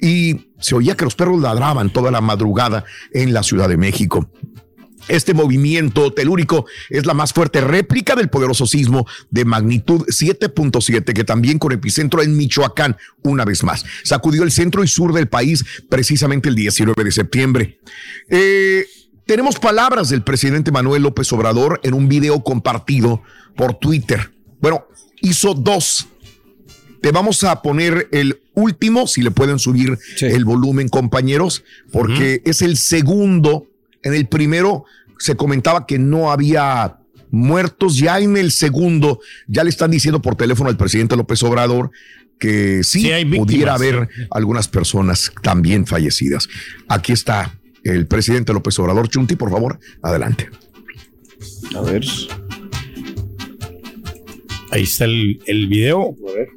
y 0.00 0.50
se 0.60 0.74
oía 0.74 0.96
que 0.96 1.04
los 1.04 1.14
perros 1.14 1.40
ladraban 1.40 1.90
toda 1.90 2.10
la 2.10 2.20
madrugada 2.20 2.84
en 3.12 3.32
la 3.32 3.42
Ciudad 3.42 3.68
de 3.68 3.76
México. 3.76 4.30
Este 5.08 5.34
movimiento 5.34 6.12
telúrico 6.12 6.66
es 6.90 7.06
la 7.06 7.14
más 7.14 7.32
fuerte 7.32 7.60
réplica 7.60 8.16
del 8.16 8.28
poderoso 8.28 8.66
sismo 8.66 9.06
de 9.30 9.44
magnitud 9.44 10.04
7.7 10.08 11.12
que 11.12 11.22
también 11.22 11.58
con 11.58 11.70
epicentro 11.70 12.22
en 12.22 12.36
Michoacán, 12.36 12.96
una 13.22 13.44
vez 13.44 13.62
más, 13.62 13.84
sacudió 14.02 14.42
el 14.42 14.50
centro 14.50 14.82
y 14.82 14.88
sur 14.88 15.12
del 15.12 15.28
país 15.28 15.64
precisamente 15.88 16.48
el 16.48 16.56
19 16.56 17.04
de 17.04 17.12
septiembre. 17.12 17.78
Eh, 18.28 18.86
tenemos 19.26 19.60
palabras 19.60 20.08
del 20.08 20.22
presidente 20.22 20.72
Manuel 20.72 21.02
López 21.02 21.32
Obrador 21.32 21.80
en 21.84 21.94
un 21.94 22.08
video 22.08 22.42
compartido 22.42 23.22
por 23.56 23.74
Twitter. 23.74 24.32
Bueno, 24.60 24.86
hizo 25.20 25.54
dos 25.54 26.08
te 27.06 27.12
vamos 27.12 27.44
a 27.44 27.62
poner 27.62 28.08
el 28.10 28.42
último, 28.56 29.06
si 29.06 29.22
le 29.22 29.30
pueden 29.30 29.60
subir 29.60 29.96
el 30.20 30.44
volumen, 30.44 30.88
compañeros, 30.88 31.62
porque 31.92 32.42
es 32.44 32.62
el 32.62 32.76
segundo. 32.76 33.68
En 34.02 34.14
el 34.14 34.26
primero 34.26 34.84
se 35.18 35.36
comentaba 35.36 35.86
que 35.86 35.98
no 35.98 36.32
había 36.32 36.98
muertos. 37.30 37.98
Ya 37.98 38.18
en 38.18 38.36
el 38.36 38.50
segundo, 38.50 39.20
ya 39.46 39.62
le 39.62 39.70
están 39.70 39.92
diciendo 39.92 40.20
por 40.20 40.34
teléfono 40.34 40.68
al 40.68 40.76
presidente 40.76 41.16
López 41.16 41.42
Obrador 41.44 41.90
que 42.38 42.82
sí, 42.82 43.10
pudiera 43.36 43.74
haber 43.74 44.08
algunas 44.30 44.68
personas 44.68 45.32
también 45.42 45.86
fallecidas. 45.86 46.48
Aquí 46.88 47.12
está 47.12 47.58
el 47.84 48.06
presidente 48.06 48.52
López 48.52 48.78
Obrador. 48.78 49.08
Chunti, 49.08 49.36
por 49.36 49.50
favor, 49.50 49.78
adelante. 50.02 50.50
A 51.74 51.80
ver. 51.82 52.04
Ahí 54.70 54.82
está 54.82 55.04
el, 55.04 55.40
el 55.46 55.66
video. 55.68 56.14
A 56.28 56.32
ver. 56.32 56.48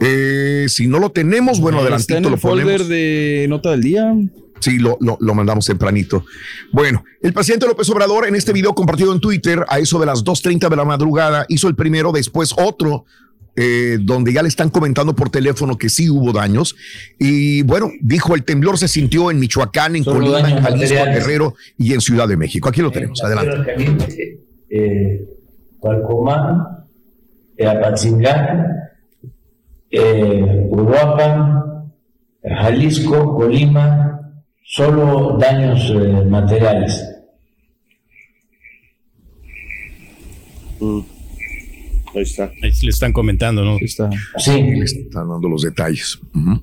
Eh, 0.00 0.66
si 0.68 0.86
no 0.86 0.98
lo 0.98 1.10
tenemos, 1.10 1.60
bueno, 1.60 1.80
adelantito 1.80 2.16
en 2.16 2.24
el 2.24 2.38
folder 2.38 2.84
de 2.84 3.46
nota 3.48 3.70
del 3.70 3.82
día. 3.82 4.14
Sí, 4.60 4.78
lo, 4.78 4.96
lo, 5.00 5.34
mandamos 5.34 5.66
tempranito. 5.66 6.24
Bueno, 6.72 7.04
el 7.20 7.32
presidente 7.32 7.66
López 7.66 7.88
Obrador 7.90 8.28
en 8.28 8.36
este 8.36 8.52
video 8.52 8.74
compartido 8.74 9.12
en 9.12 9.18
Twitter 9.18 9.64
a 9.68 9.80
eso 9.80 9.98
de 9.98 10.06
las 10.06 10.24
2.30 10.24 10.68
de 10.68 10.76
la 10.76 10.84
madrugada 10.84 11.44
hizo 11.48 11.66
el 11.66 11.74
primero, 11.74 12.12
después 12.12 12.54
otro, 12.56 13.04
eh, 13.56 13.98
donde 14.00 14.32
ya 14.32 14.40
le 14.40 14.48
están 14.48 14.70
comentando 14.70 15.16
por 15.16 15.30
teléfono 15.30 15.76
que 15.76 15.88
sí 15.88 16.08
hubo 16.08 16.32
daños. 16.32 16.76
Y 17.18 17.62
bueno, 17.62 17.90
dijo, 18.00 18.36
el 18.36 18.44
temblor 18.44 18.78
se 18.78 18.86
sintió 18.86 19.32
en 19.32 19.40
Michoacán, 19.40 19.96
en 19.96 20.04
Colima, 20.04 20.48
en 20.48 20.62
Jalisco, 20.62 20.96
en 20.96 21.12
Guerrero 21.12 21.54
y 21.76 21.92
en 21.92 22.00
Ciudad 22.00 22.28
de 22.28 22.36
México. 22.36 22.68
Aquí 22.68 22.82
lo 22.82 22.92
tenemos, 22.92 23.20
adelante. 23.22 24.38
Eh, 24.70 25.26
eh, 29.92 30.66
Uruapan, 30.70 31.92
Jalisco, 32.42 33.36
Colima, 33.36 34.32
solo 34.64 35.36
daños 35.38 35.90
eh, 35.90 36.24
materiales. 36.28 37.08
Mm. 40.80 41.00
Ahí 42.14 42.22
está. 42.22 42.44
Ahí 42.62 42.72
le 42.82 42.88
están 42.88 43.12
comentando, 43.12 43.64
¿no? 43.64 43.76
está. 43.80 44.10
Sí. 44.38 44.60
Le 44.62 44.84
están 44.84 45.28
dando 45.28 45.48
los 45.48 45.62
detalles. 45.62 46.18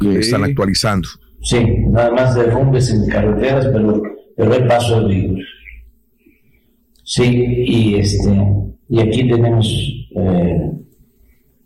Le 0.00 0.18
están 0.18 0.44
actualizando. 0.44 1.08
Sí, 1.42 1.58
nada 1.88 2.10
más 2.10 2.34
derrumbes 2.34 2.90
en 2.90 3.08
carreteras, 3.08 3.66
pero, 3.72 4.02
pero 4.36 4.52
hay 4.52 4.68
paso 4.68 5.08
de 5.08 5.42
Sí, 7.02 7.24
y 7.24 7.94
este 7.96 8.18
y 8.90 9.00
aquí 9.00 9.28
tenemos 9.28 9.66
eh, 10.16 10.70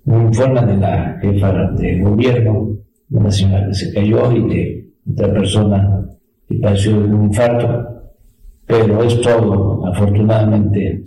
un 0.05 0.23
informe 0.27 0.61
de 0.67 0.77
la 0.77 1.19
jefa 1.23 1.71
de 1.71 2.01
gobierno 2.01 2.77
nacional 3.09 3.69
que 3.69 3.75
se 3.75 3.95
cayó 3.95 4.31
y 4.31 4.43
de 4.43 4.91
otra 5.11 5.33
persona 5.33 6.07
que 6.47 6.57
padeció 6.57 7.01
de 7.01 7.15
un 7.15 7.25
infarto, 7.25 8.13
pero 8.67 9.03
es 9.03 9.19
todo, 9.23 9.87
afortunadamente, 9.87 11.03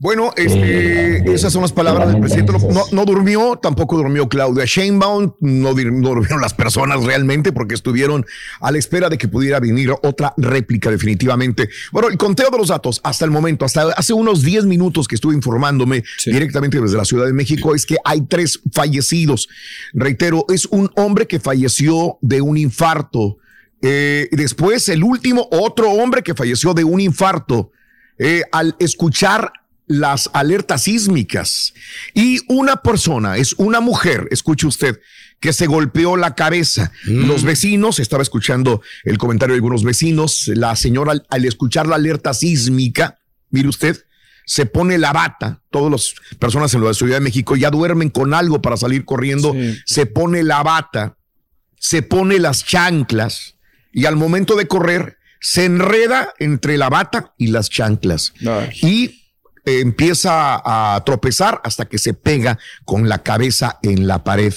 bueno, 0.00 0.32
este, 0.34 1.30
esas 1.30 1.52
son 1.52 1.60
las 1.60 1.72
palabras 1.72 2.10
del 2.10 2.20
presidente. 2.20 2.52
No, 2.52 2.84
no, 2.90 3.04
durmió, 3.04 3.58
tampoco 3.60 3.98
durmió 3.98 4.30
Claudia 4.30 4.64
Sheinbaum, 4.64 5.34
no, 5.40 5.74
durmieron 5.74 6.40
las 6.40 6.54
personas 6.54 7.04
realmente 7.04 7.52
porque 7.52 7.74
estuvieron 7.74 8.24
a 8.62 8.70
la 8.70 8.78
espera 8.78 9.10
de 9.10 9.18
que 9.18 9.28
pudiera 9.28 9.60
venir 9.60 9.90
otra 10.02 10.32
réplica 10.38 10.90
definitivamente. 10.90 11.68
Bueno, 11.92 12.08
el 12.08 12.16
conteo 12.16 12.48
de 12.48 12.56
los 12.56 12.68
datos 12.68 13.02
hasta 13.04 13.26
el 13.26 13.30
momento, 13.30 13.66
hasta 13.66 13.92
hace 13.92 14.14
unos 14.14 14.40
10 14.40 14.64
minutos 14.64 15.06
que 15.06 15.16
estuve 15.16 15.34
informándome 15.34 16.02
directamente 16.24 16.80
desde 16.80 16.96
la 16.96 17.04
Ciudad 17.04 17.26
de 17.26 17.34
México, 17.34 17.74
es 17.74 17.84
que 17.84 17.96
hay 18.02 18.22
tres 18.22 18.58
fallecidos. 18.72 19.50
Reitero, 19.92 20.46
es 20.48 20.64
un 20.64 20.90
hombre 20.96 21.26
que 21.26 21.40
falleció 21.40 22.16
de 22.22 22.40
un 22.40 22.56
infarto. 22.56 23.36
Eh, 23.82 24.30
después, 24.32 24.88
el 24.88 25.04
último, 25.04 25.46
otro 25.50 25.90
hombre 25.90 26.22
que 26.22 26.34
falleció 26.34 26.72
de 26.72 26.84
un 26.84 27.00
infarto. 27.00 27.70
Eh, 28.18 28.42
al 28.52 28.76
escuchar 28.78 29.50
las 29.90 30.30
alertas 30.34 30.84
sísmicas. 30.84 31.74
Y 32.14 32.38
una 32.46 32.76
persona, 32.76 33.38
es 33.38 33.54
una 33.54 33.80
mujer, 33.80 34.28
escuche 34.30 34.68
usted, 34.68 35.00
que 35.40 35.52
se 35.52 35.66
golpeó 35.66 36.16
la 36.16 36.36
cabeza. 36.36 36.92
Mm. 37.06 37.26
Los 37.26 37.42
vecinos, 37.42 37.98
estaba 37.98 38.22
escuchando 38.22 38.82
el 39.02 39.18
comentario 39.18 39.54
de 39.54 39.56
algunos 39.56 39.82
vecinos, 39.82 40.46
la 40.46 40.76
señora 40.76 41.14
al, 41.28 41.44
escuchar 41.44 41.88
la 41.88 41.96
alerta 41.96 42.34
sísmica, 42.34 43.18
mire 43.50 43.66
usted, 43.66 44.04
se 44.46 44.64
pone 44.64 44.96
la 44.96 45.12
bata, 45.12 45.60
todas 45.70 45.90
las 45.90 46.38
personas 46.38 46.72
en 46.74 46.84
la 46.84 46.94
Ciudad 46.94 47.16
de 47.16 47.20
México 47.20 47.56
ya 47.56 47.70
duermen 47.70 48.10
con 48.10 48.32
algo 48.32 48.62
para 48.62 48.76
salir 48.76 49.04
corriendo, 49.04 49.56
se 49.86 50.06
pone 50.06 50.44
la 50.44 50.62
bata, 50.62 51.16
se 51.80 52.02
pone 52.02 52.38
las 52.38 52.64
chanclas 52.64 53.56
y 53.92 54.04
al 54.04 54.14
momento 54.14 54.54
de 54.54 54.68
correr 54.68 55.16
se 55.40 55.64
enreda 55.64 56.32
entre 56.38 56.76
la 56.76 56.90
bata 56.90 57.34
y 57.38 57.48
las 57.48 57.70
chanclas. 57.70 58.34
Y 58.82 59.19
empieza 59.64 60.60
a 60.64 61.02
tropezar 61.04 61.60
hasta 61.64 61.86
que 61.86 61.98
se 61.98 62.14
pega 62.14 62.58
con 62.84 63.08
la 63.08 63.22
cabeza 63.22 63.78
en 63.82 64.06
la 64.06 64.24
pared. 64.24 64.54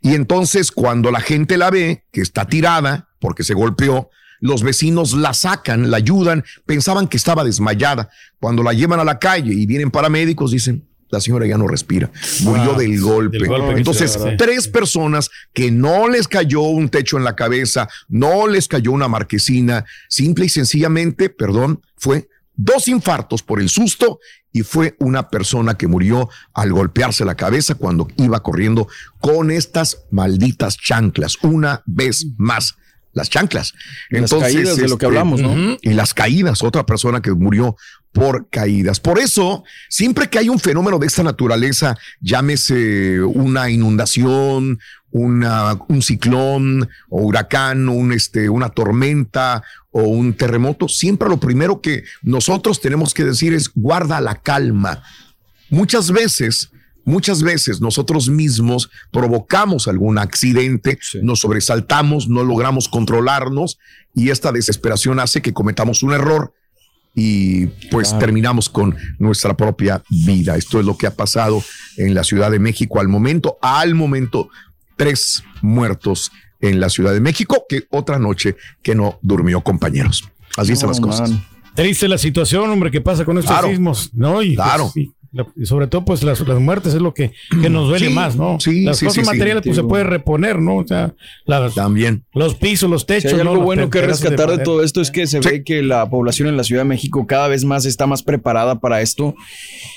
Y 0.00 0.14
entonces 0.14 0.70
cuando 0.70 1.10
la 1.10 1.20
gente 1.20 1.56
la 1.56 1.70
ve, 1.70 2.04
que 2.12 2.20
está 2.20 2.46
tirada 2.46 3.08
porque 3.18 3.42
se 3.42 3.54
golpeó, 3.54 4.10
los 4.40 4.62
vecinos 4.62 5.14
la 5.14 5.34
sacan, 5.34 5.90
la 5.90 5.96
ayudan, 5.96 6.44
pensaban 6.64 7.08
que 7.08 7.16
estaba 7.16 7.44
desmayada. 7.44 8.10
Cuando 8.38 8.62
la 8.62 8.72
llevan 8.72 9.00
a 9.00 9.04
la 9.04 9.18
calle 9.18 9.52
y 9.52 9.66
vienen 9.66 9.90
paramédicos, 9.90 10.52
dicen, 10.52 10.88
la 11.10 11.20
señora 11.20 11.46
ya 11.46 11.56
no 11.56 11.66
respira, 11.66 12.10
murió 12.42 12.74
del 12.74 13.00
golpe. 13.00 13.38
Entonces, 13.76 14.18
tres 14.36 14.68
personas 14.68 15.30
que 15.52 15.70
no 15.70 16.08
les 16.08 16.28
cayó 16.28 16.60
un 16.60 16.88
techo 16.90 17.16
en 17.16 17.24
la 17.24 17.34
cabeza, 17.34 17.88
no 18.08 18.46
les 18.46 18.68
cayó 18.68 18.92
una 18.92 19.08
marquesina, 19.08 19.84
simple 20.08 20.44
y 20.44 20.48
sencillamente, 20.50 21.30
perdón, 21.30 21.82
fue 21.96 22.28
dos 22.58 22.88
infartos 22.88 23.42
por 23.42 23.60
el 23.60 23.70
susto 23.70 24.18
y 24.52 24.62
fue 24.62 24.96
una 24.98 25.30
persona 25.30 25.76
que 25.76 25.86
murió 25.86 26.28
al 26.52 26.72
golpearse 26.72 27.24
la 27.24 27.36
cabeza 27.36 27.76
cuando 27.76 28.08
iba 28.16 28.42
corriendo 28.42 28.88
con 29.20 29.50
estas 29.50 30.02
malditas 30.10 30.76
chanclas 30.76 31.36
una 31.42 31.82
vez 31.86 32.26
más. 32.36 32.76
Las 33.12 33.30
chanclas. 33.30 33.74
Entonces, 34.10 34.40
las 34.40 34.52
caídas 34.52 34.76
de 34.76 34.82
lo 34.82 34.98
que 34.98 35.06
este, 35.06 35.06
hablamos, 35.06 35.40
¿no? 35.40 35.76
Y 35.80 35.90
las 35.90 36.14
caídas, 36.14 36.62
otra 36.62 36.86
persona 36.86 37.20
que 37.20 37.32
murió 37.32 37.76
por 38.12 38.48
caídas. 38.48 39.00
Por 39.00 39.18
eso, 39.18 39.64
siempre 39.88 40.28
que 40.28 40.38
hay 40.38 40.48
un 40.48 40.58
fenómeno 40.58 40.98
de 40.98 41.06
esta 41.06 41.22
naturaleza, 41.22 41.96
llámese 42.20 43.20
una 43.22 43.70
inundación, 43.70 44.78
una, 45.10 45.78
un 45.88 46.02
ciclón 46.02 46.88
o 47.08 47.22
huracán, 47.22 47.88
un, 47.88 48.12
este, 48.12 48.48
una 48.48 48.68
tormenta 48.68 49.62
o 49.90 50.02
un 50.02 50.34
terremoto, 50.34 50.88
siempre 50.88 51.28
lo 51.28 51.38
primero 51.38 51.80
que 51.80 52.04
nosotros 52.22 52.80
tenemos 52.80 53.14
que 53.14 53.24
decir 53.24 53.54
es 53.54 53.70
guarda 53.74 54.20
la 54.20 54.36
calma. 54.36 55.02
Muchas 55.70 56.10
veces, 56.10 56.70
muchas 57.08 57.42
veces 57.42 57.80
nosotros 57.80 58.28
mismos 58.28 58.90
provocamos 59.10 59.88
algún 59.88 60.18
accidente, 60.18 60.98
nos 61.22 61.40
sobresaltamos, 61.40 62.28
no 62.28 62.44
logramos 62.44 62.88
controlarnos 62.88 63.78
y 64.14 64.30
esta 64.30 64.52
desesperación 64.52 65.18
hace 65.18 65.42
que 65.42 65.52
cometamos 65.52 66.02
un 66.02 66.12
error 66.12 66.52
y 67.14 67.66
pues 67.90 68.16
terminamos 68.18 68.68
con 68.68 68.94
nuestra 69.18 69.56
propia 69.56 70.02
vida. 70.08 70.56
Esto 70.56 70.78
es 70.78 70.86
lo 70.86 70.96
que 70.96 71.06
ha 71.08 71.14
pasado 71.16 71.64
en 71.96 72.14
la 72.14 72.22
Ciudad 72.22 72.50
de 72.50 72.60
México 72.60 73.00
al 73.00 73.08
momento. 73.08 73.58
Al 73.60 73.94
momento, 73.94 74.50
tres 74.96 75.42
muertos 75.62 76.30
en 76.60 76.78
la 76.78 76.88
Ciudad 76.90 77.12
de 77.12 77.20
México, 77.20 77.64
que 77.68 77.84
otra 77.90 78.18
noche 78.18 78.56
que 78.82 78.94
no 78.94 79.18
durmió, 79.22 79.62
compañeros. 79.62 80.28
Así 80.56 80.72
están 80.72 80.90
las 80.90 81.00
cosas. 81.00 81.30
Triste 81.74 82.08
la 82.08 82.18
situación, 82.18 82.68
hombre, 82.70 82.90
que 82.90 83.00
pasa 83.00 83.24
con 83.24 83.38
estos 83.38 83.52
Claro. 83.52 83.68
sismos, 83.68 84.10
¿no? 84.12 84.42
Y, 84.42 84.54
pues, 84.56 84.66
Claro. 84.66 84.90
sí, 84.92 85.12
la- 85.32 85.46
y 85.56 85.66
sobre 85.66 85.86
todo, 85.86 86.04
pues 86.04 86.22
las, 86.22 86.40
las 86.40 86.58
muertes 86.60 86.94
es 86.94 87.02
lo 87.02 87.12
que, 87.14 87.32
que 87.62 87.68
nos 87.70 87.88
duele 87.88 88.08
Sí, 88.08 88.12
más, 88.14 88.36
¿no? 88.36 88.58
sí, 88.60 88.82
las 88.84 88.98
sí, 88.98 89.06
cosas 89.06 89.14
sí, 89.16 89.20
sí. 89.22 89.26
materiales, 89.26 89.62
pues 89.64 89.76
se 89.76 89.82
puede 89.84 90.04
reponer, 90.04 90.58
¿no? 90.60 90.76
O 90.76 90.86
sea, 90.86 91.14
las- 91.44 91.74
También. 91.74 92.24
los 92.34 92.54
pisos, 92.54 92.88
los 92.90 93.02
Si 93.02 93.06
techos. 93.08 93.32
hay 93.34 93.40
algo 93.40 93.56
¿no? 93.56 93.60
Bueno 93.62 93.90
que 93.90 94.00
rescatar 94.00 94.50
de, 94.50 94.58
todo 94.64 94.82
esto 94.82 95.00
es 95.00 95.10
que 95.10 95.26
se 95.26 95.40
ve 95.40 95.62
que 95.64 95.82
la 95.82 96.08
población 96.08 96.48
en 96.48 96.56
la 96.56 96.64
Ciudad 96.64 96.82
de 96.82 96.88
México 96.88 97.26
cada 97.26 97.48
vez 97.48 97.64
más 97.64 97.84
está 97.84 98.06
más 98.06 98.22
preparada 98.22 98.80
para 98.80 99.00
esto. 99.02 99.34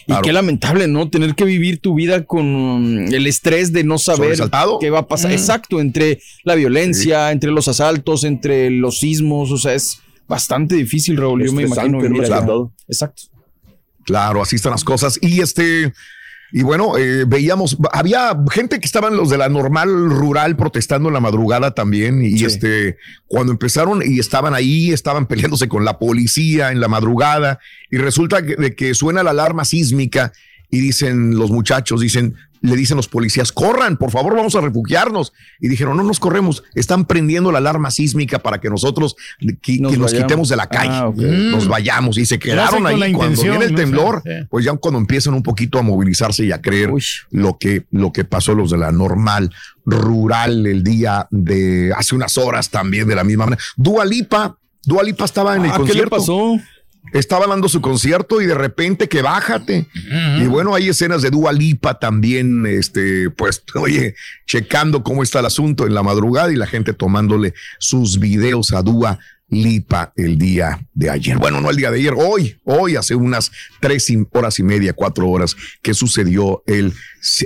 Y 0.07 0.13
qué 0.23 0.33
lamentable, 0.33 0.87
¿no? 0.87 1.09
Tener 1.09 1.35
que 1.35 1.45
vivir 1.45 1.79
tu 1.79 1.93
vida 1.95 2.25
con 2.25 3.07
el 3.13 3.27
estrés 3.27 3.71
de 3.73 3.83
no 3.83 3.97
saber 3.97 4.37
qué 4.79 4.89
va 4.89 4.99
a 4.99 5.07
pasar. 5.07 5.31
Mm. 5.31 5.33
Exacto, 5.33 5.79
entre 5.79 6.19
la 6.43 6.55
violencia, 6.55 7.31
entre 7.31 7.51
los 7.51 7.67
asaltos, 7.67 8.23
entre 8.23 8.69
los 8.69 8.99
sismos. 8.99 9.51
O 9.51 9.57
sea, 9.57 9.73
es 9.73 9.99
bastante 10.27 10.75
difícil, 10.75 11.17
Raúl. 11.17 11.45
Yo 11.45 11.53
me 11.53 11.63
imagino. 11.63 11.99
Claro. 11.99 12.71
Exacto. 12.87 13.23
Claro, 14.05 14.41
así 14.41 14.55
están 14.55 14.71
las 14.71 14.83
cosas. 14.83 15.19
Y 15.21 15.41
este, 15.41 15.93
y 16.51 16.63
bueno, 16.63 16.97
eh, 16.97 17.23
veíamos, 17.25 17.77
había 17.93 18.35
gente 18.51 18.79
que 18.79 18.85
estaban 18.85 19.15
los 19.15 19.29
de 19.29 19.37
la 19.37 19.47
normal 19.47 20.09
rural 20.09 20.57
protestando 20.57 21.07
en 21.07 21.13
la 21.13 21.21
madrugada 21.21 21.71
también. 21.71 22.21
Y 22.23 22.43
este, 22.43 22.97
cuando 23.27 23.53
empezaron 23.53 24.01
y 24.05 24.19
estaban 24.19 24.53
ahí, 24.53 24.91
estaban 24.91 25.27
peleándose 25.27 25.69
con 25.69 25.85
la 25.85 25.97
policía 25.97 26.71
en 26.71 26.81
la 26.81 26.89
madrugada. 26.89 27.59
Y 27.89 27.97
resulta 27.97 28.45
que, 28.45 28.55
de 28.55 28.75
que 28.75 28.93
suena 28.93 29.23
la 29.23 29.31
alarma 29.31 29.63
sísmica 29.63 30.33
y 30.69 30.81
dicen 30.81 31.37
los 31.37 31.51
muchachos, 31.51 32.01
dicen, 32.01 32.35
le 32.61 32.75
dicen 32.75 32.95
los 32.97 33.07
policías, 33.07 33.51
corran, 33.51 33.97
por 33.97 34.11
favor, 34.11 34.35
vamos 34.35 34.55
a 34.55 34.61
refugiarnos. 34.61 35.33
Y 35.59 35.67
dijeron, 35.67 35.97
no 35.97 36.03
nos 36.03 36.19
corremos, 36.19 36.63
están 36.75 37.05
prendiendo 37.05 37.51
la 37.51 37.57
alarma 37.57 37.89
sísmica 37.91 38.39
para 38.39 38.59
que 38.61 38.69
nosotros 38.69 39.15
que 39.61 39.79
nos, 39.79 40.13
quitemos 40.13 40.49
de 40.49 40.55
la 40.55 40.67
calle, 40.67 40.89
Ah, 40.93 41.07
ok. 41.07 41.17
nos 41.17 41.67
vayamos. 41.67 42.17
Y 42.17 42.25
se 42.25 42.37
quedaron 42.39 42.85
ahí 42.85 43.11
cuando 43.13 43.41
viene 43.41 43.65
el 43.65 43.71
¿no? 43.71 43.77
temblor, 43.77 44.23
pues 44.49 44.63
ya 44.65 44.73
cuando 44.73 44.99
empiezan 44.99 45.33
un 45.33 45.43
poquito 45.43 45.79
a 45.79 45.81
movilizarse 45.81 46.45
y 46.45 46.51
a 46.51 46.61
creer 46.61 46.91
lo 47.31 47.57
que, 47.57 47.85
lo 47.91 48.11
que 48.13 48.25
pasó 48.25 48.53
los 48.53 48.71
de 48.71 48.77
la 48.77 48.91
normal 48.91 49.51
rural 49.85 50.65
el 50.67 50.83
día 50.83 51.27
de 51.31 51.91
hace 51.95 52.15
unas 52.15 52.37
horas 52.37 52.69
también 52.69 53.07
de 53.07 53.15
la 53.15 53.23
misma 53.23 53.45
manera. 53.45 53.61
Dua 53.75 54.05
Lipa, 54.05 54.57
Dua 54.83 55.03
Lipa 55.03 55.25
estaba 55.25 55.55
en 55.55 55.65
el 55.65 55.71
Ah, 55.71 55.73
¿qué 55.77 55.79
le 55.79 55.87
concierto. 55.87 56.15
pasó? 56.17 56.57
Estaba 57.13 57.47
dando 57.47 57.67
su 57.67 57.81
concierto 57.81 58.41
y 58.41 58.45
de 58.45 58.53
repente 58.53 59.09
que 59.09 59.21
bájate. 59.21 59.87
Y 60.39 60.45
bueno, 60.45 60.75
hay 60.75 60.89
escenas 60.89 61.21
de 61.21 61.29
Dua 61.29 61.51
Lipa 61.51 61.99
también, 61.99 62.65
este, 62.65 63.29
pues, 63.31 63.63
oye, 63.75 64.15
checando 64.45 65.03
cómo 65.03 65.23
está 65.23 65.39
el 65.39 65.45
asunto 65.45 65.85
en 65.85 65.93
la 65.93 66.03
madrugada 66.03 66.51
y 66.51 66.55
la 66.55 66.67
gente 66.67 66.93
tomándole 66.93 67.53
sus 67.79 68.19
videos 68.19 68.71
a 68.71 68.81
Dua 68.81 69.19
Lipa 69.49 70.13
el 70.15 70.37
día 70.37 70.79
de 70.93 71.09
ayer. 71.09 71.37
Bueno, 71.37 71.59
no 71.59 71.69
el 71.69 71.75
día 71.75 71.91
de 71.91 71.99
ayer, 71.99 72.13
hoy, 72.15 72.57
hoy 72.63 72.95
hace 72.95 73.15
unas 73.15 73.51
tres 73.81 74.07
horas 74.31 74.57
y 74.59 74.63
media, 74.63 74.93
cuatro 74.93 75.27
horas 75.27 75.57
que 75.81 75.93
sucedió 75.93 76.63
el, 76.65 76.93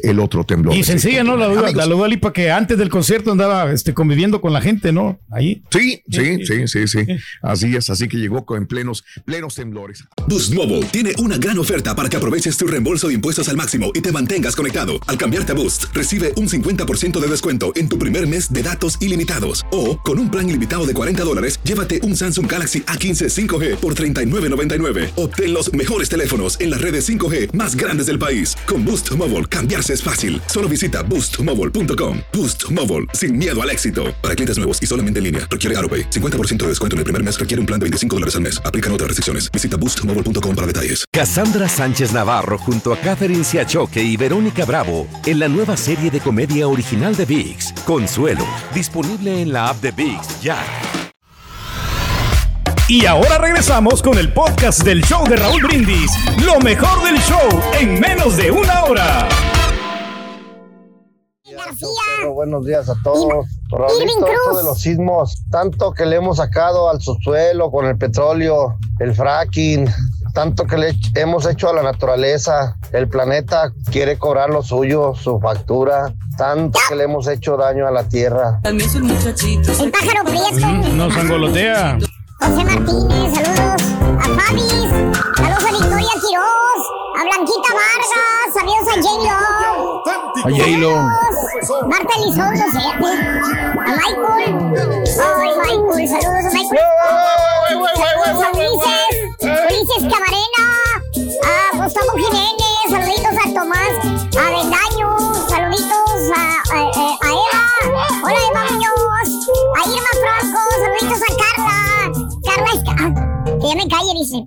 el 0.04 0.20
otro 0.20 0.44
temblor. 0.44 0.76
Y 0.76 0.84
sencilla, 0.84 1.24
¿no? 1.24 1.36
La 1.36 1.46
Amigos. 1.46 1.74
la 1.74 1.86
Dua 1.86 2.08
Lipa 2.08 2.34
que 2.34 2.52
antes 2.52 2.78
del 2.78 2.90
concierto 2.90 3.32
andaba 3.32 3.72
este, 3.72 3.94
conviviendo 3.94 4.42
con 4.42 4.54
la 4.54 4.62
gente, 4.62 4.92
¿no? 4.92 5.20
Ahí. 5.30 5.64
Sí, 5.72 6.02
sí, 6.10 6.46
sí, 6.46 6.68
sí, 6.68 6.88
sí. 6.88 7.00
Así 7.42 7.76
es, 7.76 7.90
así 7.90 8.08
que 8.08 8.18
llegó 8.18 8.46
en 8.56 8.68
plenos, 8.68 9.04
plenos 9.26 9.56
temblores. 9.56 10.04
Boost 10.28 10.54
Mobile 10.54 10.86
tiene 10.92 11.14
una 11.20 11.38
gran 11.38 11.60
oferta 11.60 11.96
para 11.96 12.10
que 12.10 12.18
aproveches 12.18 12.58
tu 12.58 12.68
reembolso 12.68 13.08
de 13.08 13.16
impuestos 13.16 13.50
al 13.50 13.58
máximo 13.58 13.92
y 13.94 14.02
te 14.02 14.12
mantengas 14.12 14.56
conectado. 14.56 14.94
Al 15.08 15.18
cambiarte 15.18 15.52
a 15.52 15.56
Boost, 15.56 15.86
recibe 15.94 16.34
un 16.38 16.48
50% 16.48 17.20
de 17.20 17.28
descuento 17.28 17.72
en 17.76 17.90
tu 17.90 18.00
primer 18.00 18.28
mes 18.28 18.52
de 18.52 18.64
datos 18.64 18.98
ilimitados. 19.02 19.66
O, 19.72 19.98
con 19.98 20.20
un 20.20 20.32
plan 20.32 20.50
ilimitado 20.50 20.86
de 20.86 20.94
40 20.94 21.24
dólares, 21.24 21.60
llévate 21.64 22.02
un 22.04 22.16
Samsung 22.16 22.52
Galaxy 22.52 22.82
A15 22.82 23.48
5G 23.48 23.76
por 23.78 23.96
$39.99. 23.96 25.12
Obtén 25.16 25.54
los 25.54 25.72
mejores 25.74 26.10
teléfonos 26.10 26.60
en 26.60 26.72
las 26.72 26.82
redes 26.82 27.08
5G 27.08 27.54
más 27.54 27.76
grandes 27.76 28.08
del 28.08 28.18
país. 28.18 28.56
Con 28.66 28.84
Boost 28.84 29.12
Mobile, 29.12 29.46
cambiarse 29.66 29.94
es 29.94 30.04
fácil. 30.04 30.40
Solo 30.46 30.70
visita 30.70 31.02
boostmobile.com. 31.02 32.20
Boost 32.32 32.70
Mobile, 32.72 33.08
sin 33.14 33.38
miedo 33.38 33.60
al 33.62 33.72
éxito. 33.72 34.14
Para 34.22 34.36
clientes 34.36 34.58
nuevos 34.58 34.82
y 34.82 34.86
solamente 34.86 35.20
en 35.20 35.24
línea, 35.24 35.48
requiere 35.50 35.76
AroPay. 35.78 36.10
50% 36.10 36.58
de 36.58 36.68
descuento 36.70 36.96
en 36.96 37.00
el 37.00 37.04
primer 37.04 37.24
mes 37.24 37.40
requiere 37.40 37.60
un 37.62 37.66
plan 37.66 37.80
de 37.80 37.86
25 37.86 38.16
dólares 38.16 38.36
al 38.36 38.42
mes. 38.42 38.62
Aplican 38.64 38.92
otras 38.92 39.08
restricciones. 39.08 39.52
Visita 39.52 39.78
boostmobile.com 39.78 40.56
para 40.56 40.68
detalles. 40.68 41.04
Cassandra 41.12 41.68
Sánchez 41.68 42.14
Navarro 42.14 42.60
junto 42.60 42.94
a 42.94 42.98
Catherine 42.98 43.44
Siachoque 43.44 44.04
y 44.04 44.18
Verónica 44.18 44.66
Bravo 44.66 45.08
en 45.26 45.40
la 45.40 45.48
nueva 45.48 45.76
serie 45.78 46.12
de 46.12 46.20
comedia 46.20 46.68
original 46.68 47.16
de 47.16 47.26
VIX, 47.26 47.74
Consuelo, 47.86 48.46
disponible 48.74 49.42
en 49.42 49.52
la 49.52 49.70
app 49.70 49.82
de 49.82 49.92
VIX 49.92 50.42
ya. 50.42 50.64
Y 52.88 53.08
ahora 53.08 53.40
regresamos 53.40 54.04
con 54.04 54.20
el 54.20 54.32
podcast 54.32 54.84
del 54.84 55.04
show 55.04 55.28
de 55.28 55.38
Raúl 55.38 55.64
Brindis. 55.64 56.12
Lo 56.46 56.60
mejor 56.60 57.04
del 57.04 57.18
show 57.18 57.50
en 57.80 58.00
menos 58.00 58.38
de 58.38 58.52
una 58.52 58.84
hora. 58.84 59.28
Pero 62.18 62.34
buenos 62.34 62.66
días 62.66 62.90
a 62.90 62.96
todos. 63.04 63.46
Esto 63.66 64.58
de 64.58 64.64
los 64.64 64.80
sismos, 64.80 65.44
tanto 65.50 65.92
que 65.92 66.06
le 66.06 66.18
hemos 66.18 66.38
sacado 66.38 66.90
al 66.90 67.02
subsuelo 67.02 67.72
con 67.72 67.86
el 67.86 67.98
petróleo, 67.98 68.78
el 69.00 69.14
fracking, 69.14 69.90
tanto 70.34 70.66
que 70.66 70.78
le 70.78 70.96
hemos 71.16 71.46
hecho 71.48 71.70
a 71.70 71.74
la 71.74 71.84
naturaleza, 71.84 72.78
el 72.92 73.08
planeta 73.08 73.72
quiere 73.92 74.18
cobrar 74.18 74.50
lo 74.50 74.62
suyo, 74.62 75.14
su 75.16 75.40
factura, 75.40 76.14
tanto 76.38 76.80
que 76.88 76.96
le 76.96 77.06
hemos 77.06 77.28
hecho 77.28 77.58
daño 77.58 77.88
a 77.88 77.92
la 77.92 78.08
tierra. 78.08 78.60
También. 78.64 78.90
El 78.94 79.92
pájaro 79.92 80.24
prieto. 80.26 80.68
No 80.94 81.10
sangolotea. 81.12 81.98
José 82.40 82.66
Martínez, 82.66 83.34
saludos 83.34 83.82
a 84.20 84.28
Fabis, 84.40 84.72
saludos 85.38 85.64
a 85.64 85.72
Victoria 85.72 86.16
Quiroz, 86.22 86.84
a 87.18 87.24
Blanquita 87.24 87.72
Vargas, 87.74 88.54
saludos 88.54 88.88
a 88.88 88.96
J-Lo. 89.02 89.38
A 90.44 90.50
J-Lo. 90.50 90.94
Marta 91.88 92.14
Elizondo. 92.18 92.64
A 93.76 93.92
Michael. 93.96 94.56
Ay, 95.24 95.52
Michael, 95.58 96.08
saludos 96.08 96.46
a 96.46 96.52
Michael. 96.54 96.84
Saludos 97.96 98.38
a 98.44 98.52
Ulises, 98.52 99.14
Ulises 99.42 100.04
Camarena, 100.12 100.66
a 101.44 101.78
Gustavo 101.78 102.14
Jiménez, 102.18 102.86
saluditos 102.90 103.36
a 103.38 103.54
Tomás, 103.54 103.96
a 104.38 104.50
Bendaño, 104.52 105.08
saluditos 105.48 106.20
a, 106.36 106.38
a, 106.72 106.76
a 106.76 107.30
Eva. 107.32 107.62
Hola 108.24 108.40
Eva 108.50 108.62
Muñoz, 108.72 109.30
a 109.76 109.88
Irma 109.88 110.14
Franco, 110.22 110.60
saluditos 110.84 111.22
a 111.22 111.32
Carla. 111.42 111.78
Carla 112.44 112.72
ah, 113.00 113.10
que 113.62 113.68
ya 113.68 113.76
me 113.76 113.88
calle, 113.88 114.14
dice. 114.20 114.38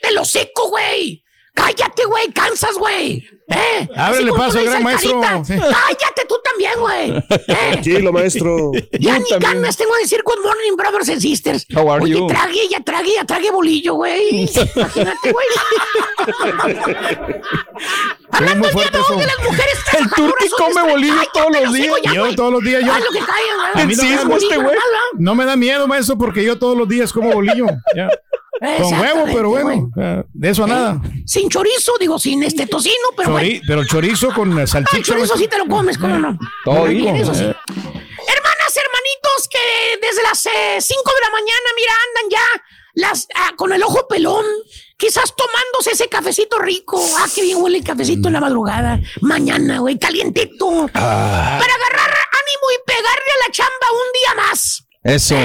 ¡Te 0.00 0.12
lo 0.12 0.24
seco, 0.24 0.68
güey! 0.68 1.24
¡Cállate, 1.54 2.04
güey! 2.04 2.28
¡Cansas, 2.32 2.74
güey! 2.78 3.26
¿Eh? 3.48 3.88
Ábrele 3.96 4.32
paso, 4.32 4.62
gran 4.62 4.82
maestro. 4.82 5.20
Sí. 5.44 5.54
¡Cállate 5.58 6.24
tú 6.28 6.36
también, 6.44 6.72
güey! 6.78 7.16
¿Eh? 7.16 7.44
Tranquilo, 7.72 8.12
maestro. 8.12 8.70
Ya 9.00 9.18
ni 9.18 9.24
ganas 9.40 9.76
tengo 9.76 9.94
de 9.96 10.02
decir 10.02 10.22
good 10.24 10.38
morning, 10.44 10.76
brothers 10.76 11.08
and 11.08 11.20
sisters. 11.20 11.66
How 11.74 11.90
are 11.90 12.02
Oye, 12.04 12.12
you? 12.14 12.26
trague, 12.26 12.68
ya 12.68 12.80
trague, 12.80 13.12
ya 13.14 13.24
trague 13.24 13.50
bolillo, 13.50 13.94
güey. 13.94 14.42
Imagínate, 14.76 15.32
güey. 15.32 15.46
Hablando 18.30 18.68
muy 18.72 18.82
el 18.84 18.90
día 18.90 18.90
de 18.90 18.98
hoy 19.14 19.20
de 19.20 19.26
las 19.26 19.38
mujeres 19.38 19.78
El 19.98 20.10
Turqui 20.10 20.48
come 20.50 20.82
bolillo 20.82 21.14
Cállate, 21.14 21.30
todos 21.40 21.62
los 21.64 21.72
días. 21.72 21.94
ya, 22.04 22.12
Yo 22.14 22.34
todos 22.36 22.52
los 22.52 22.62
días, 22.62 22.84
yo. 22.84 22.92
Haz 22.92 23.00
lo 23.04 23.10
que 23.10 23.18
caiga, 23.18 23.54
güey. 23.72 23.82
A 23.82 23.86
mí 23.86 23.94
no 23.96 24.02
me 24.02 24.10
da- 24.10 24.18
sismo 24.18 24.36
este 24.36 24.56
güey. 24.58 24.76
No 25.18 25.34
me 25.34 25.44
da 25.44 25.56
miedo, 25.56 25.88
maestro, 25.88 26.18
porque 26.18 26.44
yo 26.44 26.58
todos 26.58 26.76
los 26.76 26.88
días 26.88 27.12
como 27.12 27.32
bolillo. 27.32 27.66
Ya. 27.96 28.08
Con 28.60 29.00
huevo, 29.00 29.24
pero 29.26 29.50
bueno. 29.50 29.90
eh, 29.96 30.24
De 30.32 30.50
eso 30.50 30.64
a 30.64 30.66
nada. 30.66 31.00
Sin 31.26 31.48
chorizo, 31.48 31.92
digo, 32.00 32.18
sin 32.18 32.42
este 32.42 32.66
tocino, 32.66 32.94
pero 33.16 33.30
bueno. 33.32 33.46
Chori- 33.48 33.60
pero 33.66 33.84
chorizo 33.84 34.32
con 34.32 34.58
eh, 34.58 34.62
Ah, 34.62 34.66
salchicha. 34.66 35.02
chorizo 35.02 35.18
maestro. 35.34 35.38
sí 35.38 35.48
te 35.48 35.58
lo 35.58 35.66
comes, 35.66 35.96
¿cómo 35.98 36.18
no? 36.18 36.38
Todo 36.64 36.84
bien, 36.84 37.16
eso 37.16 37.34
sí. 37.34 37.44
eh. 37.44 37.54
Hermanas, 37.76 38.76
hermanitos, 38.76 39.48
que 39.50 40.06
desde 40.06 40.22
las 40.22 40.38
5 40.40 40.50
de 41.14 41.20
la 41.20 41.30
mañana, 41.30 41.68
mira, 41.76 41.92
andan 42.08 42.30
ya 42.30 42.62
las, 42.94 43.28
ah, 43.36 43.52
con 43.56 43.72
el 43.72 43.82
ojo 43.82 44.06
pelón, 44.08 44.44
quizás 44.96 45.34
tomándose 45.36 45.92
ese 45.92 46.08
cafecito 46.08 46.58
rico. 46.58 47.00
Ah, 47.18 47.26
qué 47.32 47.42
bien 47.42 47.58
huele 47.62 47.78
el 47.78 47.84
cafecito 47.84 48.26
en 48.28 48.34
la 48.34 48.40
madrugada. 48.40 48.98
Mañana, 49.20 49.78
güey, 49.78 49.98
calientito. 49.98 50.68
Ah. 50.94 51.58
Para 51.60 51.74
agarrar 51.74 52.10
ánimo 52.10 52.66
y 52.74 52.84
pegarle 52.86 53.30
a 53.36 53.46
la 53.46 53.52
chamba 53.52 53.86
un 53.92 54.12
día 54.12 54.44
más. 54.48 54.84
Eso. 55.08 55.36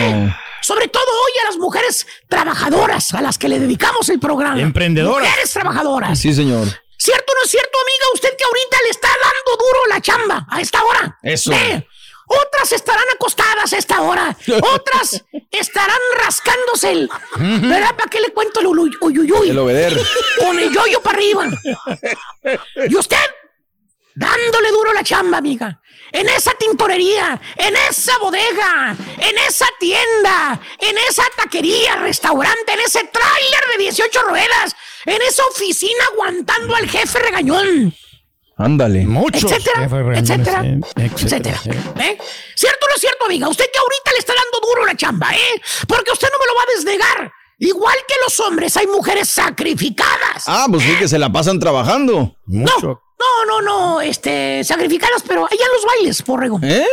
Sobre 0.62 0.88
todo 0.88 1.06
hoy 1.06 1.32
a 1.42 1.46
las 1.46 1.58
mujeres 1.58 2.08
trabajadoras, 2.30 3.14
a 3.14 3.22
las 3.22 3.38
que 3.38 3.50
le 3.50 3.60
dedicamos 3.60 4.08
el 4.10 4.20
programa. 4.20 4.60
Emprendedoras. 4.60 5.28
Mujeres 5.28 5.52
trabajadoras. 5.52 6.20
Sí, 6.20 6.34
señor. 6.34 6.68
¿Cierto 6.98 7.34
o 7.34 7.36
no 7.36 7.44
es 7.44 7.52
cierto, 7.52 7.78
amiga? 7.82 8.06
Usted 8.14 8.38
que 8.38 8.44
ahorita 8.46 8.78
le 8.84 8.90
está 8.90 9.08
dando 9.08 9.64
duro 9.64 9.80
la 9.90 10.02
chamba 10.02 10.48
a 10.50 10.62
esta 10.62 10.84
hora. 10.84 11.18
Eso. 11.22 11.52
¿Eh? 11.52 11.88
Otras 12.28 12.72
estarán 12.72 13.04
acostadas 13.14 13.74
a 13.74 13.78
esta 13.78 14.02
hora. 14.02 14.36
Otras 14.74 15.24
estarán 15.52 16.00
rascándose 16.24 16.92
el. 16.92 17.10
¿Verdad? 17.38 17.96
¿Para 17.96 18.10
qué 18.10 18.22
le 18.22 18.32
cuento 18.32 18.62
el 18.62 18.68
uyuyuy? 18.68 19.50
El 19.50 19.60
obeder. 19.60 19.98
Con 20.40 20.58
el 20.60 20.74
yoyo 20.74 21.02
para 21.02 21.18
arriba. 21.18 21.46
Y 22.90 22.96
usted, 22.96 23.18
dándole 24.16 24.72
duro 24.72 24.92
a 24.92 24.94
la 24.94 25.04
chamba, 25.04 25.38
amiga. 25.38 25.80
En 26.12 26.30
esa 26.30 26.54
tintorería, 26.54 27.40
en 27.58 27.76
esa 27.90 28.18
bodega, 28.20 28.96
en 29.18 29.38
esa 29.48 29.66
tienda, 29.80 30.60
en 30.80 30.98
esa 31.10 31.24
taquería, 31.36 31.96
restaurante, 31.98 32.74
en 32.74 32.80
ese 32.82 33.04
tráiler 33.06 33.78
de 33.78 33.84
18 33.84 34.22
ruedas, 34.24 34.76
en 35.06 35.22
esa 35.22 35.44
oficina 35.48 36.04
aguantando 36.14 36.76
al 36.76 36.88
jefe 36.88 37.20
regañón. 37.20 37.94
Ándale. 38.56 39.02
etcétera, 39.34 39.90
etcétera, 40.16 40.64
etcétera. 40.96 41.60
¿Eh? 42.00 42.18
¿Cierto 42.56 42.86
o 42.86 42.90
no 42.90 42.96
es 42.96 43.02
cierto, 43.02 43.26
amiga? 43.26 43.50
Usted 43.50 43.66
que 43.74 43.80
ahorita 43.80 44.12
le 44.12 44.20
está 44.20 44.34
dando 44.34 44.68
duro 44.68 44.86
la 44.86 44.96
chamba, 44.96 45.34
¿eh? 45.34 45.62
Porque 45.88 46.12
usted 46.12 46.28
no 46.32 46.38
me 46.38 46.46
lo 46.46 46.56
va 46.56 46.62
a 46.62 46.76
desnegar. 46.76 47.34
Igual 47.58 47.96
que 48.08 48.16
los 48.24 48.40
hombres, 48.42 48.78
hay 48.78 48.88
mujeres 48.88 49.30
sacrificadas. 49.30 50.44
Ah, 50.48 50.68
pues 50.70 50.84
sí 50.84 50.96
que 50.98 51.08
se 51.08 51.18
la 51.18 51.32
pasan 51.32 51.60
trabajando. 51.60 52.36
No, 52.46 53.02
no, 53.46 53.46
no, 53.46 53.62
no, 53.62 54.02
este, 54.02 54.64
sacrificadas, 54.64 55.24
pero 55.28 55.46
allá 55.46 55.66
los 55.74 55.86
bailes, 55.86 56.22
porrego. 56.22 56.60
¿Eh? 56.64 56.86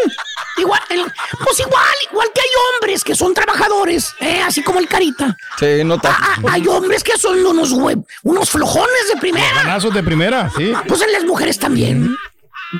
Igual, 0.57 0.81
el- 0.91 1.13
pues 1.45 1.59
igual, 1.61 1.95
igual 2.11 2.29
que 2.35 2.41
hay 2.41 2.49
hombres 2.75 3.03
que 3.05 3.15
son 3.15 3.35
trabajadores, 3.35 4.13
¿eh? 4.21 4.41
así 4.45 4.63
como 4.63 4.79
el 4.79 4.89
carita. 4.89 5.37
Se 5.59 5.83
nota. 5.85 6.17
Ah, 6.19 6.37
hay 6.51 6.67
hombres 6.69 7.03
que 7.03 7.17
son 7.17 7.45
unos 7.45 7.73
web, 7.73 7.99
unos 8.23 8.51
flojones 8.51 9.09
de 9.13 9.21
primera. 9.21 9.55
Ganazos 9.55 9.95
de 9.95 10.03
primera, 10.03 10.51
sí. 10.57 10.73
Pues 10.87 11.01
en 11.03 11.13
las 11.13 11.25
mujeres 11.25 11.59
también. 11.59 12.15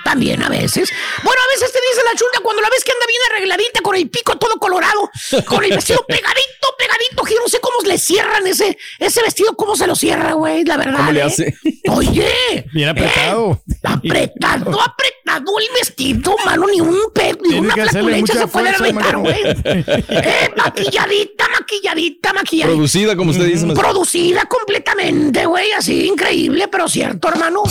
También 0.05 0.41
a 0.41 0.49
veces. 0.49 0.89
Bueno, 1.25 1.41
a 1.43 1.53
veces 1.53 1.73
te 1.73 1.81
dice 1.81 2.05
la 2.05 2.17
chunta 2.17 2.39
cuando 2.45 2.63
la 2.63 2.69
ves 2.71 2.85
que 2.85 2.93
anda 2.93 3.07
bien 3.09 3.21
arregladita 3.33 3.81
con 3.81 3.97
el 3.97 4.09
pico 4.09 4.39
todo 4.39 4.57
colorado, 4.61 5.11
con 5.47 5.65
el 5.65 5.71
vestido 5.71 6.05
pegadito, 6.09 6.69
pegadito, 6.79 7.25
que 7.25 7.35
yo 7.35 7.41
no 7.41 7.49
sé 7.49 7.59
cómo 7.59 7.75
le 7.85 7.99
cierran 7.99 8.47
ese, 8.47 8.79
ese 9.01 9.21
vestido, 9.21 9.57
cómo 9.57 9.75
se 9.75 9.89
lo 9.89 9.97
cierra, 9.97 10.35
güey, 10.35 10.65
la 10.65 10.77
verdad. 10.77 10.97
¿Cómo 10.99 11.11
le 11.11 11.23
¿eh? 11.23 11.80
Oye, 11.93 12.67
Bien 12.73 12.89
apretado. 12.91 13.61
apretado, 13.83 14.81
apretado 14.81 15.59
el 15.59 15.67
vestido, 15.75 16.37
mano, 16.45 16.67
ni 16.73 16.81
un 16.81 16.99
pe, 17.13 17.33
ni 17.43 17.51
Tiene 17.51 17.61
una 17.61 17.75
mucha 18.17 18.35
se 18.35 18.47
puede 18.47 18.73
reventar, 18.73 19.17
güey. 19.19 19.35
Eh, 20.09 20.51
maquilladita, 20.57 21.49
maquilladita, 21.59 22.33
maquilladita. 22.33 22.67
Producida, 22.69 23.17
como 23.17 23.31
usted 23.31 23.45
dice. 23.45 23.67
maestro. 23.67 23.89
Producida 23.89 24.45
completamente, 24.47 25.47
güey, 25.47 25.73
así 25.73 26.07
increíble, 26.07 26.69
pero 26.69 26.89
cierto, 26.89 27.29
hermano. 27.29 27.63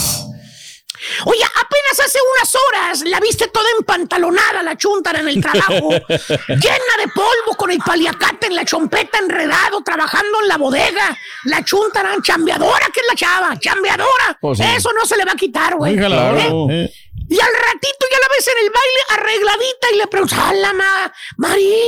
Oye, 1.25 1.43
apenas 1.43 1.99
hace 2.05 2.19
unas 2.35 2.55
horas 2.55 3.01
la 3.05 3.19
viste 3.19 3.47
toda 3.47 3.65
empantalonada 3.77 4.63
la 4.63 4.77
chuntara 4.77 5.19
en 5.19 5.29
el 5.29 5.41
trabajo, 5.41 5.89
llena 6.47 6.93
de 6.97 7.07
polvo 7.13 7.55
con 7.57 7.71
el 7.71 7.79
paliacate 7.79 8.47
en 8.47 8.55
la 8.55 8.65
chompeta 8.65 9.17
enredado, 9.19 9.81
trabajando 9.81 10.41
en 10.41 10.47
la 10.47 10.57
bodega. 10.57 11.17
La 11.45 11.63
chuntara 11.63 12.15
chambeadora, 12.21 12.87
que 12.93 12.99
es 12.99 13.07
la 13.07 13.15
chava, 13.15 13.59
chambeadora. 13.59 14.39
Sí. 14.55 14.63
Eso 14.75 14.91
no 14.93 15.05
se 15.05 15.17
le 15.17 15.25
va 15.25 15.33
a 15.33 15.35
quitar, 15.35 15.75
güey. 15.75 15.95
¿Eh? 15.95 16.93
Y 17.29 17.39
al 17.39 17.53
ratito 17.53 18.05
ya 18.11 18.19
la 18.19 18.27
ves 18.35 18.47
en 18.47 18.65
el 18.65 18.71
baile 18.71 18.99
arregladita 19.09 19.87
y 19.93 19.97
le 19.97 20.07
preguntas, 20.07 20.39
¡Hala, 20.39 20.73
ma, 20.73 21.13
Mari! 21.37 21.83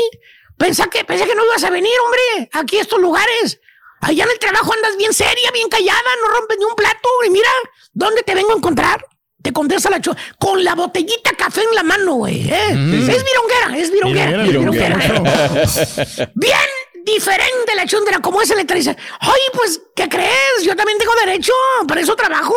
Pensé 0.58 0.88
que, 0.90 1.04
pensé 1.04 1.26
que 1.26 1.34
no 1.34 1.44
ibas 1.44 1.64
a 1.64 1.72
venir, 1.72 1.92
hombre, 2.06 2.50
aquí 2.54 2.78
a 2.78 2.82
estos 2.82 3.00
lugares. 3.00 3.60
Allá 4.02 4.24
en 4.24 4.32
el 4.32 4.40
trabajo 4.40 4.74
andas 4.74 4.98
bien 4.98 5.14
seria, 5.14 5.52
bien 5.52 5.70
callada, 5.70 6.02
no 6.22 6.30
rompes 6.30 6.58
ni 6.58 6.66
un 6.66 6.76
plato. 6.76 7.10
Y 7.26 7.30
mira, 7.30 7.50
¿dónde 7.94 8.24
te 8.24 8.36
vengo 8.36 8.52
a 8.52 8.58
encontrar? 8.58 9.06
Te 9.42 9.52
contesta 9.52 9.90
la 9.90 10.00
chu 10.00 10.14
con 10.38 10.64
la 10.64 10.76
botellita 10.76 11.32
café 11.32 11.62
en 11.62 11.76
la 11.76 11.84
mano, 11.84 12.14
güey. 12.14 12.48
¿eh? 12.48 12.70
Es 12.70 13.24
vironguera, 13.24 13.78
es 13.78 13.92
vironguera. 13.92 14.44
Vironguera, 14.44 14.96
es 14.96 15.10
vironguera. 15.10 16.32
Bien 16.36 16.58
diferente 17.04 17.76
la 17.76 17.86
chundera, 17.86 18.20
como 18.20 18.42
esa 18.42 18.56
letra 18.56 18.76
dice, 18.76 18.96
oye, 19.22 19.50
pues, 19.54 19.82
¿qué 19.96 20.08
crees? 20.08 20.64
Yo 20.64 20.76
también 20.76 20.98
tengo 20.98 21.14
derecho, 21.16 21.54
para 21.88 22.02
eso 22.02 22.16
trabajo. 22.16 22.56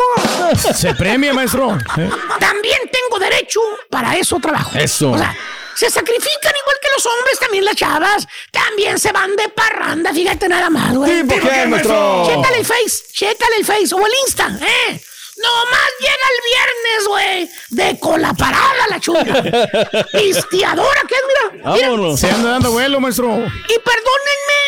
Se 0.55 0.93
premia, 0.93 1.33
maestro. 1.33 1.75
Eh. 1.97 2.09
También 2.39 2.79
tengo 2.91 3.19
derecho, 3.19 3.59
para 3.89 4.15
eso 4.15 4.39
trabajo. 4.39 4.77
Eso. 4.77 5.11
O 5.11 5.17
sea, 5.17 5.35
se 5.75 5.89
sacrifican 5.89 6.53
igual 6.61 6.77
que 6.81 6.87
los 6.95 7.05
hombres, 7.05 7.39
también 7.39 7.65
las 7.65 7.75
chavas. 7.75 8.27
También 8.51 8.97
se 8.99 9.11
van 9.11 9.35
de 9.35 9.49
parranda, 9.49 10.13
fíjate 10.13 10.47
nada 10.49 10.69
más, 10.69 10.95
güey. 10.95 11.23
¿por 11.23 11.39
qué, 11.41 11.67
maestro? 11.67 12.25
Chécale 12.27 12.57
el 12.59 12.65
Face, 12.65 13.03
chécale 13.11 13.55
el 13.57 13.65
Face 13.65 13.93
o 13.93 14.05
el 14.05 14.11
Insta, 14.25 14.47
¿eh? 14.61 15.01
Nomás 15.37 15.89
llega 15.99 16.13
el 16.31 16.39
viernes, 16.49 17.07
güey. 17.07 17.49
De 17.69 17.99
cola 17.99 18.33
parada 18.33 18.87
la 18.89 18.99
chula. 19.01 19.23
Pisteadora, 20.13 21.01
¿qué 21.07 21.15
es? 21.15 21.21
Mira. 21.27 21.63
mira. 21.73 21.87
Vámonos. 21.87 22.19
Se 22.19 22.29
anda 22.29 22.51
dando 22.51 22.71
vuelo, 22.71 23.01
maestro. 23.01 23.27
Y 23.35 23.79
perdónenme, 23.79 24.61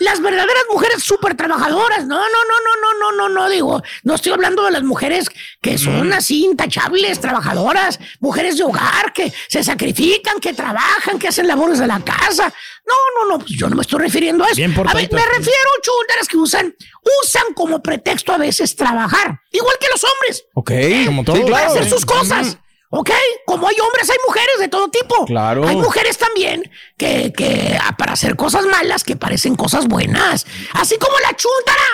las 0.00 0.20
verdaderas 0.20 0.64
mujeres 0.72 1.02
súper 1.02 1.36
trabajadoras. 1.36 2.06
No, 2.06 2.16
no, 2.16 2.22
no, 2.24 2.56
no, 2.64 2.80
no, 2.80 3.12
no, 3.12 3.12
no, 3.16 3.28
no, 3.28 3.48
digo. 3.50 3.82
No 4.02 4.14
estoy 4.14 4.32
hablando 4.32 4.64
de 4.64 4.70
las 4.72 4.82
mujeres 4.82 5.28
que 5.60 5.76
son 5.78 6.12
así 6.12 6.44
intachables, 6.46 7.20
trabajadoras, 7.20 8.00
mujeres 8.18 8.56
de 8.56 8.64
hogar 8.64 9.12
que 9.12 9.32
se 9.48 9.62
sacrifican, 9.62 10.40
que 10.40 10.54
trabajan, 10.54 11.18
que 11.18 11.28
hacen 11.28 11.46
labores 11.46 11.78
de 11.78 11.86
la 11.86 12.00
casa. 12.00 12.52
No, 12.86 12.94
no, 13.24 13.30
no, 13.30 13.38
pues 13.40 13.52
yo 13.52 13.68
no 13.68 13.76
me 13.76 13.82
estoy 13.82 14.00
refiriendo 14.00 14.42
a 14.42 14.48
eso. 14.48 14.56
Bien 14.56 14.72
a 14.72 14.94
ver, 14.94 15.08
me 15.12 15.20
sí. 15.20 15.26
refiero 15.36 15.68
a 15.78 15.82
chuntaras 15.82 16.28
que 16.28 16.36
usan, 16.38 16.74
usan 17.22 17.54
como 17.54 17.82
pretexto 17.82 18.32
a 18.32 18.38
veces 18.38 18.74
trabajar. 18.74 19.38
Igual 19.52 19.76
que 19.78 19.86
los 19.88 20.02
hombres. 20.02 20.44
Ok. 20.54 20.72
Como 21.06 21.20
Sí, 21.22 21.26
todo. 21.26 21.34
Para 21.42 21.46
claro. 21.66 21.70
hacer 21.72 21.88
sus 21.90 22.06
cosas. 22.06 22.56
¿Ok? 22.90 23.10
Como 23.46 23.68
hay 23.68 23.76
hombres, 23.78 24.10
hay 24.10 24.16
mujeres 24.26 24.58
de 24.58 24.68
todo 24.68 24.88
tipo. 24.88 25.24
Claro. 25.26 25.66
Hay 25.66 25.76
mujeres 25.76 26.18
también 26.18 26.70
que, 26.96 27.32
que 27.32 27.78
ah, 27.80 27.96
para 27.96 28.12
hacer 28.14 28.34
cosas 28.34 28.66
malas 28.66 29.04
que 29.04 29.14
parecen 29.16 29.54
cosas 29.54 29.86
buenas. 29.86 30.44
Así 30.72 30.98
como 30.98 31.16
la 31.20 31.36
chuntara 31.36 31.84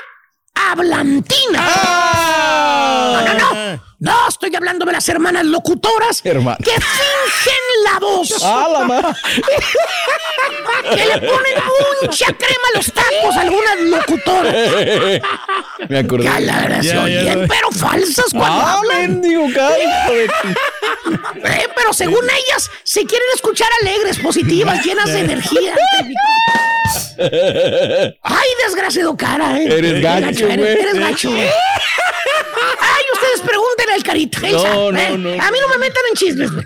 hablantina. 0.55 1.61
Ah. 1.63 3.23
No, 3.27 3.35
no, 3.35 3.75
no. 3.75 3.86
No, 3.99 4.29
estoy 4.29 4.55
hablando 4.55 4.85
de 4.85 4.93
las 4.93 5.09
hermanas 5.09 5.45
locutoras 5.47 6.21
Hermana. 6.23 6.59
que 6.63 6.71
fingen 6.71 7.85
la 7.85 7.99
voz. 7.99 8.31
Ah, 8.45 8.69
la 8.71 8.81
ma- 8.85 9.17
que 10.95 11.07
le 11.07 11.19
ponen 11.27 11.55
mucha 12.03 12.27
crema 12.27 12.69
a 12.75 12.77
los 12.77 12.93
tacos 12.93 13.37
a 13.37 13.41
algunas 13.41 13.81
locutoras. 13.81 14.55
Me 15.89 15.99
acordé. 15.99 16.25
Que 16.25 16.29
a 16.29 16.41
la 16.41 16.61
verdad 16.61 16.81
se 16.81 16.87
Ya, 16.89 16.95
ya 16.95 17.03
oyen, 17.05 17.49
pero 17.49 17.71
falsas 17.73 18.27
cuando 18.33 18.61
Ah, 18.61 18.73
hablan. 18.75 18.99
mendigo, 19.21 19.47
Eh, 19.49 20.29
pero 21.75 21.93
según 21.95 22.25
ellas, 22.25 22.71
se 22.85 23.05
quieren 23.07 23.27
escuchar 23.35 23.69
alegres, 23.83 24.19
positivas, 24.19 24.85
llenas 24.85 25.07
de 25.07 25.21
energía. 25.21 25.75
Ay, 28.23 28.49
desgraciado 28.67 29.17
cara, 29.17 29.59
eh. 29.59 29.69
Eres 29.79 30.03
gacho, 30.03 30.47
eres, 30.49 30.79
eres 30.81 30.99
gacho, 30.99 31.31
al 33.97 34.03
carita. 34.05 34.39
él 34.47 34.53
No, 34.53 34.59
sabe, 34.61 34.93
no, 34.93 34.99
eh. 34.99 35.19
no. 35.19 35.43
A 35.43 35.51
mí 35.51 35.59
no 35.61 35.69
me 35.69 35.79
metan 35.79 36.03
en 36.11 36.17
chismes, 36.17 36.53
güey. 36.53 36.65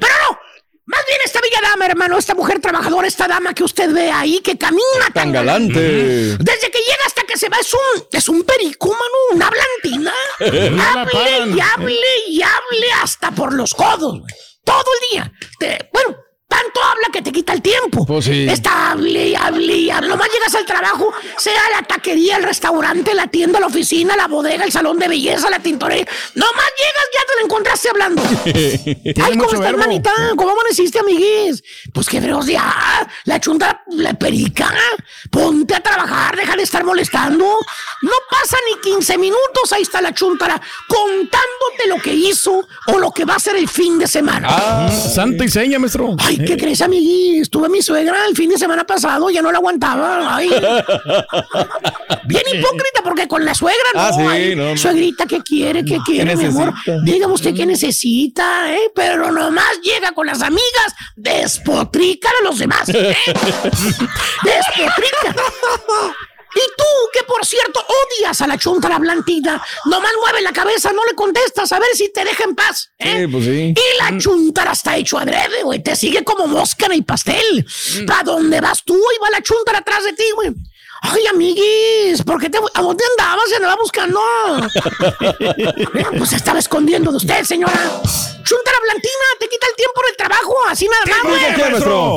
Pero 0.00 0.14
no. 0.28 0.38
Más 0.86 1.00
bien 1.06 1.18
esta 1.24 1.40
bella 1.40 1.60
dama, 1.62 1.86
hermano, 1.86 2.18
esta 2.18 2.34
mujer 2.34 2.60
trabajadora, 2.60 3.08
esta 3.08 3.26
dama 3.26 3.54
que 3.54 3.64
usted 3.64 3.90
ve 3.90 4.10
ahí, 4.12 4.40
que 4.40 4.58
camina 4.58 4.82
Tan 5.14 5.32
galante. 5.32 5.80
Desde 5.80 6.70
que 6.70 6.78
llega 6.78 7.06
hasta 7.06 7.22
que 7.22 7.38
se 7.38 7.48
va, 7.48 7.58
es 7.58 7.72
un, 7.72 7.80
es 8.12 8.28
un 8.28 8.42
perico, 8.44 8.88
mano, 8.88 9.00
una 9.32 9.50
blantina. 9.50 10.12
Hable 10.40 11.54
y 11.56 11.60
hable 11.60 11.96
y 12.28 12.42
hable 12.42 12.92
hasta 13.02 13.30
por 13.30 13.54
los 13.54 13.74
codos, 13.74 14.20
güey. 14.20 14.34
Todo 14.62 14.84
el 15.00 15.08
día. 15.10 15.32
Te- 15.58 15.88
bueno, 15.92 16.16
tanto 16.48 16.80
habla 16.82 17.08
que 17.12 17.22
te 17.22 17.32
quita 17.32 17.52
el 17.52 17.62
tiempo. 17.62 18.04
Pues 18.06 18.26
sí. 18.26 18.46
Está 18.48 18.92
hable 18.92 19.28
y 19.28 19.34
hable 19.34 19.76
y 19.76 19.90
hable. 19.90 20.08
Nomás 20.08 20.28
llegas 20.32 20.54
al 20.54 20.64
trabajo, 20.64 21.12
sea 21.38 21.60
la 21.74 21.82
taquería, 21.82 22.36
el 22.36 22.44
restaurante, 22.44 23.14
la 23.14 23.26
tienda, 23.28 23.58
la 23.60 23.66
oficina, 23.66 24.16
la 24.16 24.28
bodega, 24.28 24.64
el 24.64 24.72
salón 24.72 24.98
de 24.98 25.08
belleza, 25.08 25.50
la 25.50 25.58
tintorería. 25.58 26.06
Nomás 26.34 26.70
llegas, 26.78 27.08
ya 27.14 27.26
te 27.26 27.34
la 27.36 27.42
encontraste 27.44 27.88
hablando. 27.90 28.22
Ay, 28.44 29.14
¿cómo 29.14 29.34
mucho 29.34 29.46
estás, 29.56 29.60
verbo. 29.60 29.78
manita? 29.78 30.12
¿Cómo 30.36 30.50
amaneciste, 30.52 30.98
amiguis? 31.00 31.62
Pues 31.92 32.08
qué 32.08 32.20
feroz 32.20 32.46
ya. 32.46 33.08
La 33.24 33.40
chunta, 33.40 33.82
la 33.88 34.14
perica. 34.14 34.72
Ponte 35.30 35.74
a 35.74 35.80
trabajar, 35.82 36.36
deja 36.36 36.54
de 36.56 36.62
estar 36.62 36.84
molestando. 36.84 37.44
No 38.02 38.12
pasa 38.30 38.56
ni 38.68 38.80
15 38.92 39.18
minutos, 39.18 39.72
ahí 39.72 39.82
está 39.82 40.00
la 40.00 40.12
chuntara 40.14 40.60
contándote 40.86 41.88
lo 41.88 41.96
que 42.00 42.12
hizo 42.12 42.66
o 42.88 42.98
lo 42.98 43.10
que 43.10 43.24
va 43.24 43.34
a 43.34 43.36
hacer 43.36 43.56
el 43.56 43.68
fin 43.68 43.98
de 43.98 44.06
semana. 44.06 44.48
Ah, 44.50 44.90
Santo 44.90 45.42
y 45.44 45.48
seña, 45.48 45.78
maestro. 45.78 46.14
Ay, 46.18 46.43
¿qué 46.44 46.56
crees, 46.56 46.80
amiguis? 46.82 47.50
Tuve 47.50 47.66
a 47.66 47.68
mi 47.68 47.82
suegra 47.82 48.26
el 48.28 48.36
fin 48.36 48.50
de 48.50 48.58
semana 48.58 48.84
pasado, 48.84 49.30
ya 49.30 49.42
no 49.42 49.50
la 49.50 49.58
aguantaba. 49.58 50.36
Ay. 50.36 50.48
Bien 52.26 52.42
hipócrita, 52.52 53.02
porque 53.02 53.28
con 53.28 53.44
la 53.44 53.54
suegra 53.54 53.84
no. 53.94 54.00
Ah, 54.00 54.12
sí, 54.12 54.20
ay, 54.20 54.56
no, 54.56 54.70
no. 54.70 54.76
Suegrita, 54.76 55.26
¿qué 55.26 55.40
quiere? 55.42 55.84
¿Qué 55.84 55.98
quiere, 56.04 56.36
mi 56.36 56.46
amor? 56.46 56.72
Dígame 57.04 57.34
usted 57.34 57.54
qué 57.54 57.66
necesita, 57.66 58.72
¿eh? 58.72 58.90
Pero 58.94 59.30
nomás 59.30 59.80
llega 59.82 60.12
con 60.12 60.26
las 60.26 60.42
amigas, 60.42 60.94
despotrica 61.16 62.28
a 62.28 62.44
los 62.44 62.58
demás, 62.58 62.88
¿eh? 62.88 63.16
despotrica. 64.44 65.36
Y 66.54 66.60
tú, 66.76 66.84
que 67.12 67.22
por 67.24 67.44
cierto 67.44 67.80
odias 67.80 68.40
a 68.40 68.46
la 68.46 68.56
chuntara 68.56 68.98
blanquita, 68.98 69.62
nomás 69.86 70.12
mueve 70.20 70.42
la 70.42 70.52
cabeza, 70.52 70.92
no 70.92 71.04
le 71.04 71.14
contestas 71.14 71.72
a 71.72 71.78
ver 71.78 71.88
si 71.94 72.12
te 72.12 72.24
deja 72.24 72.44
en 72.44 72.54
paz. 72.54 72.90
¿eh? 72.98 73.22
Sí, 73.22 73.26
pues 73.26 73.44
sí. 73.44 73.74
Y 73.76 73.98
la 73.98 74.18
chuntara 74.18 74.72
está 74.72 74.96
hecho 74.96 75.18
adrede, 75.18 75.62
güey. 75.62 75.82
Te 75.82 75.96
sigue 75.96 76.22
como 76.24 76.46
mosca 76.46 76.86
en 76.86 76.92
el 76.92 77.04
pastel. 77.04 77.66
¿Para 78.06 78.22
dónde 78.22 78.60
vas 78.60 78.84
tú? 78.84 78.94
Y 78.94 79.22
va 79.22 79.30
la 79.30 79.42
chuntara 79.42 79.78
atrás 79.78 80.04
de 80.04 80.12
ti, 80.12 80.24
güey. 80.34 80.52
Ay, 81.06 81.26
amiguis, 81.26 82.22
¿por 82.24 82.40
qué 82.40 82.48
te, 82.48 82.56
¿a 82.56 82.80
dónde 82.80 83.04
andabas? 83.10 83.48
Se 83.50 83.56
andaba 83.56 83.76
buscando. 83.76 84.20
pues 86.18 86.30
se 86.30 86.36
estaba 86.36 86.58
escondiendo 86.58 87.10
de 87.10 87.18
usted, 87.18 87.44
señora. 87.44 87.74
Chuntara 88.42 88.78
Blantina, 88.82 89.26
te 89.38 89.48
quita 89.48 89.66
el 89.66 89.76
tiempo 89.76 90.00
en 90.02 90.10
el 90.10 90.16
trabajo, 90.16 90.56
así 90.68 90.88
nada 90.88 91.04
más, 91.04 91.22
güey. 91.24 91.40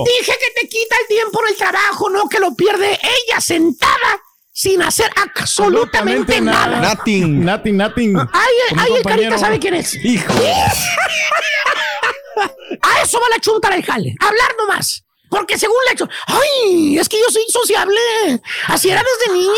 Dije 0.05 0.37
que 0.39 0.61
te 0.61 0.69
quita 0.69 0.95
el 1.01 1.07
tiempo 1.07 1.41
en 1.43 1.47
el 1.49 1.57
trabajo, 1.57 2.09
no 2.09 2.29
que 2.29 2.39
lo 2.39 2.55
pierde 2.55 2.97
ella 3.01 3.41
sentada 3.41 4.21
sin 4.57 4.81
hacer 4.81 5.11
absolutamente 5.23 6.41
nada. 6.41 6.79
Nothing. 6.81 7.45
Nothing, 7.45 7.77
nothing. 7.77 8.17
Ay, 8.17 8.53
ay, 8.75 9.03
carita 9.03 9.37
sabe 9.37 9.59
quién 9.59 9.75
es. 9.75 9.93
Hijo. 10.03 10.33
A 12.81 13.01
eso 13.03 13.19
va 13.19 13.25
la 13.29 13.39
chunta 13.39 13.69
del 13.69 13.83
jale. 13.83 14.15
Hablar 14.19 14.55
nomás. 14.57 15.03
Porque 15.29 15.57
según 15.59 15.75
la 15.85 15.91
hecho, 15.93 16.09
ay, 16.25 16.97
es 16.97 17.07
que 17.07 17.19
yo 17.19 17.25
soy 17.29 17.43
sociable. 17.49 17.99
Así 18.67 18.89
era 18.89 19.03
desde 19.03 19.33
niña. 19.37 19.51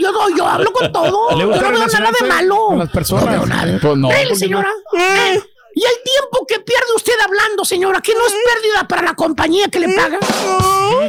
Yo, 0.00 0.10
no- 0.12 0.34
yo 0.34 0.46
hablo 0.46 0.72
con 0.72 0.90
todo. 0.90 1.32
¿Le 1.32 1.40
Yo 1.40 1.46
no 1.48 1.60
veo 1.60 1.86
nada 1.86 2.10
de 2.18 2.26
malo. 2.26 2.66
con 2.68 2.78
las 2.78 2.90
personas? 2.90 3.24
No 3.26 3.30
veo 3.32 3.46
nada. 3.46 3.78
Pues 3.82 3.96
no. 3.98 4.08
Señora. 4.36 4.70
Eh, 4.98 5.42
Y 5.76 5.84
el 5.84 6.02
tiempo 6.02 6.46
que 6.48 6.58
pierde 6.60 6.86
usted 6.96 7.12
hablando, 7.22 7.62
señora, 7.62 8.00
que 8.00 8.14
no 8.14 8.26
es 8.26 8.32
pérdida 8.32 8.88
para 8.88 9.02
la 9.02 9.14
compañía 9.14 9.68
que 9.68 9.78
le 9.78 9.94
paga. 9.94 10.18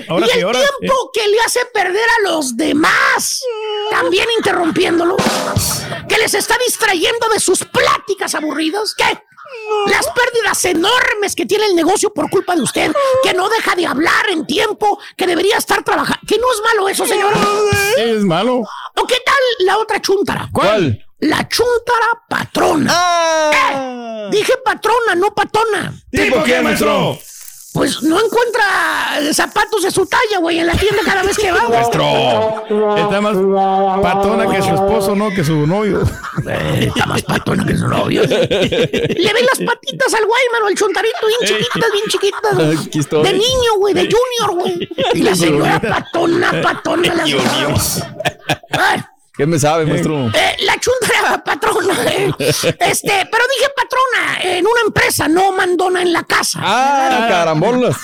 Ahora 0.10 0.26
y 0.26 0.30
sí, 0.30 0.40
el 0.40 0.44
ahora 0.44 0.60
tiempo 0.60 1.10
que 1.14 1.26
le 1.26 1.40
hace 1.40 1.62
perder 1.74 2.06
a 2.20 2.30
los 2.30 2.58
demás, 2.58 3.42
también 3.90 4.26
interrumpiéndolo, 4.38 5.16
que 6.10 6.18
les 6.18 6.34
está 6.34 6.58
distrayendo 6.66 7.30
de 7.30 7.40
sus 7.40 7.60
pláticas 7.60 8.36
aburridas. 8.36 8.94
¿Qué? 8.94 9.06
Las 9.90 10.06
pérdidas 10.08 10.66
enormes 10.66 11.34
que 11.34 11.46
tiene 11.46 11.68
el 11.68 11.74
negocio 11.74 12.14
por 12.14 12.30
culpa 12.30 12.54
de 12.54 12.64
usted, 12.64 12.92
que 13.24 13.34
no 13.34 13.48
deja 13.48 13.74
de 13.74 13.86
hablar 13.86 14.30
en 14.30 14.46
tiempo, 14.46 15.00
que 15.16 15.28
debería 15.28 15.56
estar 15.56 15.82
trabajando. 15.86 16.20
Que 16.28 16.38
no 16.40 16.52
es 16.52 16.62
malo 16.62 16.90
eso, 16.90 17.08
señora. 17.08 17.38
Es 17.98 18.22
malo. 18.26 18.64
¿O 18.98 19.08
qué 19.08 19.16
tal 19.26 19.66
la 19.66 19.78
otra 19.78 20.02
chuntara? 20.02 20.50
¿Cuál? 20.52 21.07
La 21.20 21.48
chuntara 21.48 22.08
patrona. 22.30 22.92
Ah. 22.94 23.52
Eh, 23.54 24.28
dije 24.32 24.54
patrona, 24.64 25.16
no 25.16 25.34
patona. 25.34 25.94
¿Tipo 26.12 26.44
qué, 26.44 26.62
maestro? 26.62 27.18
Pues 27.74 28.02
no 28.02 28.20
encuentra 28.20 28.64
zapatos 29.34 29.84
de 29.84 29.92
su 29.92 30.06
talla, 30.08 30.40
güey, 30.40 30.60
en 30.60 30.66
la 30.68 30.74
tienda 30.74 31.02
cada 31.06 31.22
vez 31.22 31.38
que 31.38 31.52
va. 31.52 31.64
güey. 31.66 31.80
Está 33.02 33.22
más 33.22 33.36
patona 34.02 34.48
que 34.50 34.62
su 34.64 34.74
esposo, 34.74 35.16
no 35.16 35.30
que 35.30 35.44
su 35.44 35.68
novio. 35.68 36.02
Eh, 36.48 36.86
Está 36.88 37.06
más 37.06 37.22
patona 37.24 37.66
que 37.66 37.76
su 37.78 37.88
novio. 37.88 38.24
Le 38.24 38.38
ven 39.34 39.46
las 39.46 39.60
patitas 39.60 40.14
al 40.16 40.26
güey, 40.26 40.44
mano, 40.54 40.70
el 40.70 40.76
chuntarito, 40.76 41.18
bien 41.28 41.40
chiquitas, 41.58 41.92
bien 41.92 42.06
chiquitas. 42.10 42.86
Aquí 42.88 43.00
estoy. 43.00 43.24
De 43.24 43.34
niño, 43.34 43.74
güey, 43.78 43.94
de 43.94 44.02
junior, 44.10 44.56
güey. 44.60 44.90
Y 45.14 45.22
la 45.22 45.36
señora 45.36 45.80
patona, 45.80 46.62
patona, 46.64 47.14
la 47.14 47.26
señora. 47.26 49.14
¿Qué 49.38 49.46
me 49.46 49.60
sabe, 49.60 49.86
maestro? 49.86 50.28
eh, 50.34 50.56
la 50.66 50.76
chuntara 50.80 51.44
patrona, 51.44 51.94
eh. 52.12 52.32
Este, 52.40 53.28
pero 53.32 53.44
dije 53.56 53.70
patrona 53.76 54.40
en 54.58 54.66
una 54.66 54.82
empresa, 54.86 55.28
no 55.28 55.52
mandona 55.52 56.02
en 56.02 56.12
la 56.12 56.24
casa. 56.24 56.60
Ah, 56.62 57.28
carambolas. 57.30 57.98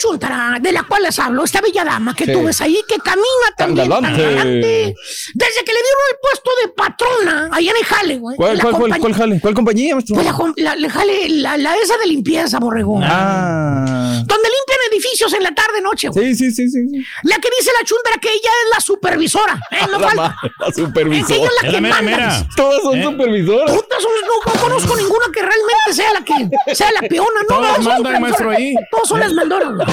Chuntara 0.00 0.56
de 0.60 0.72
la 0.72 0.82
cual 0.84 1.02
les 1.02 1.18
hablo, 1.18 1.44
esta 1.44 1.60
bella 1.60 1.84
dama 1.84 2.14
que 2.14 2.24
Sí. 2.24 2.32
tú 2.32 2.42
ves 2.44 2.58
ahí, 2.62 2.82
que 2.88 2.96
camina 2.98 3.26
Tan 3.56 3.68
también 3.74 3.90
tan 3.90 4.02
galante. 4.02 4.22
galante, 4.22 4.94
desde 5.34 5.64
que 5.64 5.72
le 5.72 5.80
dieron 5.82 6.02
el 6.10 6.16
puesto 6.22 6.50
de 6.62 6.68
patrona 6.68 7.48
allá 7.52 7.70
en 7.70 7.76
el 7.76 7.84
jale, 7.84 8.18
güey. 8.18 8.36
¿Cuál, 8.36 8.56
la 8.56 8.62
cuál, 8.62 8.72
cuál, 8.72 8.82
compañía- 8.82 9.00
cuál 9.00 9.14
jale? 9.14 9.40
¿Cuál 9.40 9.54
compañía, 9.54 9.94
maestro? 9.94 10.14
Pues 10.16 10.26
la, 10.56 10.90
jale, 10.90 11.28
la, 11.28 11.56
la 11.58 11.76
esa 11.76 11.96
de 11.98 12.06
limpieza, 12.06 12.58
borregón. 12.58 13.02
Ah. 13.04 13.84
Donde 14.26 14.48
limpian 14.48 14.78
edificios 14.92 15.32
en 15.34 15.42
la 15.42 15.54
tarde 15.54 15.80
noche, 15.82 16.08
güey. 16.08 16.34
Sí, 16.34 16.50
sí, 16.50 16.50
sí, 16.50 16.68
sí. 16.70 16.88
sí. 16.88 17.04
La 17.24 17.36
que 17.36 17.48
dice 17.58 17.70
la 17.78 17.84
chuntara 17.84 18.16
que 18.20 18.28
ella 18.28 18.50
es 18.64 18.70
la 18.74 18.80
supervisora. 18.80 19.60
¿eh? 19.70 19.76
No 19.90 19.98
La, 19.98 20.08
falta. 20.08 20.36
la 20.58 20.66
Es 20.68 20.74
que 20.74 20.80
ella 20.80 20.86
supervisora. 20.88 21.44
es 21.44 21.50
la 21.56 21.60
que 21.68 21.72
la 21.72 21.80
mera, 21.80 21.94
manda. 21.96 22.10
mera. 22.16 22.32
dice. 22.34 22.48
Todas 22.56 22.82
son 22.82 23.02
supervisoras. 23.02 23.76
Putas, 23.76 24.02
son- 24.02 24.12
no, 24.26 24.52
no 24.54 24.60
conozco 24.60 24.96
ninguna 24.96 25.24
que 25.32 25.40
realmente 25.40 25.92
sea 25.92 26.12
la 26.12 26.24
que 26.24 26.74
sea 26.74 26.90
la 26.92 27.00
peona, 27.08 27.40
no. 27.48 27.56
Todas 27.56 27.74
son 27.76 27.84
mandan, 27.84 27.96
supervisoras. 27.96 28.20
maestro, 28.20 28.50
ahí. 28.50 28.74
Todos 28.90 29.08
son 29.08 29.20
las 29.20 29.32
mandoras, 29.32 29.68
güey. 29.74 29.86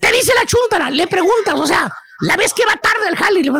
Te 0.00 0.12
dice 0.12 0.32
la 0.34 0.44
chuntara, 0.46 0.90
le 0.90 1.06
preguntas, 1.06 1.54
o 1.54 1.66
sea, 1.66 1.90
la 2.20 2.36
vez 2.36 2.52
que 2.52 2.64
va 2.66 2.76
tarde 2.76 3.08
al 3.08 3.16
jale, 3.16 3.42
le 3.42 3.50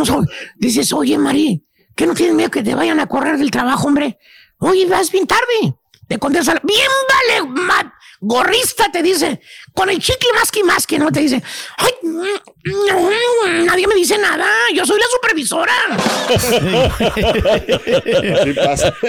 dices, 0.57 0.93
oye, 0.93 1.17
Mari, 1.19 1.65
¿qué 1.97 2.07
no 2.07 2.15
tienes 2.15 2.35
miedo 2.35 2.51
que 2.51 2.63
te 2.63 2.75
vayan 2.75 3.01
a 3.01 3.07
correr 3.07 3.39
del 3.39 3.51
trabajo, 3.51 3.87
hombre? 3.89 4.19
Oye, 4.59 4.87
vas 4.87 5.11
bien 5.11 5.27
tarde. 5.27 5.75
Te 6.07 6.19
contesta, 6.19 6.61
bien 6.63 6.91
vale, 7.09 7.49
ma- 7.63 7.94
gorrista, 8.27 8.91
te 8.91 9.03
dice, 9.03 9.41
con 9.75 9.91
el 9.91 9.99
chicle 9.99 10.29
más 10.35 10.51
que 10.51 10.65
más 10.65 10.87
que 10.87 10.99
no 10.99 11.11
te 11.11 11.21
dice, 11.21 11.43
ay, 11.77 11.93
no, 12.03 13.65
nadie 13.65 13.87
me 13.87 13.95
dice 13.95 14.17
nada, 14.19 14.47
yo 14.75 14.85
soy 14.87 14.99
la 14.99 15.07
supervisora. 15.07 15.73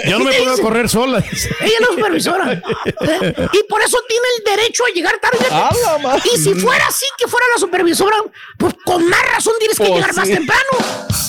Yo 0.06 0.18
no 0.18 0.24
me 0.24 0.32
puedo 0.32 0.58
correr 0.58 0.88
sola. 0.88 1.18
Ella 1.18 1.72
es 1.74 1.80
la 1.80 1.86
supervisora. 1.88 2.52
¿eh? 2.52 2.62
Y 3.52 3.62
por 3.68 3.82
eso 3.82 3.98
tiene 4.08 4.24
el 4.38 4.44
derecho 4.56 4.84
a 4.84 4.94
llegar 4.94 5.18
tarde. 5.18 5.46
Ah, 5.50 6.18
y 6.32 6.36
si 6.38 6.54
fuera 6.54 6.86
así 6.86 7.06
que 7.18 7.26
fuera 7.28 7.46
la 7.54 7.60
supervisora, 7.60 8.16
pues 8.58 8.74
con 8.84 9.08
más 9.08 9.22
razón 9.32 9.54
tienes 9.58 9.78
que 9.78 9.84
Pues 9.84 9.96
llegar 9.96 10.14
más 10.14 10.28
temprano. 10.28 10.62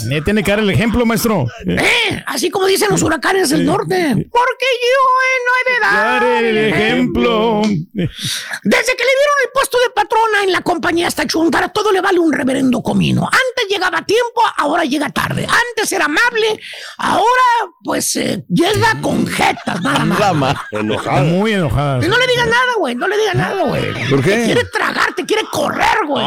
Me 0.08 0.22
tiene 0.22 0.44
que 0.44 0.52
dar 0.52 0.60
el 0.60 0.70
ejemplo, 0.70 1.06
maestro. 1.06 1.46
¿eh? 1.66 2.24
Así 2.26 2.50
como 2.50 2.66
dicen 2.66 2.90
los 2.90 3.02
huracanes 3.02 3.50
del 3.50 3.66
norte. 3.66 4.28
Porque 4.32 4.66
yo 4.84 5.04
no 5.46 5.52
he 5.56 5.74
de 5.74 5.80
dar. 5.80 6.22
Dar 6.22 6.44
el 6.44 6.58
ejemplo. 6.58 7.62
Desde 7.94 8.96
que 8.96 9.04
le 9.04 9.16
dieron 9.16 9.38
el 9.46 9.52
puesto 9.54 9.78
de 9.80 9.90
patrona 9.94 10.44
en 10.44 10.52
la 10.52 10.62
compañía 10.62 11.08
esta 11.08 11.26
chuntara, 11.26 11.70
todo 11.70 11.92
le 11.92 12.02
vale 12.02 12.20
un 12.20 12.32
reverendo 12.34 12.82
comino. 12.82 13.24
Antes 13.24 13.68
llegaba 13.70 14.00
a 14.00 14.06
tiempo, 14.06 14.42
ahora 14.58 14.84
llega 14.86 15.10
tarde. 15.10 15.44
Antes 15.46 15.92
era 15.92 16.06
amable, 16.06 16.60
ahora 16.98 17.72
pues 17.84 18.16
eh, 18.16 18.46
llega 18.50 19.00
con 19.02 19.28
jetas, 19.28 19.82
nada 19.82 20.06
más. 20.06 20.56
Enojada. 20.72 21.24
Muy 21.24 21.54
enojada. 21.54 22.00
No 22.00 22.18
le 22.18 22.28
digas 22.28 22.48
nada, 22.48 22.74
güey. 22.78 22.96
No 22.96 23.08
le 23.08 23.18
digas 23.18 23.36
nada, 23.36 23.64
güey. 23.64 24.10
¿Por 24.10 24.24
qué? 24.24 24.32
Te 24.32 24.46
quiere 24.46 24.64
tragar, 24.66 25.14
te 25.16 25.26
quiere 25.26 25.44
correr, 25.52 26.06
güey. 26.08 26.26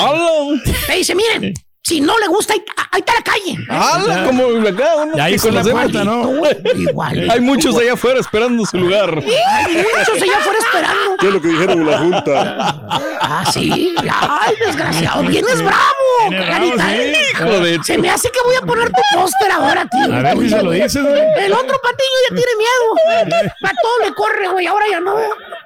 Te 0.87 0.95
dice, 0.95 1.15
miren, 1.15 1.55
si 1.83 2.01
no 2.01 2.17
le 2.19 2.27
gusta, 2.29 2.53
ahí, 2.53 2.63
ahí 2.93 3.01
está 3.01 3.15
la 3.15 3.23
calle. 3.23 3.57
¡Hala! 3.69 4.27
Como 4.27 4.45
acá 4.69 4.97
uno 4.97 5.17
Ya 5.17 5.27
que 5.29 5.39
conocemos. 5.39 5.73
puerta, 5.83 6.05
¿no? 6.05 6.33
Igual. 6.77 7.31
Hay 7.33 7.41
muchos 7.41 7.77
allá 7.77 7.95
afuera 7.95 8.21
esperando 8.21 8.65
su 8.67 8.77
lugar. 8.79 9.19
Hay 9.19 9.75
muchos 9.77 10.23
allá 10.23 10.39
afuera 10.39 10.59
esperando. 10.59 11.17
¿Qué 11.19 11.27
es 11.29 11.33
lo 11.33 11.41
que 11.43 11.49
dijeron 11.49 11.87
la 11.87 11.99
junta? 11.99 12.87
Ah, 13.21 13.45
sí. 13.53 13.95
Ay, 14.09 14.55
desgraciado. 14.65 15.23
Vienes 15.25 15.63
bravo, 15.63 16.31
carita. 16.31 16.89
sí. 16.91 17.13
Hijo 17.33 17.61
de... 17.61 17.81
Se 17.83 17.99
me 17.99 18.11
hace 18.11 18.31
que 18.31 18.41
voy 18.45 18.57
a 18.57 18.61
poner 18.61 18.89
tu 18.91 19.01
póster 19.15 19.51
ahora, 19.51 19.87
tío. 19.89 20.15
A 20.15 20.21
ver 20.23 20.39
si 20.39 20.49
se 20.51 20.63
lo 20.63 20.71
dices, 20.73 21.03
güey. 21.03 21.23
El 21.39 21.53
otro 21.53 21.81
patillo 21.83 22.17
ya 22.29 22.37
tiene 22.37 22.53
miedo. 22.59 23.51
Para 23.61 23.75
todo 23.83 23.99
le 24.09 24.15
corre, 24.15 24.49
güey. 24.49 24.67
Ahora 24.67 24.85
ya 24.91 25.01
no. 25.01 25.15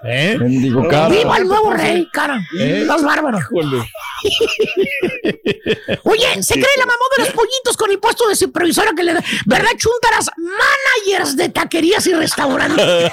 ¿Eh? 0.07 0.37
Mendigo 0.39 0.87
cara. 0.89 1.09
Viva 1.09 1.39
el 1.39 1.47
nuevo 1.47 1.73
rey, 1.73 2.07
cara. 2.13 2.39
¿Eh? 2.59 2.81
Estás 2.83 3.03
bárbaro. 3.03 3.39
Híjole. 3.39 3.79
Oye, 6.05 6.43
se 6.43 6.55
cree 6.55 6.77
la 6.77 6.87
mamá 6.87 7.05
de 7.17 7.25
los 7.25 7.33
pollitos 7.33 7.77
con 7.77 7.91
el 7.91 7.99
puesto 7.99 8.29
de 8.29 8.37
supervisora 8.37 8.93
que 8.95 9.03
le 9.03 9.15
da. 9.15 9.25
¿Verdad, 9.47 9.71
chuntaras? 9.77 10.31
Managers 10.37 11.37
de 11.37 11.49
taquerías 11.49 12.07
y 12.07 12.13
restaurantes. 12.13 12.85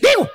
Digo, 0.00 0.28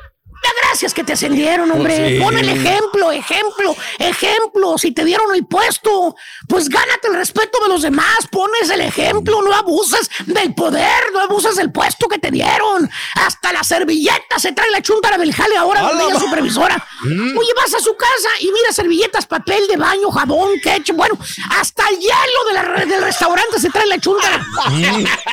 gracias 0.63 0.93
que 0.93 1.03
te 1.03 1.13
ascendieron, 1.13 1.71
hombre. 1.71 1.97
Pues 1.97 2.11
sí. 2.13 2.19
Pon 2.19 2.37
el 2.37 2.49
ejemplo, 2.49 3.11
ejemplo, 3.11 3.75
ejemplo. 3.99 4.77
Si 4.77 4.91
te 4.91 5.03
dieron 5.03 5.33
el 5.33 5.45
puesto, 5.45 6.15
pues 6.47 6.69
gánate 6.69 7.07
el 7.07 7.15
respeto 7.15 7.59
de 7.61 7.69
los 7.69 7.81
demás. 7.81 8.27
Pones 8.31 8.69
el 8.69 8.81
ejemplo, 8.81 9.41
no 9.41 9.53
abuses 9.53 10.09
del 10.25 10.53
poder, 10.53 11.11
no 11.13 11.21
abuses 11.21 11.55
del 11.55 11.71
puesto 11.71 12.07
que 12.07 12.19
te 12.19 12.31
dieron. 12.31 12.89
Hasta 13.15 13.53
la 13.53 13.63
servilleta 13.63 14.37
se 14.37 14.51
trae 14.51 14.69
la 14.71 14.81
chuntara 14.81 15.17
del 15.17 15.33
jale 15.33 15.55
ahora 15.57 15.79
¡A 15.79 15.89
donde 15.89 16.03
la 16.03 16.09
ella 16.11 16.19
supervisora. 16.19 16.87
Oye, 17.03 17.53
vas 17.55 17.73
a 17.73 17.79
su 17.79 17.95
casa 17.95 18.29
y 18.39 18.45
mira 18.45 18.71
servilletas, 18.71 19.25
papel 19.25 19.67
de 19.67 19.77
baño, 19.77 20.09
jabón, 20.11 20.49
ketchup. 20.61 20.95
Bueno, 20.97 21.17
hasta 21.51 21.87
el 21.89 21.99
hielo 21.99 22.43
de 22.47 22.53
la 22.53 22.85
del 22.85 23.03
restaurante 23.03 23.59
se 23.59 23.69
trae 23.69 23.87
la 23.87 23.99
chuntara. 23.99 24.45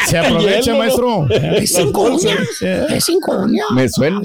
Se 0.07 0.19
aprovecha, 0.19 0.75
maestro. 0.75 1.27
Es 1.31 1.75
cinco 1.75 2.03
uñas. 2.03 2.39
Es 2.61 3.05
cinco 3.05 3.33
uñas. 3.33 3.67
Me 3.71 3.89
suena. 3.89 4.21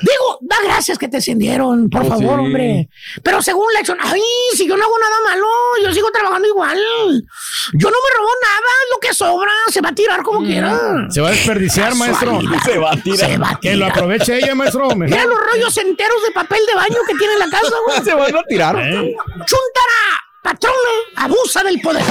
Digo, 0.00 0.38
da 0.42 0.56
gracias 0.64 0.96
que 0.98 1.08
te 1.08 1.16
encendieron, 1.16 1.88
por 1.90 2.02
Oh, 2.02 2.08
favor, 2.08 2.20
sí. 2.38 2.44
hombre. 2.46 2.88
Pero 3.22 3.42
según 3.42 3.66
la 3.74 3.80
hecho, 3.80 3.94
ay, 3.98 4.20
si 4.56 4.66
yo 4.68 4.76
no 4.76 4.84
hago 4.84 4.94
nada 4.98 5.16
malo, 5.24 5.46
yo 5.82 5.92
sigo 5.92 6.10
trabajando 6.12 6.46
igual. 6.48 6.78
Yo 6.78 7.90
no 7.90 7.96
me 7.96 8.16
robo 8.16 8.28
nada, 8.42 8.72
lo 8.92 9.00
que 9.00 9.12
sobra 9.14 9.50
se 9.70 9.80
va 9.80 9.88
a 9.90 9.94
tirar 9.94 10.22
como 10.22 10.40
quiera. 10.40 10.78
Se 11.10 11.20
va 11.20 11.28
a 11.28 11.32
desperdiciar, 11.32 11.94
maestro. 11.94 12.40
Se 12.64 12.78
va 12.78 12.92
a 12.92 12.96
tirar. 12.96 13.30
Se 13.30 13.36
va 13.38 13.50
a 13.50 13.60
Que 13.60 13.74
lo 13.74 13.86
tirar. 13.86 13.90
aproveche 13.98 14.38
ella, 14.38 14.54
maestro. 14.54 14.86
mejor. 14.90 15.08
Mira 15.08 15.24
los 15.24 15.38
rollos 15.38 15.76
enteros 15.78 16.22
de 16.24 16.30
papel 16.32 16.60
de 16.66 16.74
baño 16.74 16.96
que 17.06 17.14
tiene 17.14 17.32
en 17.34 17.38
la 17.40 17.50
casa, 17.50 17.74
güey. 17.86 18.00
Se 18.04 18.14
van 18.14 18.36
a 18.36 18.42
tirar. 18.44 18.76
Eh. 18.78 19.16
Chuntara, 19.46 20.24
patrón, 20.42 20.74
abusa 21.16 21.62
del 21.64 21.80
poder. 21.80 22.04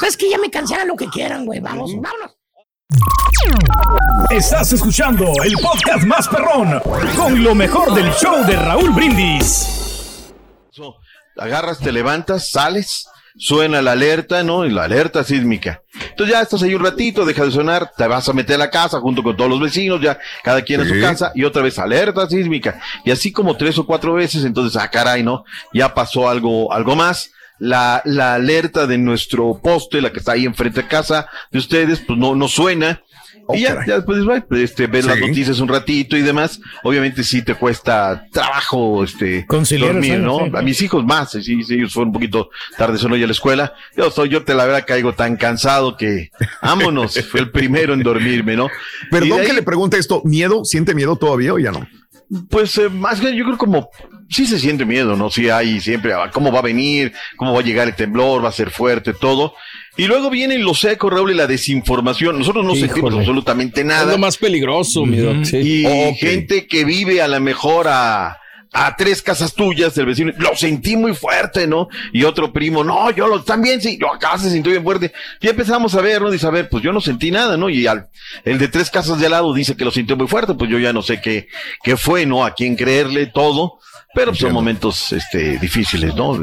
Sabes 0.00 0.16
que 0.16 0.28
ya 0.30 0.38
me 0.38 0.50
cansé 0.50 0.74
hagan 0.74 0.88
lo 0.88 0.96
que 0.96 1.08
quieran, 1.08 1.44
güey. 1.44 1.60
Vamos, 1.60 1.90
vámonos. 1.96 2.32
Estás 4.30 4.72
escuchando 4.72 5.26
el 5.44 5.52
podcast 5.60 6.04
más 6.06 6.26
perrón 6.26 6.80
con 7.16 7.44
lo 7.44 7.54
mejor 7.54 7.94
del 7.94 8.10
show 8.12 8.46
de 8.46 8.56
Raúl 8.56 8.90
Brindis. 8.92 10.32
agarras, 11.36 11.80
te 11.80 11.92
levantas, 11.92 12.50
sales, 12.50 13.06
suena 13.36 13.82
la 13.82 13.92
alerta, 13.92 14.42
¿no? 14.42 14.64
Y 14.64 14.70
la 14.70 14.84
alerta 14.84 15.22
sísmica. 15.22 15.82
Entonces 15.92 16.34
ya 16.34 16.40
estás 16.40 16.62
ahí 16.62 16.74
un 16.74 16.82
ratito, 16.82 17.26
deja 17.26 17.44
de 17.44 17.50
sonar, 17.50 17.92
te 17.94 18.06
vas 18.06 18.26
a 18.26 18.32
meter 18.32 18.54
a 18.54 18.58
la 18.58 18.70
casa 18.70 19.00
junto 19.00 19.22
con 19.22 19.36
todos 19.36 19.50
los 19.50 19.60
vecinos, 19.60 20.00
ya 20.00 20.18
cada 20.42 20.62
quien 20.62 20.80
a 20.80 20.88
su 20.88 20.98
casa, 20.98 21.30
y 21.34 21.44
otra 21.44 21.60
vez 21.60 21.78
alerta 21.78 22.26
sísmica. 22.26 22.80
Y 23.04 23.10
así 23.10 23.32
como 23.32 23.54
tres 23.58 23.76
o 23.76 23.84
cuatro 23.84 24.14
veces, 24.14 24.46
entonces, 24.46 24.80
ah, 24.80 24.90
caray, 24.90 25.22
¿no? 25.22 25.44
Ya 25.74 25.92
pasó 25.92 26.26
algo, 26.26 26.72
algo 26.72 26.96
más. 26.96 27.32
La, 27.58 28.02
la 28.04 28.34
alerta 28.34 28.86
de 28.86 28.98
nuestro 28.98 29.60
poste, 29.62 30.00
la 30.00 30.12
que 30.12 30.20
está 30.20 30.32
ahí 30.32 30.44
enfrente 30.44 30.82
de 30.82 30.88
casa 30.88 31.28
de 31.50 31.58
ustedes, 31.58 32.00
pues 32.00 32.18
no, 32.18 32.34
no 32.34 32.46
suena. 32.48 33.02
y 33.54 33.62
ya, 33.62 33.82
ya 33.86 33.96
después 33.96 34.22
bueno, 34.24 34.44
este, 34.50 34.86
ves 34.88 35.06
las 35.06 35.16
Sí. 35.16 35.26
noticias 35.26 35.58
un 35.60 35.68
ratito 35.68 36.16
y 36.16 36.22
demás. 36.22 36.60
Obviamente 36.82 37.24
sí 37.24 37.40
te 37.42 37.54
cuesta 37.54 38.26
trabajo, 38.30 39.02
este, 39.02 39.46
Conciliar 39.46 39.92
dormir, 39.94 40.10
sueño, 40.12 40.26
¿no? 40.26 40.38
sí. 40.44 40.52
A 40.54 40.62
mis 40.62 40.82
hijos 40.82 41.04
más, 41.04 41.30
sí, 41.32 41.42
sí, 41.42 41.74
ellos 41.74 41.92
fueron 41.94 42.08
un 42.08 42.12
poquito 42.14 42.50
tarde 42.76 42.98
solo 42.98 43.16
ya 43.16 43.24
a 43.24 43.26
la 43.28 43.32
escuela. 43.32 43.72
Yo 43.96 44.10
soy, 44.10 44.28
yo 44.28 44.44
te 44.44 44.54
la 44.54 44.66
verdad 44.66 44.84
caigo 44.86 45.14
tan 45.14 45.36
cansado 45.38 45.96
que, 45.96 46.30
vámonos, 46.62 47.18
fue 47.30 47.40
el 47.40 47.50
primero 47.50 47.94
en 47.94 48.02
dormirme, 48.02 48.54
¿no? 48.54 48.66
Y 48.66 49.10
Perdón 49.10 49.38
de 49.38 49.44
que 49.46 49.50
ahí, 49.50 49.56
le 49.56 49.62
pregunte 49.62 49.96
esto. 49.98 50.20
¿Miedo? 50.24 50.64
¿Siente 50.66 50.94
miedo 50.94 51.16
todavía 51.16 51.54
o 51.54 51.58
ya 51.58 51.72
no? 51.72 51.88
Pues 52.50 52.76
eh, 52.78 52.88
más 52.88 53.20
que 53.20 53.34
yo 53.34 53.44
creo 53.44 53.56
como, 53.56 53.88
sí 54.28 54.46
se 54.46 54.58
siente 54.58 54.84
miedo, 54.84 55.16
¿no? 55.16 55.30
Sí 55.30 55.48
hay 55.48 55.80
siempre, 55.80 56.12
ah, 56.12 56.30
cómo 56.32 56.52
va 56.52 56.58
a 56.58 56.62
venir, 56.62 57.12
cómo 57.36 57.54
va 57.54 57.60
a 57.60 57.64
llegar 57.64 57.88
el 57.88 57.94
temblor, 57.94 58.44
va 58.44 58.50
a 58.50 58.52
ser 58.52 58.70
fuerte, 58.70 59.14
todo. 59.14 59.54
Y 59.96 60.06
luego 60.06 60.30
vienen 60.30 60.62
los 60.62 60.84
ecos, 60.84 61.12
Raúl, 61.12 61.30
y 61.30 61.34
la 61.34 61.46
desinformación. 61.46 62.38
Nosotros 62.38 62.64
no 62.64 62.74
sentimos 62.74 63.14
absolutamente 63.14 63.80
Es 63.80 63.86
nada. 63.86 64.12
lo 64.12 64.18
más 64.18 64.36
peligroso, 64.36 65.04
mi. 65.06 65.44
Sí. 65.44 65.56
Y 65.56 65.86
Ok. 65.86 66.16
gente 66.18 66.66
que 66.66 66.84
vive 66.84 67.20
a 67.22 67.28
lo 67.28 67.40
mejor 67.40 67.86
a, 67.88 68.36
a 68.72 68.96
tres 68.96 69.22
casas 69.22 69.54
tuyas 69.54 69.94
del 69.94 70.06
vecino, 70.06 70.32
lo 70.38 70.54
sentí 70.54 70.96
muy 70.96 71.14
fuerte, 71.14 71.66
¿no? 71.66 71.88
Y 72.12 72.24
otro 72.24 72.52
primo, 72.52 72.84
no, 72.84 73.10
yo 73.10 73.26
lo, 73.26 73.42
también 73.42 73.80
sí, 73.80 73.98
yo 74.00 74.12
acá 74.12 74.36
se 74.38 74.50
sintió 74.50 74.72
bien 74.72 74.84
fuerte. 74.84 75.12
Y 75.40 75.48
empezamos 75.48 75.94
a 75.94 76.00
ver, 76.00 76.22
¿no? 76.22 76.30
Dice, 76.30 76.46
a 76.46 76.50
ver, 76.50 76.68
pues 76.68 76.82
yo 76.82 76.92
no 76.92 77.00
sentí 77.00 77.30
nada, 77.30 77.56
¿no? 77.56 77.70
Y 77.70 77.86
al, 77.86 78.08
el 78.44 78.58
de 78.58 78.68
tres 78.68 78.90
casas 78.90 79.18
de 79.18 79.26
al 79.26 79.32
lado 79.32 79.54
dice 79.54 79.76
que 79.76 79.84
lo 79.84 79.90
sintió 79.90 80.16
muy 80.16 80.28
fuerte, 80.28 80.54
pues 80.54 80.70
yo 80.70 80.78
ya 80.78 80.92
no 80.92 81.02
sé 81.02 81.20
qué, 81.20 81.48
qué 81.82 81.96
fue, 81.96 82.26
¿no? 82.26 82.44
A 82.44 82.54
quién 82.54 82.76
creerle, 82.76 83.26
todo. 83.26 83.78
Pero 84.14 84.34
son 84.34 84.52
momentos, 84.52 85.12
este, 85.12 85.58
difíciles, 85.58 86.14
¿no? 86.14 86.34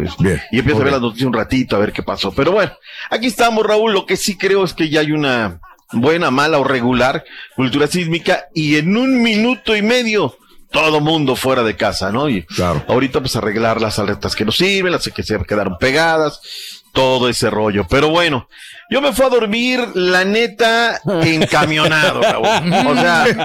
Y 0.51 0.59
empiezo 0.59 0.81
a 0.81 0.83
ver 0.83 0.93
las 0.93 1.01
noticias 1.01 1.27
un 1.27 1.33
ratito, 1.33 1.75
a 1.75 1.79
ver 1.79 1.91
qué 1.91 2.03
pasó. 2.03 2.31
Pero 2.31 2.51
bueno, 2.51 2.71
aquí 3.09 3.25
estamos, 3.25 3.65
Raúl. 3.65 3.91
Lo 3.91 4.05
que 4.05 4.17
sí 4.17 4.37
creo 4.37 4.63
es 4.63 4.73
que 4.73 4.89
ya 4.89 4.99
hay 5.01 5.11
una 5.11 5.59
buena, 5.91 6.31
mala 6.31 6.59
o 6.59 6.63
regular 6.63 7.23
cultura 7.55 7.87
sísmica 7.87 8.45
y 8.53 8.75
en 8.75 8.95
un 8.95 9.21
minuto 9.21 9.75
y 9.75 9.81
medio 9.81 10.37
todo 10.71 10.99
mundo 11.01 11.35
fuera 11.35 11.63
de 11.63 11.75
casa, 11.75 12.11
¿no? 12.11 12.29
Y 12.29 12.45
ahorita 12.87 13.19
pues 13.21 13.35
arreglar 13.35 13.79
las 13.81 13.99
alertas 13.99 14.35
que 14.35 14.45
nos 14.45 14.57
sirven, 14.57 14.91
las 14.91 15.07
que 15.09 15.23
se 15.23 15.37
quedaron 15.43 15.77
pegadas, 15.77 16.39
todo 16.93 17.27
ese 17.29 17.49
rollo. 17.49 17.85
Pero 17.89 18.09
bueno, 18.09 18.47
yo 18.89 19.01
me 19.01 19.13
fui 19.13 19.25
a 19.25 19.29
dormir, 19.29 19.79
la 19.95 20.23
neta, 20.25 20.99
encamionado, 21.23 22.21
Raúl. 22.21 22.73
O 22.87 22.95
sea, 22.95 23.25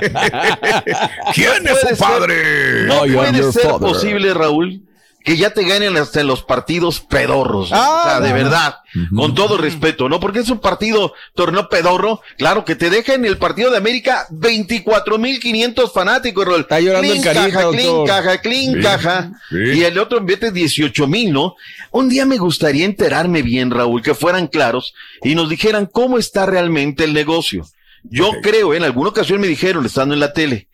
¿Quién 1.35 1.65
no 1.65 1.71
es 1.73 1.81
su 1.91 1.97
padre? 1.97 2.35
ser- 2.35 2.87
No 2.87 2.99
puede 3.01 3.53
ser 3.53 3.63
father. 3.63 3.79
posible, 3.81 4.35
Raúl, 4.35 4.83
que 5.23 5.37
ya 5.37 5.51
te 5.51 5.65
ganen 5.65 5.97
hasta 5.99 6.21
en 6.23 6.27
los 6.27 6.43
partidos 6.43 7.01
pedorros. 7.01 7.71
¿no? 7.71 7.77
o 7.77 8.03
sea, 8.03 8.17
Ah, 8.17 8.21
de 8.21 8.33
verdad, 8.33 8.77
con 9.15 9.35
todo 9.35 9.59
respeto, 9.59 10.09
¿no? 10.09 10.19
Porque 10.19 10.39
es 10.41 10.49
un 10.49 10.61
partido 10.61 11.13
torneo 11.35 11.69
pedorro, 11.69 12.23
claro, 12.39 12.65
que 12.65 12.75
te 12.75 12.89
deja 12.89 13.15
en 13.15 13.25
el 13.27 13.37
partido 13.37 13.71
de 13.71 13.77
América 13.77 14.27
24.500 14.31 15.93
fanáticos, 15.93 16.45
Raúl. 16.47 16.61
Está 16.61 16.81
llorando 16.81 17.13
el 17.13 17.21
Carita, 17.23 17.51
caja, 17.51 17.71
clean, 17.71 18.07
caja, 18.07 18.39
clean, 18.41 18.75
Sí, 18.75 18.81
caja. 18.81 19.33
sí. 19.51 19.57
Y 19.75 19.85
el 19.85 19.99
otro 19.99 20.21
mete 20.21 20.53
18.000, 20.53 21.31
¿no? 21.33 21.55
Un 21.91 22.09
día 22.09 22.25
me 22.27 22.39
gustaría 22.39 22.85
enterarme 22.85 23.43
bien, 23.43 23.71
Raúl, 23.71 24.03
que 24.03 24.15
fueran 24.15 24.47
claros 24.47 24.95
y 25.23 25.35
nos 25.35 25.49
dijeran 25.49 25.87
cómo 25.87 26.19
está 26.19 26.47
realmente 26.47 27.05
el 27.05 27.13
negocio. 27.15 27.67
Yo 28.05 28.31
creo, 28.43 28.73
en 28.75 28.83
alguna 28.85 29.11
ocasión 29.11 29.41
me 29.41 29.47
dijeron, 29.49 29.85
estando 29.85 30.15
en 30.15 30.21
la 30.21 30.33
tele, 30.33 30.69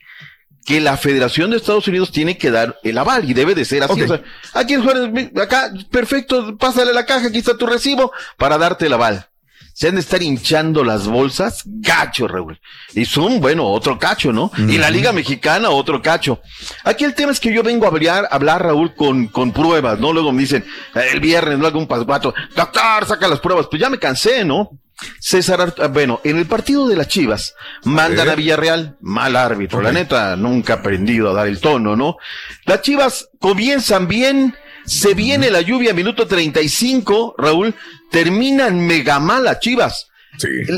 que 0.67 0.81
la 0.81 0.97
Federación 0.97 1.49
de 1.49 1.57
Estados 1.57 1.87
Unidos 1.87 2.11
tiene 2.11 2.37
que 2.37 2.51
dar 2.51 2.77
el 2.83 2.97
aval 2.97 3.27
y 3.27 3.33
debe 3.33 3.55
de 3.55 3.63
ser 3.63 3.83
así. 3.83 4.01
Ok. 4.01 4.03
O 4.03 4.07
sea, 4.07 4.21
aquí 4.53 4.73
en 4.73 4.83
Juárez, 4.83 5.31
acá, 5.41 5.71
perfecto, 5.89 6.57
pásale 6.57 6.91
la 6.91 7.05
caja, 7.05 7.27
aquí 7.27 7.37
está 7.37 7.57
tu 7.57 7.65
recibo 7.65 8.11
para 8.35 8.57
darte 8.57 8.87
el 8.87 8.93
aval. 8.93 9.29
Se 9.73 9.87
han 9.87 9.95
de 9.95 10.01
estar 10.01 10.21
hinchando 10.21 10.83
las 10.83 11.07
bolsas, 11.07 11.61
gacho, 11.65 12.27
Raúl. 12.27 12.59
Y 12.93 13.05
son, 13.05 13.39
bueno, 13.39 13.65
otro 13.65 13.97
cacho, 13.97 14.33
¿no? 14.33 14.51
Y 14.57 14.77
la 14.77 14.89
Liga 14.89 15.13
Mexicana, 15.13 15.69
otro 15.69 16.01
cacho. 16.01 16.41
Aquí 16.83 17.05
el 17.05 17.13
tema 17.13 17.31
es 17.31 17.39
que 17.39 17.53
yo 17.53 17.63
vengo 17.63 17.85
a 17.85 17.89
hablar, 17.89 18.27
hablar 18.29 18.63
Raúl, 18.63 18.93
con, 18.93 19.27
con 19.27 19.53
pruebas, 19.53 19.99
¿no? 19.99 20.11
Luego 20.11 20.33
me 20.33 20.41
dicen, 20.41 20.65
el 20.95 21.21
viernes, 21.21 21.59
no 21.59 21.67
hago 21.67 21.79
un 21.79 21.87
pasguato, 21.87 22.33
doctor, 22.55 23.05
saca 23.05 23.27
las 23.29 23.39
pruebas. 23.39 23.67
Pues 23.69 23.79
ya 23.81 23.89
me 23.89 23.99
cansé, 23.99 24.43
¿no? 24.43 24.71
César, 25.19 25.61
Art- 25.61 25.79
ah, 25.79 25.87
bueno, 25.87 26.19
en 26.23 26.37
el 26.37 26.45
partido 26.45 26.87
de 26.87 26.95
las 26.95 27.07
Chivas, 27.07 27.53
mandan 27.83 28.29
a 28.29 28.35
Villarreal, 28.35 28.97
mal 29.01 29.35
árbitro, 29.35 29.81
la 29.81 29.91
neta, 29.91 30.35
nunca 30.35 30.73
ha 30.73 30.75
aprendido 30.77 31.29
a 31.29 31.33
dar 31.33 31.47
el 31.47 31.59
tono, 31.59 31.95
¿no? 31.95 32.17
Las 32.65 32.81
Chivas 32.81 33.29
comienzan 33.39 34.07
bien, 34.07 34.55
se 34.85 35.13
viene 35.13 35.51
la 35.51 35.61
lluvia, 35.61 35.93
minuto 35.93 36.27
35, 36.27 37.35
Raúl, 37.37 37.75
terminan 38.09 38.85
mega 38.87 39.19
mal 39.19 39.47
a 39.47 39.59
Chivas. 39.59 40.07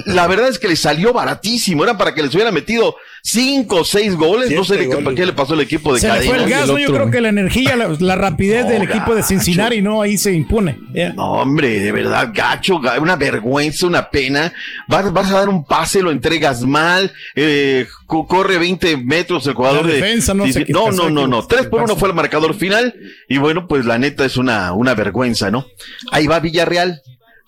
La 0.05 0.25
verdad 0.27 0.47
es 0.47 0.57
que 0.59 0.67
le 0.69 0.75
salió 0.75 1.11
baratísimo, 1.13 1.83
era 1.83 1.97
para 1.97 2.13
que 2.13 2.23
les 2.23 2.33
hubiera 2.33 2.51
metido 2.51 2.95
cinco 3.23 3.77
o 3.77 3.83
seis 3.83 4.15
goles, 4.15 4.51
no 4.51 4.63
sé 4.63 4.77
de 4.77 4.89
qué, 5.15 5.25
le 5.25 5.33
pasó 5.33 5.53
al 5.53 5.61
equipo 5.61 5.93
de 5.93 5.99
Se 5.99 6.07
le 6.07 6.13
cadena. 6.13 6.33
fue 6.33 6.43
el 6.43 6.49
gas, 6.49 6.67
¿no? 6.67 6.77
Yo 6.79 6.93
creo 6.93 7.11
que 7.11 7.21
la 7.21 7.29
energía, 7.29 7.75
la, 7.75 7.89
la 7.99 8.15
rapidez 8.15 8.67
del 8.67 8.83
equipo 8.83 9.13
de 9.15 9.23
Cincinnati, 9.23 9.81
¿no? 9.81 10.01
Ahí 10.01 10.17
se 10.17 10.31
impone. 10.33 10.77
No, 11.15 11.33
hombre, 11.33 11.79
de 11.79 11.91
verdad, 11.91 12.29
gacho, 12.33 12.79
ga- 12.79 12.99
una 12.99 13.15
vergüenza, 13.15 13.87
una 13.87 14.09
pena. 14.09 14.53
Vas, 14.87 15.11
vas 15.13 15.29
a 15.31 15.39
dar 15.39 15.49
un 15.49 15.63
pase, 15.65 16.01
lo 16.01 16.11
entregas 16.11 16.61
mal, 16.65 17.11
eh, 17.35 17.85
co- 18.05 18.25
corre 18.27 18.57
20 18.57 18.97
metros 18.97 19.45
el 19.47 19.53
jugador 19.53 19.85
La 19.85 19.93
de. 19.93 20.01
defensa 20.01 20.33
no 20.33 20.45
no, 20.69 20.91
no, 20.91 21.09
no, 21.09 21.27
no. 21.27 21.41
se 21.41 21.47
3 21.49 21.67
por 21.67 21.79
1 21.79 21.87
pasa. 21.87 21.99
fue 21.99 22.09
el 22.09 22.15
marcador 22.15 22.55
final. 22.55 22.93
Y 23.27 23.37
bueno, 23.37 23.67
pues 23.67 23.85
la 23.85 23.97
neta 23.97 24.25
es 24.25 24.37
una, 24.37 24.73
una 24.73 24.93
vergüenza, 24.95 25.51
¿no? 25.51 25.65
Ahí 26.11 26.27
va 26.27 26.39
Villarreal. 26.39 27.01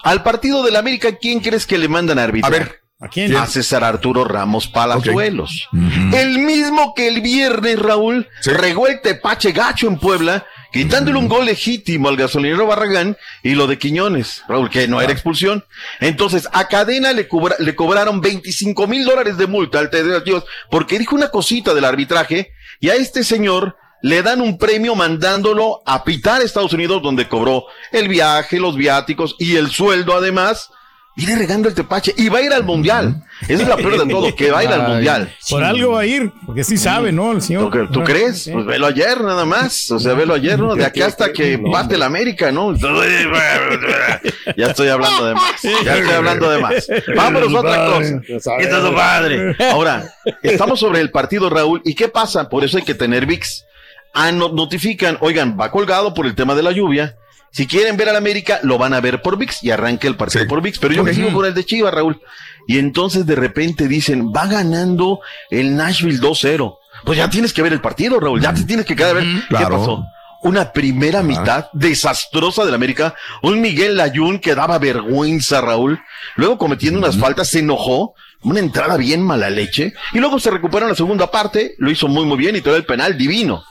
Al 0.04 0.24
partido 0.24 0.64
del 0.64 0.76
América, 0.76 1.16
¿quién 1.22 1.40
crees 1.42 1.66
que 1.68 1.78
le 1.78 1.88
mandan 1.88 2.18
a 2.20 2.24
arbitrar? 2.24 2.54
A 2.54 2.58
ver, 2.58 2.81
¿a 3.02 3.08
quién? 3.08 3.36
A 3.36 3.46
César 3.48 3.84
Arturo 3.84 4.24
Ramos 4.24 4.68
Palazuelos. 4.68 5.68
El 6.14 6.40
mismo 6.40 6.94
que 6.94 7.08
el 7.08 7.22
viernes, 7.22 7.80
Raúl, 7.80 8.28
regó 8.46 8.88
el 8.88 9.02
tepache 9.02 9.52
gacho 9.52 9.88
en 9.88 9.98
Puebla, 9.98 10.46
quitándole 10.72 11.18
un 11.18 11.28
gol 11.28 11.46
legítimo 11.46 12.08
al 12.08 12.16
gasolinero 12.16 12.66
Barragán 12.68 13.18
y 13.44 13.56
lo 13.56 13.68
de 13.68 13.78
Quiñones, 13.78 14.44
Raúl, 14.48 14.70
que 14.70 14.88
no 14.88 15.02
era 15.02 15.12
expulsión. 15.12 15.66
Entonces, 16.00 16.48
a 16.54 16.68
cadena 16.68 17.12
le, 17.12 17.28
cobra- 17.28 17.56
le 17.60 17.76
cobraron 17.76 18.22
25 18.22 18.88
mil 18.88 19.04
dólares 19.04 19.36
de 19.38 19.48
multa 19.48 19.80
al 19.80 19.90
Chivas 20.24 20.44
porque 20.70 20.98
dijo 21.00 21.16
una 21.16 21.30
cosita 21.30 21.74
del 21.74 21.86
arbitraje 21.86 22.52
y 22.80 22.90
a 22.90 22.96
este 22.96 23.24
señor 23.24 23.76
le 24.04 24.24
dan 24.24 24.42
un 24.42 24.58
premio 24.58 24.96
mandándolo 24.96 25.82
a 25.86 26.04
pitar 26.04 26.42
a 26.42 26.44
Estados 26.44 26.74
Unidos 26.74 27.04
donde 27.04 27.28
cobró 27.28 27.66
el 27.92 28.08
viaje, 28.08 28.60
los 28.60 28.76
viáticos 28.76 29.36
y 29.40 29.58
el 29.58 29.70
sueldo 29.72 30.16
además. 30.16 30.70
Viene 31.14 31.36
regando 31.36 31.68
el 31.68 31.76
tepache 31.76 32.14
y 32.18 32.30
va 32.30 32.38
a 32.38 32.42
ir 32.42 32.54
al 32.54 32.64
mundial. 32.64 33.22
Esa 33.42 33.64
es 33.64 33.68
la 33.68 33.76
peor 33.76 33.98
de 34.02 34.10
todo, 34.12 34.34
que 34.34 34.50
va 34.50 34.60
a 34.60 34.64
ir 34.64 34.70
al 34.70 34.88
mundial. 34.88 35.36
Por 35.50 35.62
algo 35.64 35.92
va 35.92 36.02
a 36.02 36.06
ir, 36.06 36.32
porque 36.46 36.64
sí 36.64 36.78
sabe, 36.78 37.12
¿no? 37.12 37.34
El 37.34 37.42
señor. 37.42 37.70
¿Tú, 37.70 37.88
tú 37.92 38.04
crees? 38.04 38.50
Pues 38.52 38.66
velo 38.66 38.88
ayer 38.88 39.20
nada 39.22 39.44
más. 39.46 39.92
O 39.92 40.00
sea, 40.00 40.14
velo 40.14 40.34
ayer, 40.36 40.58
¿no? 40.58 40.74
De 40.74 40.86
aquí 40.86 41.02
hasta 41.02 41.34
que 41.34 41.58
bate 41.62 41.98
la 41.98 42.06
América, 42.06 42.52
¿no? 42.54 42.74
Ya 44.58 44.68
estoy 44.68 44.88
hablando 44.88 45.26
de 45.26 45.34
más. 45.34 45.62
Ya 45.84 45.98
estoy 45.98 46.14
hablando 46.16 46.50
de 46.50 46.60
más. 46.60 46.88
Vámonos 47.16 47.54
a 47.56 47.60
otra 47.60 47.86
cosa. 47.88 48.22
¿Qué 48.60 48.68
tal 48.68 48.90
tu 48.90 48.96
padre? 48.96 49.56
Ahora, 49.72 50.14
estamos 50.44 50.80
sobre 50.80 51.02
el 51.02 51.12
partido, 51.12 51.50
Raúl. 51.50 51.82
¿Y 51.84 51.94
qué 51.94 52.08
pasa? 52.08 52.48
Por 52.48 52.64
eso 52.64 52.78
hay 52.78 52.84
que 52.84 52.94
tener 52.96 53.26
VIX. 53.26 53.66
Ah, 54.14 54.32
no- 54.32 54.50
notifican, 54.50 55.18
oigan, 55.22 55.58
va 55.60 55.72
colgado 55.72 56.14
por 56.14 56.26
el 56.26 56.36
tema 56.36 56.56
de 56.56 56.64
la 56.64 56.72
lluvia. 56.72 57.16
Si 57.52 57.68
quieren 57.68 57.98
ver 57.98 58.10
al 58.10 58.16
América, 58.16 58.60
lo 58.64 58.78
van 58.78 58.94
a 58.94 59.02
ver 59.02 59.22
por 59.22 59.38
VIX 59.38 59.64
y 59.64 59.72
arranque 59.72 60.08
el 60.08 60.16
partido 60.16 60.48
por 60.48 60.62
VIX. 60.62 60.80
Pero 60.80 60.94
yo 60.94 61.04
me 61.04 61.14
sigo 61.14 61.32
con 61.34 61.46
el 61.46 61.54
de 61.54 61.66
Chivas, 61.66 61.94
Raúl. 61.94 62.22
Y 62.68 62.78
entonces 62.80 63.26
de 63.26 63.36
repente 63.36 63.88
dicen, 63.88 64.32
va 64.32 64.48
ganando 64.48 65.20
el 65.50 65.76
Nashville 65.76 66.20
2-0. 66.20 66.78
Pues 67.06 67.18
ya 67.18 67.30
tienes 67.30 67.52
que 67.54 67.62
ver 67.62 67.74
el 67.74 67.82
partido, 67.82 68.20
Raúl. 68.20 68.40
Ya 68.42 68.54
te 68.54 68.64
tienes 68.64 68.86
que 68.86 68.96
quedar 68.96 69.12
a 69.12 69.14
ver 69.20 69.24
qué 69.26 69.48
Claro. 69.50 69.80
pasó. 69.80 70.04
una 70.44 70.72
primera 70.72 71.22
mitad 71.22 71.68
desastrosa 71.74 72.66
del 72.66 72.74
América. 72.74 73.14
Un 73.44 73.62
Miguel 73.62 73.96
Layún 73.98 74.40
que 74.40 74.56
daba 74.56 74.80
vergüenza, 74.80 75.62
Raúl. 75.62 76.00
Luego 76.36 76.58
cometiendo 76.58 76.98
unas 77.00 77.18
faltas, 77.18 77.50
se 77.50 77.60
enojó. 77.60 78.16
Una 78.44 78.60
entrada 78.60 78.98
bien 78.98 79.22
mala 79.22 79.52
leche. 79.52 79.94
Y 80.14 80.18
luego 80.20 80.40
se 80.40 80.50
recuperó 80.50 80.86
en 80.86 80.90
la 80.92 80.96
segunda 80.96 81.30
parte. 81.30 81.76
Lo 81.78 81.92
hizo 81.92 82.08
muy, 82.08 82.26
muy 82.26 82.38
bien 82.38 82.56
y 82.56 82.62
todo 82.62 82.76
el 82.76 82.86
penal 82.86 83.18
divino. 83.18 83.64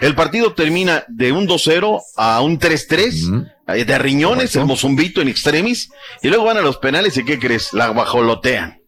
El 0.00 0.14
partido 0.14 0.54
termina 0.54 1.04
de 1.08 1.32
un 1.32 1.46
2-0 1.46 2.00
a 2.16 2.40
un 2.40 2.58
3-3. 2.58 3.48
eh, 3.68 3.84
De 3.84 3.98
riñones, 3.98 4.56
el 4.56 4.64
mozumbito 4.64 5.20
en 5.20 5.28
extremis. 5.28 5.90
Y 6.22 6.28
luego 6.28 6.44
van 6.44 6.56
a 6.58 6.62
los 6.62 6.78
penales 6.78 7.16
y 7.16 7.24
¿qué 7.24 7.38
crees? 7.38 7.72
La 7.72 7.88
guajolotean. 7.88 8.80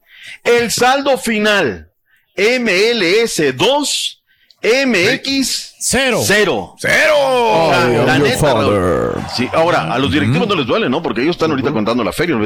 El 0.44 0.70
saldo 0.70 1.18
final. 1.18 1.90
MLS 2.36 3.56
2. 3.56 4.19
MX 4.62 5.76
0. 5.78 6.20
0. 6.22 6.74
¡Cero! 6.78 7.14
O 7.16 7.70
sea, 7.72 7.88
Oh, 7.92 8.06
la 8.06 8.18
neta. 8.18 9.28
Sí, 9.34 9.48
ahora, 9.52 9.92
a 9.92 9.98
los 9.98 10.12
directivos 10.12 10.46
no 10.46 10.54
les 10.54 10.66
duele, 10.66 10.90
¿no? 10.90 11.02
Porque 11.02 11.22
ellos 11.22 11.36
están 11.36 11.50
ahorita 11.50 11.72
contando 11.72 12.04
la 12.04 12.12
feria. 12.12 12.36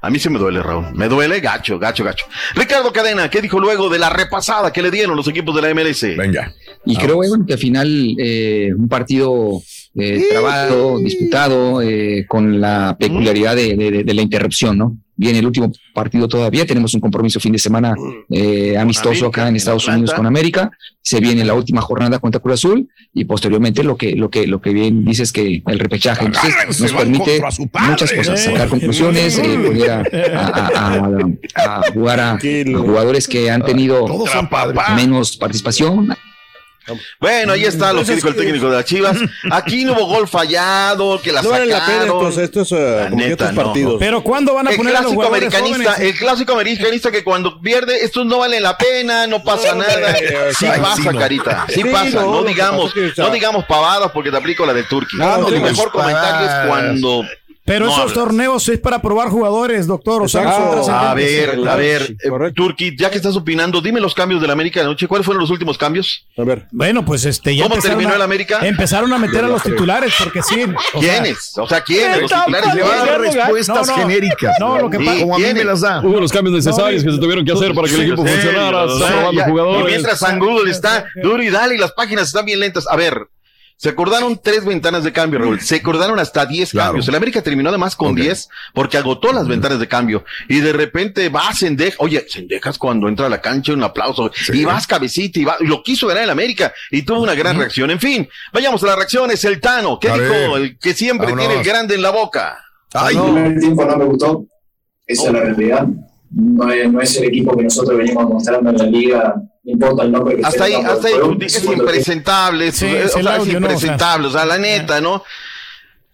A 0.00 0.10
mí 0.10 0.18
sí 0.18 0.30
me 0.30 0.38
duele, 0.38 0.62
Raúl. 0.62 0.86
Me 0.94 1.08
duele 1.08 1.40
gacho, 1.40 1.78
gacho, 1.78 2.04
gacho. 2.04 2.24
Ricardo 2.54 2.92
Cadena, 2.92 3.28
¿qué 3.28 3.40
dijo 3.42 3.58
luego 3.60 3.88
de 3.88 3.98
la 3.98 4.08
repasada 4.10 4.72
que 4.72 4.80
le 4.82 4.90
dieron 4.90 5.16
los 5.16 5.28
equipos 5.28 5.54
de 5.54 5.62
la 5.62 5.74
MLS? 5.74 6.16
Venga. 6.16 6.54
Y 6.86 6.96
creo 6.96 7.16
bueno, 7.16 7.44
que 7.46 7.52
al 7.54 7.58
final 7.58 8.14
eh, 8.18 8.70
un 8.76 8.88
partido 8.88 9.60
eh, 9.96 10.24
trabado, 10.30 10.98
disputado, 10.98 11.82
eh, 11.82 12.24
con 12.28 12.60
la 12.60 12.96
peculiaridad 12.98 13.56
de, 13.56 13.74
de- 13.76 14.04
de 14.04 14.14
la 14.14 14.22
interrupción, 14.22 14.78
¿no? 14.78 14.96
Viene 15.20 15.40
el 15.40 15.46
último 15.46 15.70
partido 15.92 16.28
todavía, 16.28 16.64
tenemos 16.64 16.94
un 16.94 17.00
compromiso 17.00 17.40
fin 17.40 17.52
de 17.52 17.58
semana 17.58 17.94
eh, 18.30 18.76
amistoso 18.78 19.26
acá 19.26 19.48
en 19.48 19.56
Estados 19.56 19.86
Unidos 19.88 20.14
con 20.14 20.26
América, 20.26 20.70
se 21.02 21.18
viene 21.20 21.44
la 21.44 21.54
última 21.54 21.80
jornada 21.80 22.18
contra 22.20 22.40
Cruz 22.40 22.54
Azul 22.54 22.88
y 23.12 23.24
posteriormente 23.24 23.82
lo 23.82 23.96
que 23.96 24.14
lo 24.14 24.30
que 24.30 24.46
lo 24.46 24.60
que 24.60 24.72
bien 24.72 25.04
dice 25.04 25.24
es 25.24 25.32
que 25.32 25.62
el 25.66 25.78
repechaje 25.80 26.24
entonces 26.26 26.52
Agárrense, 26.54 26.82
nos 26.84 26.92
permite 26.92 27.40
muchas 27.90 28.12
cosas, 28.12 28.44
sacar 28.44 28.68
conclusiones, 28.68 29.38
eh, 29.38 29.58
poder 29.66 29.90
a, 29.90 30.02
a- 30.36 30.94
a- 30.94 31.80
a 31.80 31.92
jugar 31.92 32.20
a, 32.20 32.32
a 32.34 32.38
jugadores 32.78 33.26
que 33.26 33.50
han 33.50 33.64
tenido 33.64 34.06
menos 34.94 35.36
participación, 35.36 36.14
Bueno, 37.20 37.52
ahí 37.52 37.64
está 37.64 37.92
lo 37.92 38.04
que 38.04 38.14
dijo 38.14 38.28
el 38.28 38.36
técnico 38.36 38.68
de 38.70 38.76
las 38.76 38.84
Chivas. 38.84 39.16
Aquí 39.50 39.84
no 39.84 39.92
hubo 39.94 40.06
gol 40.06 40.28
fallado, 40.28 41.20
que 41.20 41.32
la 41.32 41.42
No 41.42 41.50
vale 41.50 41.66
la 41.66 41.80
sacaron. 41.80 42.18
pena 42.18 42.28
estos, 42.28 42.38
estos, 42.38 42.72
eh, 42.72 43.00
La 43.04 43.10
neta, 43.10 43.52
no. 43.52 43.62
partidos. 43.64 43.96
Pero 43.98 44.22
¿cuándo 44.22 44.54
van 44.54 44.68
a 44.68 44.70
el 44.70 44.76
poner 44.76 44.96
a 44.96 45.00
los 45.02 45.12
clásico 45.12 45.22
jugadores 45.22 45.54
americanista, 45.54 45.92
jóvenes? 45.94 46.12
el 46.14 46.18
clásico 46.18 46.52
americanista 46.52 47.10
que 47.10 47.24
cuando 47.24 47.60
pierde, 47.60 48.04
estos 48.04 48.26
no 48.26 48.38
valen 48.38 48.62
la 48.62 48.76
pena, 48.78 49.26
no 49.26 49.42
pasa 49.42 49.74
nada. 49.74 50.14
Sí 50.58 50.66
Ay, 50.66 50.80
pasa, 50.80 50.96
sí, 51.02 51.08
no. 51.12 51.18
carita, 51.18 51.66
sí, 51.68 51.74
Sí, 51.82 51.84
pasa. 51.88 52.20
no, 52.22 52.42
digamos, 52.42 52.92
pasa 52.92 53.22
no 53.22 53.30
digamos 53.30 53.64
pavadas 53.66 54.10
porque 54.12 54.30
te 54.30 54.36
aplico 54.36 54.64
la 54.66 54.72
de 54.74 54.84
Turquía. 54.84 55.18
No, 55.24 55.38
no 55.38 55.48
el 55.48 55.60
mejor 55.60 55.90
comentario 55.90 56.46
es 56.48 56.68
cuando. 56.68 57.24
Pero 57.68 57.84
no 57.86 57.90
esos 57.92 58.00
hablas. 58.00 58.14
torneos 58.14 58.68
es 58.68 58.78
para 58.80 59.00
probar 59.00 59.28
jugadores, 59.28 59.86
doctor. 59.86 60.22
O 60.22 60.28
sea, 60.28 60.52
son 60.82 60.92
A 60.94 61.14
ver, 61.14 61.58
a 61.68 61.76
ver, 61.76 62.16
eh, 62.24 62.52
Turki, 62.54 62.96
ya 62.98 63.10
que 63.10 63.16
estás 63.18 63.36
opinando, 63.36 63.80
dime 63.80 64.00
los 64.00 64.14
cambios 64.14 64.40
de 64.40 64.46
la 64.46 64.54
América 64.54 64.80
de 64.80 64.86
anoche. 64.86 65.06
¿Cuáles 65.06 65.24
fueron 65.24 65.40
los 65.40 65.50
últimos 65.50 65.78
cambios? 65.78 66.26
A 66.36 66.42
ver. 66.44 66.66
Bueno, 66.72 67.04
pues 67.04 67.24
este 67.24 67.54
ya 67.54 67.64
¿Cómo 67.64 67.76
empezaron 67.76 67.98
terminó 67.98 68.12
a- 68.12 68.16
el 68.16 68.22
América? 68.22 68.58
Empezaron 68.62 69.12
a 69.12 69.18
meter 69.18 69.44
a 69.44 69.48
los 69.48 69.62
titulares 69.62 70.12
porque 70.18 70.42
sí. 70.42 70.64
o 70.94 71.00
sea, 71.00 71.22
¿Quiénes? 71.22 71.52
O 71.58 71.66
sea, 71.68 71.80
¿quiénes? 71.82 72.22
Los 72.22 72.30
titulares 72.32 72.74
llevan 72.74 73.20
respuestas 73.20 73.86
No, 73.88 73.96
no. 73.96 74.02
genéricas. 74.02 74.56
No, 74.58 74.78
lo 74.78 74.90
que 74.90 74.98
pasa. 74.98 75.20
Como 75.20 75.36
a 75.36 75.38
mí 75.38 75.54
me 75.54 75.64
las 75.64 75.80
da. 75.82 76.00
Hubo 76.00 76.20
los 76.20 76.32
cambios 76.32 76.54
necesarios 76.56 77.04
que 77.04 77.12
se 77.12 77.18
tuvieron 77.18 77.44
que 77.44 77.52
hacer 77.52 77.74
para 77.74 77.86
que 77.88 77.94
el 77.94 78.00
equipo 78.02 78.26
Sí, 78.26 78.32
funcionara. 78.32 78.84
están 78.84 79.12
robando 79.12 79.44
jugadores. 79.44 79.82
Y 79.82 79.86
mientras 79.90 80.18
San 80.18 80.38
Google 80.38 80.70
está 80.70 81.04
duro 81.22 81.42
y 81.42 81.50
dale, 81.50 81.74
y 81.74 81.78
las 81.78 81.92
páginas 81.92 82.28
están 82.28 82.44
bien 82.44 82.60
lentas. 82.60 82.86
A 82.88 82.96
ver, 82.96 83.28
se 83.80 83.88
acordaron 83.90 84.40
tres 84.42 84.64
ventanas 84.64 85.04
de 85.04 85.12
cambio, 85.12 85.38
Raúl. 85.38 85.60
Se 85.60 85.76
acordaron 85.76 86.18
hasta 86.18 86.44
10 86.44 86.72
Claro. 86.72 86.88
cambios. 86.88 87.06
El 87.08 87.14
América 87.14 87.42
terminó 87.42 87.68
además 87.68 87.94
con. 87.94 88.14
10 88.14 88.48
porque 88.74 88.98
agotó 88.98 89.32
las 89.32 89.46
ventanas 89.46 89.78
de 89.78 89.86
cambio. 89.86 90.24
Y 90.48 90.58
de 90.60 90.72
repente 90.72 91.28
va 91.28 91.52
Sendejas. 91.54 91.94
Oye, 92.00 92.26
Sendejas 92.28 92.76
cuando 92.76 93.06
entra 93.08 93.26
a 93.26 93.28
la 93.28 93.40
cancha, 93.40 93.72
un 93.72 93.82
aplauso. 93.84 94.32
Y 94.52 94.64
vas 94.64 94.86
cabecita 94.88 95.38
y 95.38 95.44
va. 95.44 95.56
y 95.60 95.66
lo 95.66 95.82
quiso 95.84 96.08
ganar 96.08 96.24
el 96.24 96.30
América 96.30 96.72
y 96.90 97.02
tuvo 97.02 97.20
una 97.22 97.34
gran 97.36 97.56
reacción. 97.56 97.90
En 97.92 98.00
fin, 98.00 98.28
vayamos 98.52 98.82
a 98.82 98.86
las 98.86 98.96
reacciones. 98.96 99.44
El 99.44 99.60
Tano, 99.60 99.98
¿qué 100.00 100.10
A 100.10 100.14
dijo? 100.14 100.28
ver. 100.28 100.50
El 100.60 100.78
que 100.78 100.92
siempre 100.92 101.26
Vámonos. 101.28 101.46
tiene 101.46 101.60
el 101.62 101.66
grande 101.66 101.94
en 101.94 102.02
la 102.02 102.10
boca. 102.10 102.58
Ay, 102.92 103.14
El 103.16 103.22
primer 103.22 103.60
tiempo 103.60 103.84
no 103.84 103.96
me 103.96 104.04
gustó, 104.06 104.44
esa 105.06 105.26
es 105.28 105.32
la 105.32 105.40
realidad. 105.40 105.86
No 106.30 106.70
es, 106.72 106.92
no 106.92 107.00
es 107.00 107.16
el 107.16 107.24
equipo 107.24 107.56
que 107.56 107.62
nosotros 107.64 107.96
venimos 107.96 108.28
mostrando 108.28 108.70
en 108.70 108.76
la 108.76 108.84
liga, 108.86 109.34
no 109.36 109.42
importa 109.72 110.02
el 110.02 110.12
nombre 110.12 110.36
que 110.36 110.44
Hasta 110.44 110.64
ahí, 110.64 110.72
tengamos, 110.72 111.04
hasta 111.04 111.08
ahí, 111.08 111.14
es 111.40 111.64
impresentable, 111.64 112.68
es, 112.68 112.76
Sí, 112.76 112.86
o 112.86 112.88
es 112.88 113.16
el 113.16 113.22
sea, 113.22 113.36
es. 113.36 113.40
O 113.40 113.44
sea. 113.44 113.54
impresentable, 113.54 114.26
o 114.28 114.30
sea, 114.30 114.44
la 114.46 114.58
neta, 114.58 115.00
¿no? 115.00 115.24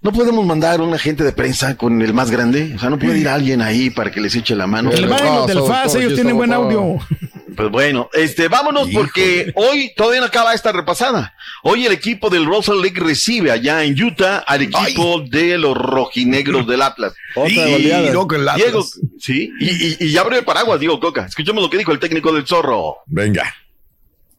No 0.05 0.13
podemos 0.13 0.45
mandar 0.45 0.83
un 0.83 0.93
agente 0.93 1.25
de 1.25 1.33
prensa 1.33 1.79
con 1.79 2.03
el 2.03 2.13
más 2.13 2.31
grande, 2.31 2.75
o 2.77 2.79
sea, 2.79 2.91
no 2.91 2.99
puede 2.99 3.21
ir 3.21 3.27
alguien 3.29 3.63
ahí 3.63 3.89
para 3.89 4.11
que 4.11 4.21
les 4.21 4.35
eche 4.37 4.55
la 4.55 4.67
mano. 4.67 4.91
Que 4.91 5.01
le 5.01 5.07
los 5.07 5.47
del 5.47 5.63
FAS, 5.63 5.95
ellos 5.95 6.15
tienen 6.15 6.37
buen 6.37 6.53
audio. 6.53 6.99
Pues 7.57 7.71
bueno, 7.71 8.11
este, 8.13 8.49
vámonos 8.49 8.91
porque 8.93 9.51
hoy 9.55 9.95
todavía 9.97 10.21
no 10.21 10.27
acaba 10.27 10.53
esta 10.53 10.73
repasada. 10.73 11.35
Hoy 11.63 11.87
el 11.87 11.93
equipo 11.93 12.29
del 12.29 12.45
Russell 12.45 12.83
League 12.83 13.01
recibe 13.01 13.51
allá 13.51 13.83
en 13.83 14.01
Utah 14.03 14.39
al 14.47 14.61
equipo 14.63 15.21
de 15.23 15.57
los 15.57 15.75
rojinegros 15.75 16.67
del 16.67 16.83
Atlas. 16.83 17.15
Otra 17.35 17.51
Y- 17.51 17.75
el 17.75 18.13
Atlas. 18.21 18.57
Diego, 18.57 18.85
sí, 19.19 19.51
y, 19.59 19.71
y, 19.71 19.97
y 20.01 20.11
ya 20.13 20.21
abrió 20.21 20.39
el 20.39 20.45
paraguas, 20.45 20.81
Diego 20.81 21.01
Coca. 21.01 21.25
Escuchemos 21.25 21.63
lo 21.63 21.71
que 21.71 21.79
dijo 21.79 21.93
el 21.93 21.99
técnico 21.99 22.31
del 22.31 22.47
Zorro. 22.47 22.97
Venga, 23.07 23.55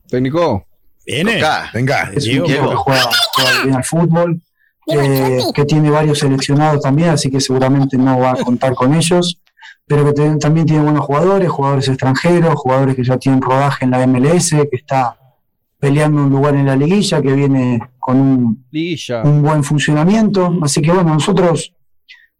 Técnico. 0.10 0.68
Viene. 1.08 1.36
Coca. 1.36 1.72
venga. 1.74 2.12
Es 2.16 2.28
un 2.28 2.44
Diego. 2.44 2.70
que 2.70 2.76
juega, 2.76 3.10
juega 3.34 3.64
bien 3.64 3.76
al 3.76 3.84
fútbol, 3.84 4.42
eh, 4.88 5.42
que 5.54 5.66
tiene 5.66 5.90
varios 5.90 6.20
seleccionados 6.20 6.82
también, 6.82 7.10
así 7.10 7.30
que 7.30 7.42
seguramente 7.42 7.98
no 7.98 8.20
va 8.20 8.32
a 8.32 8.36
contar 8.36 8.76
con 8.76 8.94
ellos, 8.94 9.42
pero 9.88 10.06
que 10.06 10.12
también 10.40 10.66
tiene 10.66 10.84
buenos 10.84 11.06
jugadores, 11.06 11.50
jugadores 11.50 11.88
extranjeros, 11.88 12.56
jugadores 12.56 12.96
que 12.96 13.04
ya 13.04 13.18
tienen 13.18 13.42
rodaje 13.42 13.86
en 13.86 13.92
la 13.92 14.06
MLS, 14.06 14.50
que 14.50 14.78
está 14.78 15.18
peleando 15.80 16.24
un 16.24 16.30
lugar 16.30 16.56
en 16.56 16.66
la 16.66 16.76
liguilla, 16.76 17.22
que 17.22 17.34
viene 17.34 17.80
con 18.00 18.18
un 19.24 19.42
buen 19.42 19.64
funcionamiento. 19.64 20.58
Así 20.64 20.82
que 20.82 20.92
bueno, 20.92 21.14
nosotros 21.14 21.74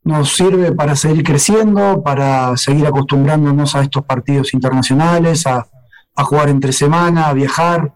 nos 0.04 0.36
sirve 0.36 0.72
para 0.72 0.96
seguir 0.96 1.24
creciendo, 1.24 2.02
para 2.04 2.56
seguir 2.58 2.86
acostumbrándonos 2.86 3.76
a 3.76 3.82
estos 3.82 4.04
partidos 4.06 4.54
internacionales, 4.54 5.46
a, 5.48 5.68
a 6.16 6.24
jugar 6.24 6.50
entre 6.50 6.72
semana, 6.72 7.28
a 7.28 7.34
viajar. 7.34 7.94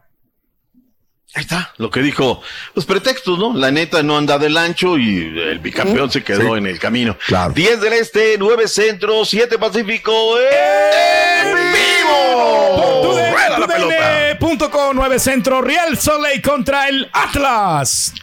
Ahí 1.36 1.44
está, 1.44 1.74
lo 1.78 1.92
que 1.92 2.02
dijo, 2.02 2.42
los 2.74 2.86
pretextos, 2.86 3.38
¿no? 3.38 3.54
La 3.54 3.70
neta 3.70 4.02
no 4.02 4.18
anda 4.18 4.40
del 4.40 4.58
ancho 4.58 4.98
y 4.98 5.18
el 5.40 5.60
bicampeón 5.60 6.10
se 6.10 6.24
quedó 6.24 6.58
en 6.58 6.66
el 6.66 6.80
camino. 6.80 7.16
Claro. 7.28 7.54
10 7.54 7.82
del 7.82 7.94
Este, 7.94 8.36
9 8.40 8.68
Centro, 8.68 9.24
7 9.24 9.60
Pacífico, 9.60 10.12
¡en 10.40 11.54
vivo! 11.72 13.14
¡Rueda 13.32 13.60
la 13.60 13.68
pelota! 13.68 14.38
Punto 14.40 14.72
con 14.72 14.96
9 14.96 15.20
Centro, 15.20 15.62
Real 15.62 15.98
Soleil 16.00 16.42
contra 16.42 16.90
el 16.90 17.08
Atlas. 17.14 18.14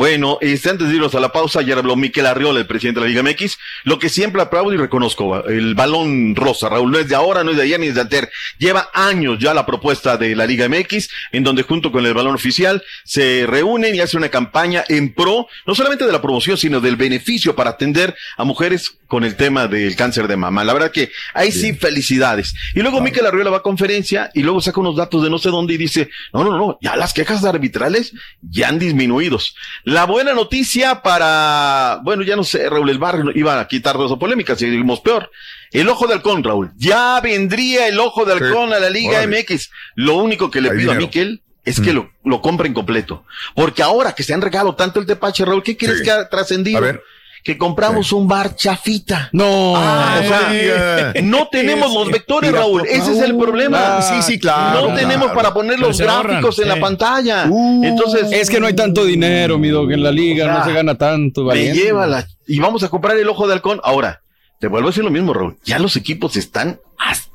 Bueno, 0.00 0.38
este, 0.40 0.70
antes 0.70 0.88
de 0.88 0.94
irnos 0.94 1.14
a 1.14 1.20
la 1.20 1.30
pausa, 1.30 1.60
ayer 1.60 1.76
habló 1.76 1.94
Miquel 1.94 2.24
Arriola, 2.24 2.58
el 2.58 2.66
presidente 2.66 3.00
de 3.00 3.06
la 3.06 3.10
Liga 3.10 3.22
MX, 3.22 3.58
lo 3.84 3.98
que 3.98 4.08
siempre 4.08 4.40
aplaudo 4.40 4.72
y 4.72 4.78
reconozco, 4.78 5.44
el 5.44 5.74
balón 5.74 6.34
rosa, 6.34 6.70
Raúl, 6.70 6.90
no 6.90 6.98
es 6.98 7.10
de 7.10 7.16
ahora, 7.16 7.44
no 7.44 7.50
es 7.50 7.58
de 7.58 7.64
ayer 7.64 7.78
ni 7.78 7.88
es 7.88 7.96
de 7.96 8.00
anter, 8.00 8.30
lleva 8.56 8.88
años 8.94 9.38
ya 9.38 9.52
la 9.52 9.66
propuesta 9.66 10.16
de 10.16 10.34
la 10.34 10.46
Liga 10.46 10.66
MX, 10.70 11.10
en 11.32 11.44
donde 11.44 11.64
junto 11.64 11.92
con 11.92 12.06
el 12.06 12.14
balón 12.14 12.34
oficial 12.34 12.82
se 13.04 13.44
reúnen 13.46 13.94
y 13.94 14.00
hacen 14.00 14.20
una 14.20 14.30
campaña 14.30 14.84
en 14.88 15.12
pro, 15.12 15.48
no 15.66 15.74
solamente 15.74 16.06
de 16.06 16.12
la 16.12 16.22
promoción, 16.22 16.56
sino 16.56 16.80
del 16.80 16.96
beneficio 16.96 17.54
para 17.54 17.68
atender 17.68 18.16
a 18.38 18.44
mujeres 18.44 18.96
con 19.06 19.24
el 19.24 19.36
tema 19.36 19.66
del 19.66 19.96
cáncer 19.96 20.28
de 20.28 20.36
mama. 20.36 20.64
La 20.64 20.72
verdad 20.72 20.92
que 20.92 21.10
ahí 21.34 21.52
sí, 21.52 21.74
felicidades. 21.74 22.54
Y 22.74 22.80
luego 22.80 23.02
Miquel 23.02 23.26
Arriola 23.26 23.50
va 23.50 23.58
a 23.58 23.62
conferencia 23.62 24.30
y 24.32 24.42
luego 24.44 24.62
saca 24.62 24.80
unos 24.80 24.96
datos 24.96 25.22
de 25.22 25.28
no 25.28 25.38
sé 25.38 25.50
dónde 25.50 25.74
y 25.74 25.76
dice, 25.76 26.08
no, 26.32 26.44
no, 26.44 26.56
no, 26.56 26.78
ya 26.80 26.96
las 26.96 27.12
quejas 27.12 27.44
arbitrales 27.44 28.14
ya 28.40 28.68
han 28.68 28.78
disminuidos. 28.78 29.56
La 29.90 30.04
buena 30.06 30.34
noticia 30.34 31.02
para, 31.02 31.98
bueno, 32.04 32.22
ya 32.22 32.36
no 32.36 32.44
sé, 32.44 32.70
Raúl, 32.70 32.88
el 32.90 32.98
barrio 32.98 33.32
iba 33.34 33.58
a 33.58 33.66
quitar 33.66 33.96
dos 33.98 34.16
polémicas, 34.18 34.58
seguimos 34.58 35.00
peor. 35.00 35.30
El 35.72 35.88
ojo 35.88 36.06
de 36.06 36.14
halcón, 36.14 36.44
Raúl. 36.44 36.70
Ya 36.76 37.20
vendría 37.20 37.88
el 37.88 37.98
ojo 37.98 38.24
de 38.24 38.34
halcón 38.34 38.72
a 38.72 38.78
la 38.78 38.88
Liga 38.88 39.18
órale. 39.18 39.42
MX. 39.42 39.70
Lo 39.96 40.14
único 40.14 40.48
que 40.50 40.60
le 40.60 40.70
Hay 40.70 40.78
pido 40.78 40.92
a. 40.92 40.94
Miquel 40.94 41.42
es 41.64 41.80
que 41.80 41.92
lo, 41.92 42.10
lo 42.24 42.40
compren 42.40 42.72
completo. 42.72 43.24
Porque 43.56 43.82
ahora 43.82 44.12
que 44.12 44.22
se 44.22 44.32
han 44.32 44.42
regalado 44.42 44.76
tanto 44.76 45.00
el 45.00 45.06
tepache, 45.06 45.44
Raúl, 45.44 45.62
¿qué 45.64 45.76
crees 45.76 45.98
Sí. 45.98 46.04
que 46.04 46.10
ha 46.12 46.28
trascendido? 46.28 46.78
A 46.78 46.82
ver. 46.82 47.02
Que 47.42 47.56
compramos 47.56 48.12
un 48.12 48.28
bar 48.28 48.54
chafita. 48.54 49.30
No. 49.32 49.74
Ah, 49.76 50.20
o 50.22 50.28
sea, 50.28 51.22
no 51.22 51.48
tenemos 51.50 51.92
los 51.94 52.10
vectores, 52.10 52.50
Mira, 52.50 52.60
Raúl. 52.62 52.82
Ese 52.86 53.12
es 53.12 53.22
el 53.22 53.36
problema. 53.36 53.98
Ah, 53.98 54.02
sí, 54.02 54.22
sí, 54.22 54.38
claro, 54.38 54.88
No 54.88 54.94
tenemos 54.94 55.26
claro. 55.28 55.34
para 55.34 55.54
poner 55.54 55.76
Pero 55.76 55.88
los 55.88 56.00
ahorran, 56.00 56.26
gráficos 56.26 56.58
en 56.58 56.64
sí. 56.64 56.68
la 56.68 56.80
pantalla. 56.80 57.44
Entonces, 57.82 58.26
Es 58.30 58.50
que 58.50 58.60
no 58.60 58.66
hay 58.66 58.74
tanto 58.74 59.04
dinero, 59.04 59.58
mi 59.58 59.68
dog, 59.68 59.90
en 59.92 60.02
la 60.02 60.10
liga, 60.12 60.44
O 60.44 60.48
sea, 60.48 60.58
no 60.58 60.64
se 60.66 60.72
gana 60.72 60.96
tanto. 60.98 61.42
me 61.42 61.48
valiente. 61.48 61.80
lleva 61.80 62.06
la... 62.06 62.26
Y 62.46 62.58
vamos 62.60 62.82
a 62.82 62.88
comprar 62.88 63.16
el 63.16 63.28
ojo 63.28 63.46
de 63.46 63.54
halcón. 63.54 63.80
Ahora, 63.84 64.20
te 64.58 64.66
vuelvo 64.66 64.88
a 64.88 64.90
decir 64.90 65.04
lo 65.04 65.10
mismo, 65.10 65.32
Raúl. 65.32 65.56
Ya 65.64 65.78
los 65.78 65.96
equipos 65.96 66.36
están 66.36 66.78
hasta. 66.98 67.29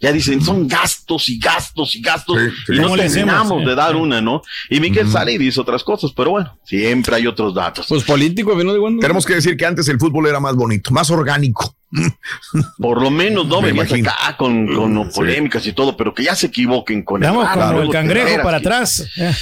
Ya 0.00 0.12
dicen, 0.12 0.42
son 0.42 0.66
gastos 0.68 1.28
y 1.28 1.38
gastos 1.38 1.94
y 1.94 2.00
gastos, 2.00 2.38
sí. 2.66 2.72
y 2.74 2.78
no 2.78 2.94
terminamos 2.96 3.60
Sí. 3.62 3.68
de 3.68 3.74
dar 3.74 3.96
una, 3.96 4.20
¿no? 4.20 4.42
Y 4.70 4.80
Miquel 4.80 5.10
sale 5.10 5.32
y 5.32 5.38
dice 5.38 5.60
otras 5.60 5.82
cosas, 5.84 6.12
pero 6.16 6.30
bueno, 6.30 6.58
siempre 6.64 7.16
hay 7.16 7.26
otros 7.26 7.54
datos. 7.54 7.86
Pues 7.88 8.04
político, 8.04 8.54
¿no? 8.62 8.72
De 8.72 8.80
cuando- 8.80 9.00
Tenemos 9.00 9.24
que 9.26 9.34
decir 9.34 9.56
que 9.56 9.66
antes 9.66 9.88
el 9.88 9.98
fútbol 9.98 10.26
era 10.26 10.40
más 10.40 10.54
bonito, 10.56 10.90
más 10.92 11.10
orgánico. 11.10 11.74
Por 12.78 13.00
lo 13.02 13.10
menos 13.10 13.46
no 13.46 13.60
Me 13.60 13.68
venías 13.68 13.88
imagino. 13.88 14.10
acá 14.10 14.36
con, 14.36 14.66
con 14.74 15.10
polémicas 15.10 15.66
y 15.66 15.72
todo, 15.72 15.96
pero 15.96 16.12
que 16.14 16.24
ya 16.24 16.34
se 16.34 16.46
equivoquen 16.48 17.02
con 17.02 17.20
Vamos 17.20 17.44
VAR, 17.44 17.68
como 17.68 17.82
el 17.82 17.90
cangrejo 17.90 18.42
para 18.42 18.58
atrás. 18.58 19.06
Eh. 19.16 19.32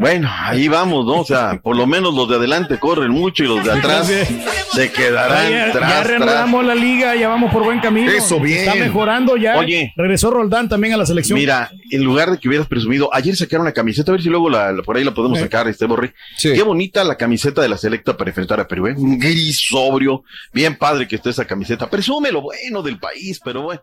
Bueno, 0.00 0.30
ahí 0.32 0.66
vamos, 0.66 1.04
¿no? 1.04 1.20
O 1.20 1.24
sea, 1.26 1.60
por 1.62 1.76
lo 1.76 1.86
menos 1.86 2.14
los 2.14 2.26
de 2.26 2.36
adelante 2.36 2.78
corren 2.78 3.10
mucho 3.10 3.44
y 3.44 3.48
los 3.48 3.62
de 3.62 3.70
atrás 3.70 4.10
se 4.72 4.90
quedarán 4.90 5.50
ya, 5.50 5.66
ya 5.66 5.72
tras, 5.72 6.06
reanudamos 6.06 6.64
la 6.64 6.74
liga, 6.74 7.14
ya 7.16 7.28
vamos 7.28 7.52
por 7.52 7.64
buen 7.64 7.80
camino. 7.80 8.10
Eso, 8.10 8.40
bien. 8.40 8.60
Está 8.60 8.74
mejorando 8.76 9.36
ya. 9.36 9.58
Oye. 9.58 9.92
Regresó 9.96 10.30
Roldán 10.30 10.70
también 10.70 10.94
a 10.94 10.96
la 10.96 11.04
selección. 11.04 11.38
Mira, 11.38 11.70
en 11.90 12.02
lugar 12.02 12.30
de 12.30 12.38
que 12.38 12.48
hubieras 12.48 12.66
presumido, 12.66 13.10
ayer 13.12 13.36
sacaron 13.36 13.66
una 13.66 13.72
camiseta, 13.72 14.10
a 14.10 14.14
ver 14.14 14.22
si 14.22 14.30
luego 14.30 14.48
la, 14.48 14.72
la- 14.72 14.82
por 14.82 14.96
ahí 14.96 15.04
la 15.04 15.12
podemos 15.12 15.38
sacar, 15.38 15.68
este 15.68 15.84
Borre. 15.84 16.14
Sí. 16.38 16.54
Qué 16.54 16.62
bonita 16.62 17.04
la 17.04 17.16
camiseta 17.16 17.60
de 17.60 17.68
la 17.68 17.76
selecta 17.76 18.16
para 18.16 18.30
enfrentar 18.30 18.58
a 18.58 18.66
Perú, 18.66 18.86
¿eh? 18.86 18.94
Un 18.96 19.18
gris 19.18 19.60
sobrio, 19.68 20.24
bien 20.52 20.76
padre 20.76 21.06
que 21.06 21.16
esté 21.16 21.28
esa 21.28 21.44
camiseta. 21.44 21.90
Presume 21.90 22.32
lo 22.32 22.40
bueno 22.40 22.82
del 22.82 22.98
país, 22.98 23.38
pero 23.44 23.62
bueno. 23.62 23.82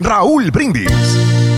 Raúl 0.00 0.50
Brindis. 0.52 1.57